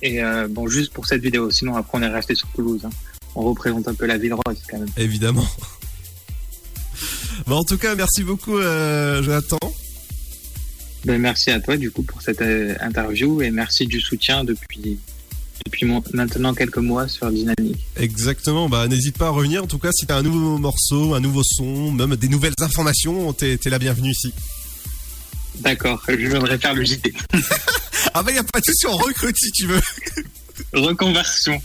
Et 0.00 0.20
bon, 0.50 0.68
juste 0.68 0.92
pour 0.92 1.06
cette 1.06 1.22
vidéo. 1.22 1.50
Sinon, 1.50 1.74
après, 1.76 1.98
on 1.98 2.02
est 2.02 2.06
resté 2.08 2.36
sur 2.36 2.46
Toulouse. 2.48 2.82
hein. 2.84 2.90
On 3.34 3.42
représente 3.42 3.88
un 3.88 3.94
peu 3.94 4.06
la 4.06 4.16
ville 4.18 4.34
rose 4.34 4.58
quand 4.68 4.78
même. 4.78 4.88
Évidemment. 4.96 5.46
Bon, 7.46 7.56
en 7.56 7.64
tout 7.64 7.76
cas, 7.78 7.94
merci 7.94 8.22
beaucoup, 8.22 8.56
euh, 8.58 9.22
Jonathan. 9.22 9.58
Ben, 11.04 11.20
merci 11.20 11.50
à 11.50 11.60
toi, 11.60 11.76
du 11.76 11.90
coup, 11.90 12.02
pour 12.02 12.22
cette 12.22 12.40
euh, 12.40 12.74
interview 12.80 13.42
et 13.42 13.50
merci 13.50 13.86
du 13.86 14.00
soutien 14.00 14.44
depuis 14.44 14.98
depuis 15.66 15.84
mon- 15.86 16.02
maintenant 16.12 16.54
quelques 16.54 16.78
mois 16.78 17.08
sur 17.08 17.30
Dynamique. 17.30 17.78
Exactement. 17.96 18.68
Bah, 18.68 18.86
n'hésite 18.88 19.18
pas 19.18 19.26
à 19.26 19.30
revenir. 19.30 19.64
En 19.64 19.66
tout 19.66 19.78
cas, 19.78 19.90
si 19.92 20.06
t'as 20.06 20.16
un 20.18 20.22
nouveau 20.22 20.58
morceau, 20.58 21.14
un 21.14 21.20
nouveau 21.20 21.42
son, 21.44 21.90
même 21.92 22.16
des 22.16 22.28
nouvelles 22.28 22.54
informations, 22.60 23.32
t'es 23.32 23.56
t'es 23.58 23.70
la 23.70 23.78
bienvenue 23.78 24.10
ici. 24.10 24.32
D'accord, 25.60 26.02
je 26.08 26.14
viendrai 26.14 26.58
faire 26.58 26.74
le 26.74 26.84
JT. 26.84 27.12
ah 28.14 28.22
bah, 28.22 28.32
y 28.32 28.38
a 28.38 28.42
pas 28.44 28.60
de 28.60 28.64
souci, 28.64 28.86
on 28.86 28.96
recrute 28.96 29.36
si 29.38 29.50
tu 29.52 29.66
veux. 29.66 29.80
Reconversion. 30.72 31.60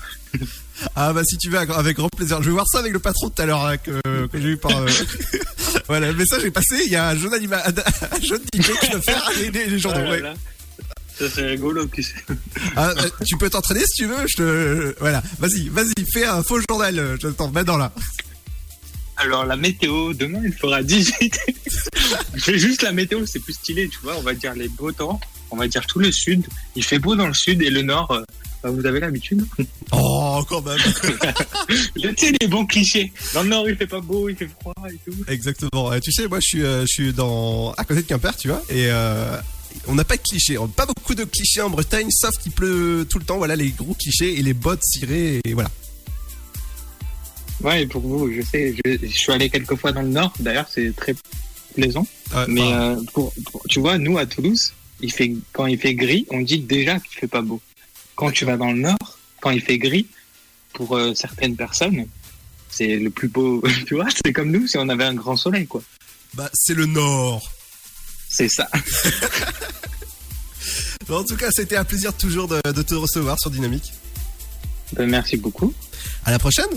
Ah 0.96 1.14
bah 1.14 1.22
si 1.26 1.38
tu 1.38 1.50
veux, 1.50 1.58
avec- 1.58 1.98
grand 1.98 2.10
plaisir. 2.10 2.42
Je 2.42 2.48
vais 2.48 2.54
voir 2.54 2.68
ça 2.68 2.80
avec 2.80 2.94
le 2.94 3.00
patron 3.00 3.30
tout 3.30 3.42
à 3.42 3.46
l'heure 3.46 3.66
hein, 3.66 3.78
que, 3.78 4.00
que 4.28 4.40
j'ai 4.42 4.50
eu 4.50 4.58
par... 4.58 4.76
euh, 4.78 4.88
voilà, 5.88 6.08
le 6.08 6.14
message 6.18 6.44
est 6.46 6.52
passé. 6.52 6.82
Il 6.86 6.92
y 6.92 6.96
a 6.96 7.10
un 7.10 7.18
jeune, 7.18 7.34
anima... 7.34 7.62
un 7.66 8.22
jeune 8.22 8.42
DJ 8.54 8.72
qui 8.80 9.02
faire 9.02 9.30
les, 9.38 9.52
les, 9.52 9.66
les 9.68 9.80
journaux. 9.80 10.00
Là 10.04 10.12
ouais. 10.12 10.20
là. 10.22 10.34
Ça 11.18 11.26
c'est 11.30 11.46
rigolo, 11.48 11.86
tu 11.88 12.02
sais. 12.02 12.14
Ah, 12.78 12.92
euh, 12.98 13.10
tu 13.26 13.36
peux 13.38 13.50
t'entraîner 13.50 13.82
si 13.82 14.04
tu 14.04 14.06
veux. 14.06 14.26
Je 14.28 14.36
te... 14.38 14.96
Voilà, 15.02 15.22
vas-y, 15.40 15.68
vas-y, 15.70 15.94
fais 16.12 16.26
un 16.26 16.42
faux 16.44 16.60
journal. 16.70 16.98
euh, 16.98 17.18
Je 17.22 17.28
t'entends 17.28 17.52
maintenant 17.52 17.78
là. 17.78 17.92
Alors 19.18 19.46
la 19.46 19.58
météo, 19.58 20.14
demain 20.14 20.40
il 20.46 20.54
fera 20.54 20.82
18. 20.82 21.40
Je 22.36 22.40
fais 22.42 22.58
juste 22.58 22.84
la 22.84 22.94
météo, 22.94 23.26
c'est 23.26 23.40
plus 23.40 23.52
stylé, 23.54 23.90
tu 23.90 23.98
vois. 24.02 24.16
On 24.18 24.22
va 24.22 24.34
dire 24.34 24.54
les 24.54 24.70
beaux 24.70 24.94
temps, 24.94 25.20
on 25.52 25.58
va 25.58 25.68
dire 25.68 25.86
tout 25.88 26.00
le 26.00 26.10
sud. 26.10 26.48
Il 26.78 26.86
fait 26.86 27.00
beau 27.00 27.18
dans 27.18 27.28
le 27.28 27.34
sud 27.34 27.62
et 27.62 27.70
le 27.70 27.82
nord, 27.82 28.18
vous 28.64 28.86
avez 28.86 29.00
l'habitude. 29.00 29.46
Oh, 29.92 30.44
quand 30.50 30.62
même. 30.66 30.78
tu 31.96 32.14
sais, 32.18 32.34
les 32.42 32.48
bons 32.48 32.66
clichés. 32.66 33.12
Dans 33.34 33.44
le 33.44 33.50
nord 33.50 33.70
il 33.70 33.76
fait 33.78 33.88
pas 33.88 34.02
beau, 34.02 34.28
il 34.30 34.36
fait 34.36 34.50
froid 34.60 34.74
et 34.90 34.98
tout. 35.10 35.18
Exactement. 35.28 35.94
Et 35.94 36.02
tu 36.02 36.12
sais, 36.12 36.28
moi, 36.28 36.40
je 36.42 36.46
suis, 36.48 36.64
euh, 36.64 36.82
je 36.82 36.88
suis 36.88 37.14
dans 37.14 37.72
à 37.74 37.86
côté 37.86 38.02
de 38.02 38.08
Quimper, 38.08 38.36
tu 38.36 38.50
vois, 38.50 38.62
et 38.70 38.88
euh, 38.92 39.38
on 39.88 39.96
n'a 39.96 40.04
pas 40.04 40.18
de 40.18 40.22
clichés. 40.22 40.58
On 40.58 40.68
n'a 40.68 40.74
pas 40.74 40.86
beaucoup 40.86 41.16
de 41.16 41.24
clichés 41.24 41.62
en 41.62 41.70
Bretagne, 41.70 42.10
sauf 42.12 42.38
qu'il 42.38 42.52
pleut 42.52 43.06
tout 43.10 43.20
le 43.20 43.26
temps. 43.26 43.38
Voilà, 43.38 43.56
les 43.56 43.70
gros 43.70 43.94
clichés 43.94 44.38
et 44.38 44.42
les 44.42 44.54
bottes 44.54 44.84
cirées, 44.84 45.40
et 45.46 45.54
voilà. 45.54 45.70
Ouais, 47.62 47.84
et 47.84 47.88
pour 47.88 48.02
vous, 48.02 48.32
je 48.32 48.42
sais, 48.42 48.74
je, 48.86 48.98
je 49.02 49.08
suis 49.08 49.32
allé 49.34 49.50
quelques 49.50 49.76
fois 49.76 49.92
dans 49.92 50.02
le 50.02 50.08
nord, 50.10 50.32
d'ailleurs 50.40 50.68
c'est 50.74 50.96
très 50.96 51.14
plaisant. 51.76 52.08
Ouais, 52.34 52.46
Mais 52.48 52.74
euh, 52.74 52.96
pour, 53.14 53.34
pour- 53.52 53.62
tu 53.68 53.80
vois, 53.82 53.98
nous 53.98 54.18
à 54.18 54.26
Toulouse, 54.26 54.74
il 55.02 55.12
fait, 55.12 55.34
quand 55.52 55.66
il 55.66 55.78
fait 55.78 55.94
gris, 55.94 56.26
on 56.30 56.40
dit 56.42 56.60
déjà 56.60 57.00
qu'il 57.00 57.18
fait 57.20 57.28
pas 57.28 57.42
beau. 57.42 57.60
Quand 58.20 58.32
tu 58.32 58.44
vas 58.44 58.58
dans 58.58 58.74
le 58.74 58.80
nord, 58.80 59.18
quand 59.40 59.50
il 59.50 59.62
fait 59.62 59.78
gris, 59.78 60.06
pour 60.74 60.98
euh, 60.98 61.14
certaines 61.14 61.56
personnes, 61.56 62.06
c'est 62.70 62.98
le 62.98 63.10
plus 63.10 63.30
beau. 63.30 63.64
Tu 63.88 63.96
vois, 63.96 64.08
c'est 64.14 64.34
comme 64.34 64.52
nous 64.52 64.68
si 64.68 64.78
on 64.78 64.90
avait 64.90 65.06
un 65.06 65.14
grand 65.14 65.38
soleil, 65.38 65.66
quoi. 65.68 65.82
bah, 66.34 66.50
c'est 66.54 66.74
le 66.74 66.86
Nord. 66.86 67.50
C'est 68.28 68.50
ça. 68.50 68.68
En 71.10 71.24
tout 71.24 71.38
cas, 71.38 71.50
c'était 71.50 71.76
un 71.76 71.86
plaisir 71.86 72.14
toujours 72.14 72.48
de, 72.48 72.62
de 72.72 72.82
te 72.84 72.94
recevoir 72.94 73.40
sur 73.40 73.50
Dynamique. 73.50 73.94
Ben, 74.94 75.10
merci 75.10 75.38
beaucoup. 75.38 75.74
À 76.24 76.30
la 76.30 76.38
prochaine. 76.38 76.70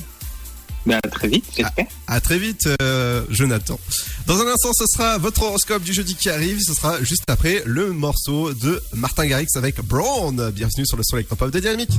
Ben, 0.85 0.99
à 1.03 1.09
très 1.09 1.29
vite, 1.29 1.45
j'espère. 1.57 1.87
À 2.09 2.21
très 2.21 2.39
vite, 2.39 2.69
euh, 2.83 3.25
Jonathan. 3.31 3.79
Dans 4.27 4.41
un 4.41 4.47
instant, 4.47 4.73
ce 4.73 4.85
sera 4.87 5.19
votre 5.19 5.43
horoscope 5.43 5.83
du 5.83 5.93
jeudi 5.93 6.17
qui 6.17 6.29
arrive. 6.29 6.61
Ce 6.61 6.75
sera 6.75 7.03
juste 7.03 7.25
après 7.29 7.63
le 7.65 7.93
morceau 7.93 8.53
de 8.53 8.83
Martin 8.95 9.27
Garrix 9.27 9.47
avec 9.55 9.81
Brown. 9.83 10.51
Bienvenue 10.51 10.87
sur 10.87 10.97
le 10.97 11.03
son 11.05 11.17
électropop 11.17 11.51
de 11.51 11.61
Dynamique. 11.61 11.93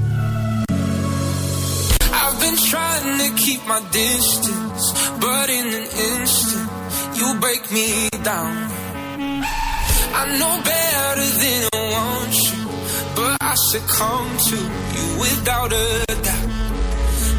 I've 2.12 2.40
been 2.40 2.56
trying 2.58 3.18
to 3.20 3.36
keep 3.36 3.62
my 3.68 3.80
distance, 3.92 4.94
but 5.20 5.50
in 5.50 5.68
an 5.68 5.88
instant, 6.20 6.70
you 7.16 7.34
break 7.40 7.72
me 7.72 8.10
down. 8.24 8.70
I 10.16 10.38
know 10.38 10.62
better 10.64 11.22
than 11.40 11.70
I 11.74 11.92
want 11.92 12.34
you, 12.34 12.68
but 13.16 13.38
I 13.42 13.56
succumb 13.56 14.28
to 14.50 14.56
you 14.56 15.20
without 15.20 15.74
a 15.74 16.06
doubt. 16.06 16.73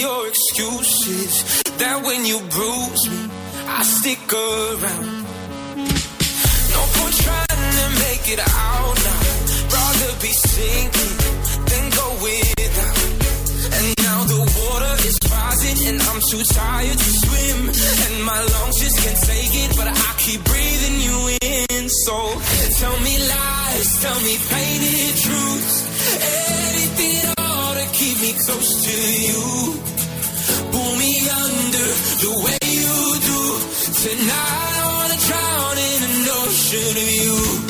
Your 0.00 0.28
excuses 0.28 1.62
that 1.76 2.00
when 2.02 2.24
you 2.24 2.40
bruise 2.48 3.04
me, 3.12 3.20
I 3.68 3.82
stick 3.84 4.24
around. 4.32 5.28
No 6.72 6.80
point 6.96 7.16
trying 7.20 7.72
to 7.80 7.86
make 8.04 8.24
it 8.32 8.40
out 8.40 8.96
now. 9.04 9.22
Rather 9.76 10.12
be 10.24 10.32
sinking 10.32 11.14
than 11.68 11.84
go 12.00 12.06
without. 12.24 12.98
And 13.76 13.88
now 14.00 14.18
the 14.24 14.40
water 14.40 14.94
is 15.04 15.16
rising 15.28 15.78
and 15.92 16.00
I'm 16.00 16.20
too 16.32 16.44
tired 16.48 16.98
to 17.04 17.10
swim. 17.20 17.58
And 17.68 18.16
my 18.24 18.40
lungs 18.40 18.76
just 18.80 18.96
can't 19.04 19.20
take 19.20 19.54
it, 19.64 19.70
but 19.76 19.88
I 19.88 20.10
keep 20.16 20.40
breathing 20.48 20.96
you 21.04 21.18
in. 21.44 21.84
So 22.08 22.16
tell 22.80 22.96
me 23.04 23.14
lies, 23.20 23.88
tell 24.00 24.18
me 24.24 24.34
painted 24.48 25.12
truths. 25.28 25.76
Anything 26.72 27.39
close 28.34 28.84
to 28.84 28.96
you. 29.26 29.42
Pull 30.72 30.96
me 30.96 31.14
under 31.44 31.86
the 32.22 32.32
way 32.44 32.58
you 32.62 32.96
do. 33.30 33.42
Tonight 34.04 34.74
I 34.76 34.86
wanna 34.94 35.18
drown 35.26 35.76
in 35.78 36.00
an 36.10 36.28
ocean 36.42 36.96
of 36.96 37.10
you. 37.24 37.69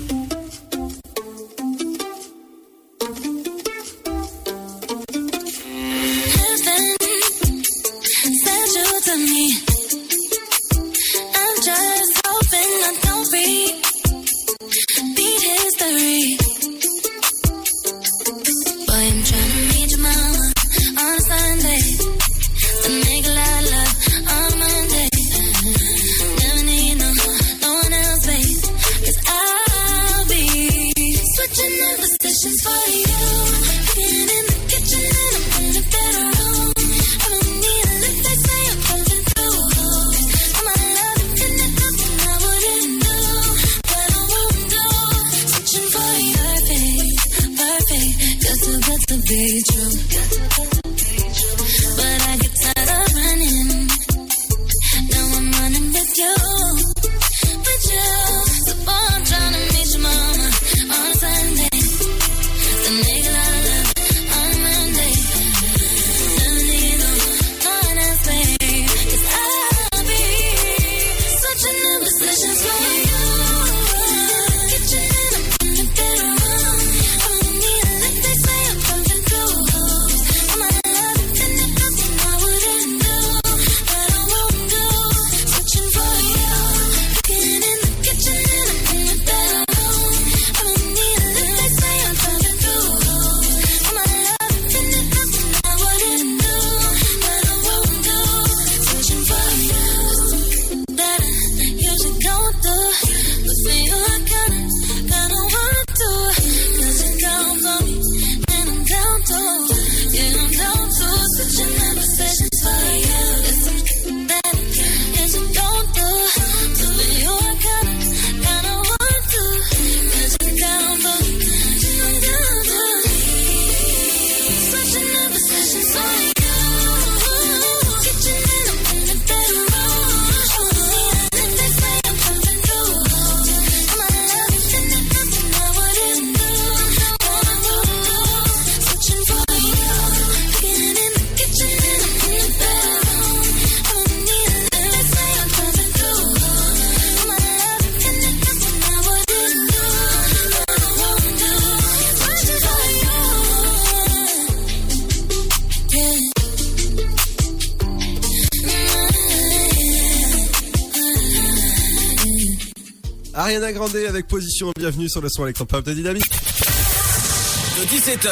Ariana 163.51 163.73
Grande 163.73 163.97
avec 164.07 164.27
position, 164.27 164.71
bienvenue 164.79 165.09
sur 165.09 165.19
le 165.19 165.27
son 165.27 165.43
électropop 165.43 165.83
de 165.83 165.93
Dynamique. 165.93 166.23
De 166.29 167.85
17h 167.85 168.29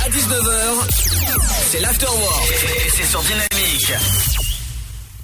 à 0.00 0.08
19h, 0.10 0.88
c'est 1.70 1.78
l'Afterwork 1.78 2.50
et 2.50 2.90
c'est 2.90 3.06
sur 3.06 3.22
Dynamique. 3.22 4.47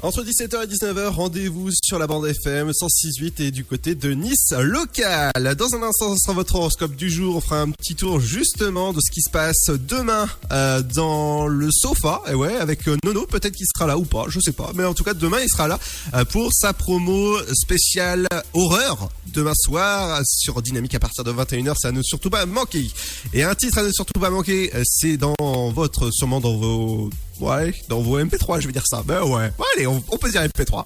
Entre 0.05 0.22
17h 0.22 0.64
et 0.64 0.66
19h, 0.66 1.06
rendez-vous 1.09 1.70
sur 1.82 1.98
la 1.98 2.06
bande 2.06 2.26
FM 2.26 2.72
106.8 2.72 3.43
et 3.43 3.51
du 3.51 3.64
côté 3.64 3.94
de 3.94 4.10
Nice 4.10 4.52
local. 4.52 5.32
Dans 5.56 5.74
un 5.74 5.82
instant, 5.82 6.14
ce 6.14 6.24
sera 6.24 6.35
votre 6.35 6.56
horoscope 6.56 6.94
du 6.94 7.09
jour. 7.09 7.36
On 7.36 7.40
fera 7.40 7.62
un 7.62 7.70
petit 7.70 7.94
tour 7.94 8.20
justement 8.20 8.93
de 8.93 9.01
ce 9.01 9.10
qui 9.10 9.22
se 9.22 9.31
passe 9.31 9.70
demain 9.70 10.28
euh, 10.52 10.82
dans 10.82 11.47
le 11.47 11.70
sofa. 11.72 12.20
Et 12.28 12.35
ouais, 12.35 12.55
avec 12.55 12.86
euh, 12.86 12.98
Nono, 13.02 13.24
peut-être 13.24 13.55
qu'il 13.55 13.64
sera 13.74 13.86
là 13.86 13.97
ou 13.97 14.05
pas, 14.05 14.26
je 14.28 14.40
sais 14.40 14.52
pas. 14.52 14.72
Mais 14.74 14.85
en 14.85 14.93
tout 14.93 15.05
cas, 15.05 15.14
demain, 15.14 15.39
il 15.40 15.48
sera 15.48 15.68
là 15.68 15.78
euh, 16.12 16.26
pour 16.26 16.52
sa 16.52 16.74
promo 16.74 17.39
spéciale 17.55 18.28
horreur. 18.52 19.09
Demain 19.32 19.55
soir, 19.56 20.20
sur 20.26 20.60
Dynamique 20.60 20.94
à 20.94 21.01
partir 21.01 21.24
de 21.24 21.32
21h, 21.32 21.76
ça 21.78 21.93
ne 21.93 22.02
surtout 22.02 22.28
pas 22.28 22.44
manquer. 22.44 22.90
Et 23.32 23.43
un 23.43 23.55
titre 23.55 23.78
à 23.78 23.82
ne 23.82 23.90
surtout 23.90 24.20
pas 24.20 24.28
manquer, 24.28 24.70
euh, 24.74 24.82
c'est 24.85 25.16
dans 25.16 25.35
votre, 25.70 26.10
sûrement 26.10 26.43
dans 26.43 26.59
vos 26.59 27.09
Ouais, 27.40 27.74
dans 27.89 28.01
vos 28.01 28.19
MP3, 28.19 28.61
je 28.61 28.66
vais 28.66 28.73
dire 28.73 28.86
ça. 28.86 29.02
Ben 29.05 29.23
ouais. 29.23 29.52
Bon, 29.59 29.65
allez, 29.74 29.86
on, 29.86 30.01
peut 30.01 30.31
dire 30.31 30.43
MP3. 30.43 30.85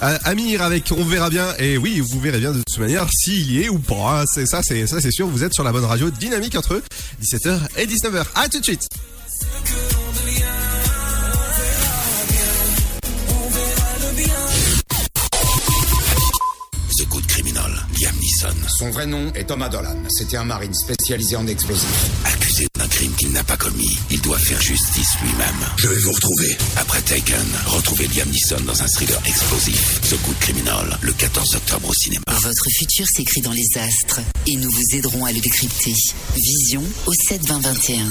Ah, 0.00 0.18
Amir 0.24 0.62
avec 0.62 0.90
On 0.96 1.04
verra 1.04 1.30
bien. 1.30 1.54
Et 1.58 1.76
oui, 1.78 2.00
vous 2.00 2.20
verrez 2.20 2.38
bien 2.38 2.52
de 2.52 2.62
toute 2.66 2.78
manière 2.78 3.08
s'il 3.12 3.50
y 3.52 3.62
est 3.62 3.68
ou 3.68 3.78
pas. 3.78 4.22
hein. 4.22 4.24
C'est 4.32 4.46
ça, 4.46 4.60
c'est 4.62 4.86
ça, 4.86 5.00
c'est 5.00 5.12
sûr. 5.12 5.26
Vous 5.28 5.44
êtes 5.44 5.54
sur 5.54 5.64
la 5.64 5.72
bonne 5.72 5.84
radio 5.84 6.10
dynamique 6.10 6.56
entre 6.56 6.80
17h 7.22 7.58
et 7.76 7.86
19h. 7.86 8.24
À 8.34 8.48
tout 8.48 8.58
de 8.58 8.64
suite. 8.64 8.88
Son 18.82 18.90
vrai 18.90 19.06
nom 19.06 19.32
est 19.34 19.44
Thomas 19.44 19.68
Dolan. 19.68 19.94
C'était 20.08 20.38
un 20.38 20.42
marine 20.42 20.74
spécialisé 20.74 21.36
en 21.36 21.46
explosifs. 21.46 22.10
Accusé 22.24 22.66
d'un 22.76 22.88
crime 22.88 23.12
qu'il 23.14 23.30
n'a 23.30 23.44
pas 23.44 23.56
commis, 23.56 23.96
il 24.10 24.20
doit 24.22 24.40
faire 24.40 24.60
justice 24.60 25.20
lui-même. 25.22 25.54
Je 25.76 25.86
vais 25.86 26.00
vous 26.00 26.10
retrouver. 26.10 26.56
Après 26.76 27.00
Taken, 27.00 27.46
retrouvez 27.66 28.08
Liam 28.08 28.28
Neeson 28.28 28.60
dans 28.66 28.82
un 28.82 28.88
thriller 28.88 29.20
explosif. 29.24 30.00
The 30.00 30.20
Good 30.26 30.38
Criminal, 30.40 30.98
le 31.00 31.12
14 31.12 31.54
octobre 31.54 31.90
au 31.90 31.94
cinéma. 31.94 32.24
Votre 32.26 32.66
futur 32.76 33.06
s'écrit 33.06 33.42
dans 33.42 33.52
les 33.52 33.68
astres 33.78 34.20
et 34.48 34.56
nous 34.56 34.70
vous 34.72 34.96
aiderons 34.96 35.26
à 35.26 35.32
le 35.32 35.38
décrypter. 35.38 35.94
Vision 36.34 36.82
au 37.06 37.12
7 37.12 37.46
20 37.46 37.60
21. 37.60 38.04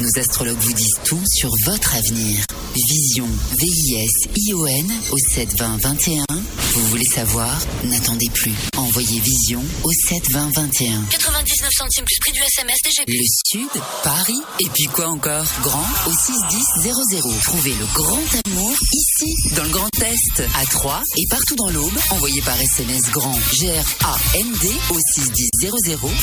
Nos 0.00 0.18
astrologues 0.18 0.58
vous 0.58 0.72
disent 0.72 0.98
tout 1.04 1.20
sur 1.26 1.50
votre 1.66 1.94
avenir. 1.94 2.42
Vision, 2.74 3.26
V-I-S-I-O-N 3.58 4.92
au 5.10 5.16
7 5.34 5.58
20 5.58 5.76
21. 5.82 6.24
Vous 6.72 6.86
voulez 6.86 7.04
savoir? 7.04 7.58
N'attendez 7.84 8.30
plus. 8.32 8.54
Envoyez 8.78 9.20
Vision 9.20 9.62
au 9.82 9.90
7 9.92 10.30
20 10.30 10.54
21. 10.54 11.02
99 11.10 11.68
centimes 11.76 12.04
plus 12.04 12.16
prix 12.20 12.32
du 12.32 12.40
SMS 12.40 12.76
DGP. 12.82 13.08
Le 13.08 13.26
Sud, 13.44 13.82
Paris, 14.02 14.40
et 14.60 14.68
puis 14.72 14.84
quoi 14.84 15.08
encore? 15.08 15.44
Grand 15.62 15.86
au 16.06 16.12
61000. 16.12 17.40
Trouvez 17.42 17.74
le 17.74 17.86
grand 17.92 18.22
amour 18.46 18.72
ici, 18.94 19.34
dans 19.56 19.64
le 19.64 19.70
Grand 19.70 19.90
Est, 20.00 20.42
à 20.54 20.64
Troyes 20.66 21.02
et 21.18 21.26
partout 21.28 21.56
dans 21.56 21.70
l'Aube. 21.70 21.98
Envoyez 22.10 22.40
par 22.42 22.58
SMS 22.58 23.02
grand 23.10 23.38
G-R-A-N-D 23.52 24.68
au 24.90 24.98
61000 25.14 25.70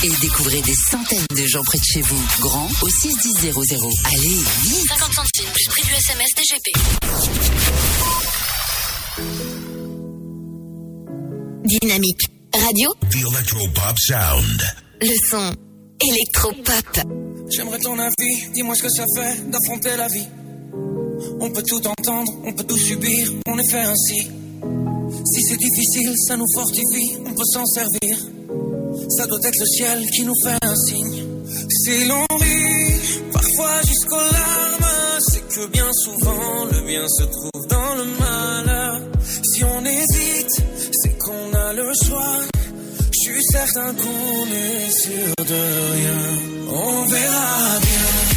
et 0.03 0.09
découvrez 0.21 0.61
des 0.61 0.75
centaines 0.89 1.27
de 1.35 1.45
gens 1.45 1.63
près 1.63 1.77
de 1.77 1.83
chez 1.83 2.01
vous. 2.01 2.23
Grand 2.39 2.69
au 2.81 2.89
61000. 2.89 3.66
Allez, 3.69 4.29
vite 4.63 4.87
50 4.87 5.13
centimes 5.13 5.51
plus 5.53 5.65
prix 5.67 5.83
du 5.83 5.93
SMS 5.93 6.29
DGP. 6.37 6.67
Dynamique. 11.65 12.21
Radio, 12.53 12.93
The 13.11 13.15
Electropop 13.15 13.99
Sound. 13.99 14.61
le 15.01 15.15
son. 15.29 15.53
Electropop. 15.99 17.11
J'aimerais 17.49 17.79
ton 17.79 17.99
avis, 17.99 18.49
dis-moi 18.53 18.73
ce 18.75 18.83
que 18.83 18.89
ça 18.89 19.03
fait 19.17 19.49
d'affronter 19.49 19.97
la 19.97 20.07
vie. 20.07 20.27
On 21.41 21.49
peut 21.49 21.63
tout 21.63 21.85
entendre, 21.85 22.31
on 22.45 22.53
peut 22.53 22.63
tout 22.63 22.77
subir, 22.77 23.33
on 23.47 23.59
est 23.59 23.69
fait 23.69 23.81
ainsi. 23.81 24.29
Si 25.25 25.41
c'est 25.43 25.57
difficile, 25.57 26.13
ça 26.25 26.37
nous 26.37 26.47
fortifie, 26.55 27.17
on 27.25 27.33
peut 27.33 27.45
s'en 27.51 27.65
servir. 27.65 28.17
Ça 29.09 29.27
doit 29.27 29.39
être 29.43 29.59
le 29.59 29.65
ciel 29.65 30.09
qui 30.11 30.23
nous 30.23 30.35
fait 30.41 30.57
un 30.61 30.75
signe. 30.87 31.26
Si 31.69 32.05
l'on 32.05 32.25
rit, 32.39 33.21
parfois 33.31 33.81
jusqu'aux 33.85 34.15
larmes, 34.17 35.19
c'est 35.29 35.47
que 35.47 35.67
bien 35.67 35.91
souvent 35.93 36.65
le 36.71 36.81
bien 36.81 37.07
se 37.07 37.23
trouve 37.23 37.67
dans 37.67 37.95
le 37.95 38.05
malheur. 38.19 39.01
Si 39.43 39.63
on 39.63 39.85
hésite, 39.85 40.61
c'est 40.91 41.17
qu'on 41.17 41.53
a 41.53 41.73
le 41.73 41.91
choix. 42.05 42.41
Je 43.13 43.19
suis 43.19 43.43
certain 43.51 43.93
qu'on 43.93 44.45
est 44.51 44.89
sûr 44.91 45.33
de 45.37 45.93
rien. 45.93 46.21
On 46.69 47.05
verra 47.05 47.79
bien, 47.79 48.36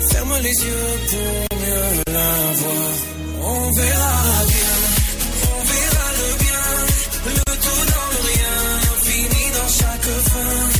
Ferme 0.00 0.34
les 0.42 0.56
yeux 0.66 0.88
pour 1.10 1.58
mieux 1.58 2.02
la 2.12 2.52
voir. 2.60 2.92
On 3.42 3.70
verra 3.72 4.44
bien, 4.48 4.74
on 5.52 5.64
verra 5.72 6.06
le 6.20 6.28
bien, 6.44 6.64
le 7.26 7.52
tout 7.64 7.82
dans 7.92 8.08
le 8.12 8.20
rien, 8.30 8.56
l'infini 8.82 9.44
dans 9.56 9.68
chaque 9.68 10.10
fin. 10.30 10.75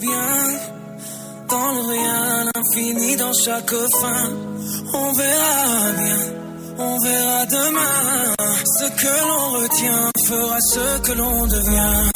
Bien 0.00 0.76
dans 1.48 1.72
le 1.72 1.80
rien, 1.80 2.44
l'infini 2.54 3.16
dans 3.16 3.32
chaque 3.32 3.74
fin. 4.00 4.30
On 4.94 5.12
verra 5.12 5.92
bien, 5.92 6.18
on 6.78 6.98
verra 6.98 7.46
demain. 7.46 8.34
Ce 8.78 8.86
que 9.00 9.28
l'on 9.28 9.60
retient 9.60 10.10
fera 10.26 10.60
ce 10.60 10.98
que 11.00 11.12
l'on 11.12 11.46
devient. 11.46 12.15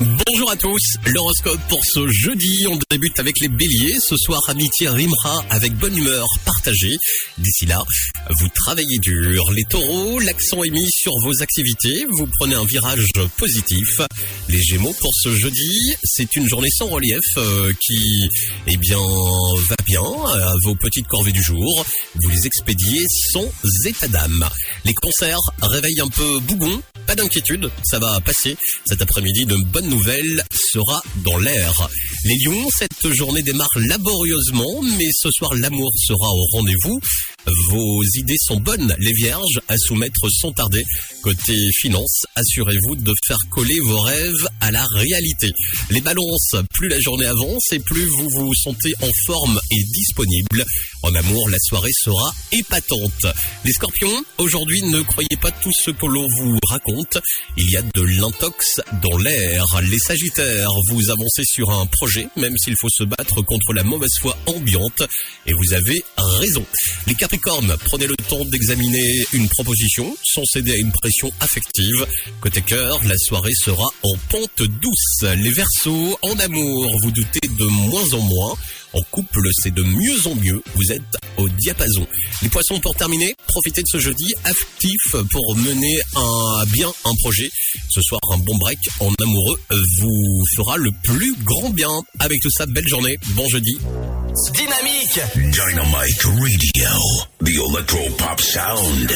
Bonjour 0.00 0.50
à 0.50 0.56
tous, 0.56 0.96
l'horoscope 1.06 1.60
pour 1.68 1.80
ce 1.82 2.06
jeudi, 2.08 2.66
on 2.68 2.78
débute 2.90 3.18
avec 3.18 3.40
les 3.40 3.48
béliers, 3.48 3.94
ce 4.06 4.16
soir 4.16 4.40
amitié 4.48 4.88
rimera 4.88 5.42
avec 5.48 5.72
bonne 5.74 5.96
humeur 5.96 6.26
partagée, 6.44 6.96
d'ici 7.38 7.64
là, 7.64 7.82
vous 8.38 8.48
travaillez 8.54 8.98
dur, 8.98 9.50
les 9.52 9.64
taureaux, 9.64 10.18
l'accent 10.20 10.62
est 10.64 10.70
mis 10.70 10.88
sur 10.90 11.12
vos 11.22 11.42
activités, 11.42 12.04
vous 12.10 12.26
prenez 12.38 12.54
un 12.54 12.64
virage 12.64 13.06
positif, 13.38 14.00
les 14.48 14.62
gémeaux 14.62 14.94
pour 15.00 15.10
ce 15.22 15.34
jeudi, 15.34 15.94
c'est 16.04 16.36
une 16.36 16.48
journée 16.48 16.70
sans 16.70 16.88
relief 16.88 17.24
euh, 17.36 17.72
qui, 17.80 18.28
eh 18.66 18.76
bien, 18.76 18.98
va 18.98 19.76
bien 19.86 20.02
vos 20.64 20.74
petites 20.74 21.06
corvées 21.06 21.32
du 21.32 21.42
jour, 21.42 21.86
vous 22.14 22.30
les 22.30 22.46
expédiez 22.46 23.06
sans 23.32 23.46
état 23.86 24.08
d'âme. 24.08 24.48
Les 24.84 24.94
concerts 24.94 25.38
réveillent 25.62 26.00
un 26.00 26.08
peu 26.08 26.40
bougon, 26.40 26.82
pas 27.06 27.14
d'inquiétude, 27.14 27.70
ça 27.84 27.98
va 27.98 28.20
passer. 28.20 28.56
Cet 28.86 29.02
après-midi, 29.02 29.46
de 29.46 29.56
bonnes 29.72 29.88
nouvelles 29.88 30.42
sera 30.52 31.02
dans 31.24 31.38
l'air. 31.38 31.88
Les 32.24 32.36
lions, 32.44 32.68
cette 32.76 33.12
journée 33.12 33.42
démarre 33.42 33.68
laborieusement, 33.76 34.82
mais 34.98 35.08
ce 35.12 35.30
soir 35.30 35.54
l'amour 35.54 35.90
sera 35.96 36.28
au 36.28 36.44
rendez-vous. 36.52 37.00
Vos 37.68 38.02
idées 38.14 38.38
sont 38.38 38.60
bonnes, 38.60 38.94
les 38.98 39.12
vierges, 39.12 39.60
à 39.68 39.76
soumettre 39.76 40.30
sans 40.30 40.52
tarder. 40.52 40.84
Côté 41.22 41.56
finance, 41.80 42.24
assurez-vous 42.34 42.96
de 42.96 43.12
faire 43.26 43.38
coller 43.50 43.78
vos 43.80 44.00
rêves 44.00 44.48
à 44.60 44.70
la 44.70 44.84
réalité. 44.94 45.50
Les 45.90 46.00
balances, 46.00 46.56
plus 46.74 46.88
la 46.88 47.00
journée 47.00 47.26
avance 47.26 47.72
et 47.72 47.78
plus 47.80 48.06
vous 48.06 48.28
vous 48.30 48.54
sentez 48.54 48.92
en 49.00 49.10
forme 49.26 49.60
et 49.70 49.82
disponible. 49.84 50.64
En 51.02 51.14
amour, 51.14 51.48
la 51.48 51.58
soirée 51.60 51.92
sera 51.92 52.32
épatante. 52.52 53.26
Les 53.64 53.72
scorpions, 53.72 54.24
aujourd'hui, 54.38 54.82
ne 54.82 55.00
croyez 55.02 55.36
pas 55.40 55.50
tout 55.50 55.72
ce 55.72 55.90
que 55.90 56.06
l'on 56.06 56.26
vous 56.38 56.58
raconte. 56.68 57.18
Il 57.56 57.70
y 57.70 57.76
a 57.76 57.82
de 57.82 58.02
l'intox 58.02 58.80
dans 59.02 59.16
l'air. 59.16 59.64
Les 59.82 59.98
sagittaires, 59.98 60.70
vous 60.90 61.10
avancez 61.10 61.42
sur 61.44 61.70
un 61.70 61.86
projet, 61.86 62.28
même 62.36 62.56
s'il 62.58 62.76
faut 62.80 62.88
se 62.88 63.04
battre 63.04 63.42
contre 63.42 63.72
la 63.72 63.82
mauvaise 63.82 64.18
foi 64.20 64.36
ambiante. 64.46 65.02
Et 65.46 65.52
vous 65.52 65.72
avez 65.72 66.04
raison. 66.16 66.64
Les 67.06 67.14
capricornes, 67.32 67.74
prenez 67.86 68.06
le 68.06 68.16
temps 68.28 68.44
d'examiner 68.44 69.24
une 69.32 69.48
proposition 69.48 70.14
sans 70.22 70.44
céder 70.44 70.72
à 70.72 70.76
une 70.76 70.92
pression 70.92 71.30
affective. 71.40 72.06
Côté 72.40 72.60
cœur, 72.60 73.00
la 73.06 73.16
soirée 73.16 73.54
sera 73.54 73.86
en 74.02 74.12
pente 74.28 74.62
douce. 74.62 75.22
Les 75.22 75.50
versos, 75.50 76.18
en 76.22 76.38
amour, 76.38 76.94
vous 77.02 77.10
doutez 77.10 77.48
de 77.48 77.64
moins 77.64 78.12
en 78.12 78.20
moins. 78.20 78.54
En 78.92 79.02
couple, 79.10 79.48
c'est 79.62 79.72
de 79.72 79.82
mieux 79.82 80.26
en 80.26 80.34
mieux. 80.34 80.62
Vous 80.74 80.92
êtes 80.92 81.02
au 81.36 81.48
diapason. 81.48 82.06
Les 82.42 82.48
poissons, 82.48 82.78
pour 82.80 82.94
terminer, 82.94 83.34
profitez 83.46 83.82
de 83.82 83.86
ce 83.86 83.98
jeudi 83.98 84.34
actif 84.44 85.16
pour 85.30 85.56
mener 85.56 86.00
à 86.14 86.64
bien 86.66 86.92
un 87.04 87.14
projet. 87.20 87.48
Ce 87.88 88.00
soir, 88.02 88.20
un 88.32 88.38
bon 88.38 88.56
break 88.58 88.78
en 89.00 89.12
amoureux 89.20 89.60
vous 90.00 90.44
fera 90.56 90.76
le 90.76 90.90
plus 91.04 91.34
grand 91.44 91.70
bien. 91.70 92.02
Avec 92.18 92.40
tout 92.42 92.50
ça, 92.50 92.66
belle 92.66 92.86
journée. 92.88 93.16
Bon 93.34 93.48
jeudi. 93.48 93.76
Dynamique 94.54 95.20
Dynamite 95.34 96.24
Radio, 96.24 96.90
the 97.44 97.56
electro 97.68 98.08
pop 98.16 98.40
sound. 98.40 99.12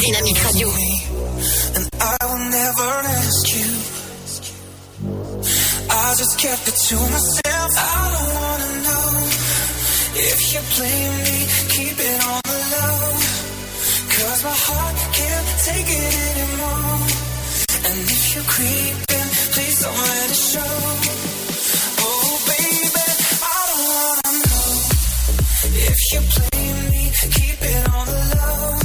Dynamique 0.00 0.38
Radio. 0.38 0.68
And 1.76 1.88
I 2.00 2.16
will 2.26 2.50
never 2.50 2.90
ask 3.06 3.54
you. 3.54 3.77
I 5.90 6.14
just 6.16 6.38
kept 6.38 6.68
it 6.68 6.76
to 6.88 6.96
myself. 6.96 7.70
I 7.76 8.04
don't 8.14 8.32
wanna 8.40 8.70
know 8.86 9.08
if 10.30 10.38
you 10.52 10.60
blame 10.76 11.14
me. 11.26 11.38
Keep 11.74 11.96
it 11.98 12.18
on 12.32 12.40
the 12.44 12.58
low. 12.74 13.02
Cause 14.16 14.40
my 14.44 14.56
heart 14.66 14.96
can't 15.18 15.48
take 15.68 15.88
it 15.88 16.12
anymore. 16.30 16.98
And 17.88 17.98
if 18.16 18.24
you're 18.34 18.48
creeping, 18.54 19.28
please 19.54 19.76
don't 19.82 19.96
let 19.96 20.30
it 20.30 20.40
show. 20.52 20.76
Oh, 22.04 22.30
baby, 22.50 23.06
I 23.40 23.58
don't 23.68 23.84
wanna 23.94 24.32
know 24.44 24.70
if 25.88 25.98
you 26.12 26.20
blame 26.34 26.80
me. 26.92 27.02
Keep 27.38 27.58
it 27.72 27.82
on 27.96 28.06
the 28.12 28.22
low. 28.36 28.78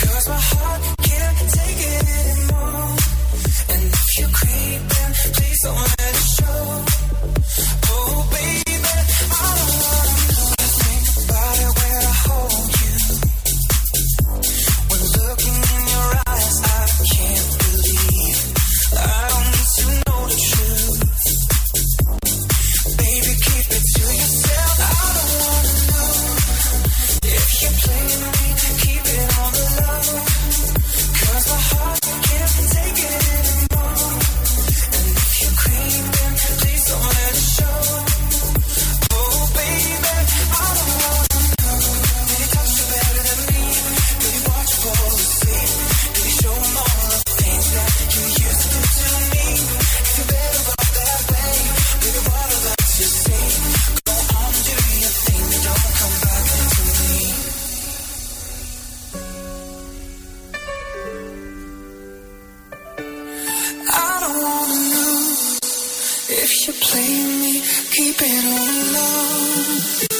Cause 0.00 0.24
my 0.28 0.42
heart 0.52 0.82
can't 1.08 1.38
take 1.58 1.80
it 1.94 2.04
anymore. 2.22 2.90
And 3.72 3.82
if 3.98 4.18
you're 4.18 4.34
creeping, 4.40 5.12
please 5.34 5.60
don't 5.62 5.93
Keep 27.64 27.72
playing 27.78 28.20
me. 28.20 28.53
You 66.66 66.72
play 66.72 67.24
me, 67.42 67.60
keep 67.90 68.16
it 68.22 68.44
all 68.46 70.08
low. 70.08 70.13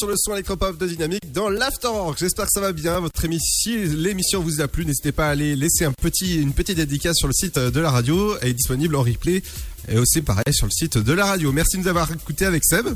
sur 0.00 0.08
le 0.08 0.14
son 0.16 0.32
électropop 0.32 0.78
de 0.78 0.86
Dynamique 0.86 1.30
dans 1.30 1.50
l'Afterwork. 1.50 2.18
J'espère 2.18 2.46
que 2.46 2.52
ça 2.54 2.62
va 2.62 2.72
bien. 2.72 3.00
Votre 3.00 3.22
émission, 3.26 3.74
l'émission 3.94 4.40
vous 4.40 4.62
a 4.62 4.66
plu. 4.66 4.86
N'hésitez 4.86 5.12
pas 5.12 5.26
à 5.26 5.32
aller 5.32 5.54
laisser 5.54 5.84
un 5.84 5.92
petit, 5.92 6.40
une 6.40 6.54
petite 6.54 6.78
dédicace 6.78 7.18
sur 7.18 7.26
le 7.26 7.34
site 7.34 7.58
de 7.58 7.80
la 7.80 7.90
radio. 7.90 8.34
Elle 8.40 8.48
est 8.48 8.54
disponible 8.54 8.96
en 8.96 9.02
replay 9.02 9.42
et 9.88 9.98
aussi 9.98 10.22
pareil 10.22 10.54
sur 10.54 10.64
le 10.64 10.70
site 10.70 10.96
de 10.96 11.12
la 11.12 11.26
radio. 11.26 11.52
Merci 11.52 11.76
de 11.76 11.82
nous 11.82 11.88
avoir 11.88 12.10
écoutés 12.10 12.46
avec 12.46 12.64
Seb. 12.64 12.86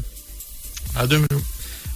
À 0.94 1.06
demain. 1.06 1.26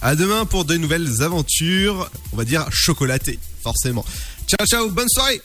À 0.03 0.15
demain 0.15 0.45
pour 0.45 0.63
de 0.63 0.77
nouvelles 0.77 1.23
aventures, 1.23 2.11
on 2.31 2.37
va 2.37 2.45
dire 2.45 2.67
chocolatées, 2.69 3.39
forcément. 3.63 4.05
Ciao, 4.45 4.67
ciao, 4.67 4.91
bonne 4.91 5.09
soirée. 5.09 5.41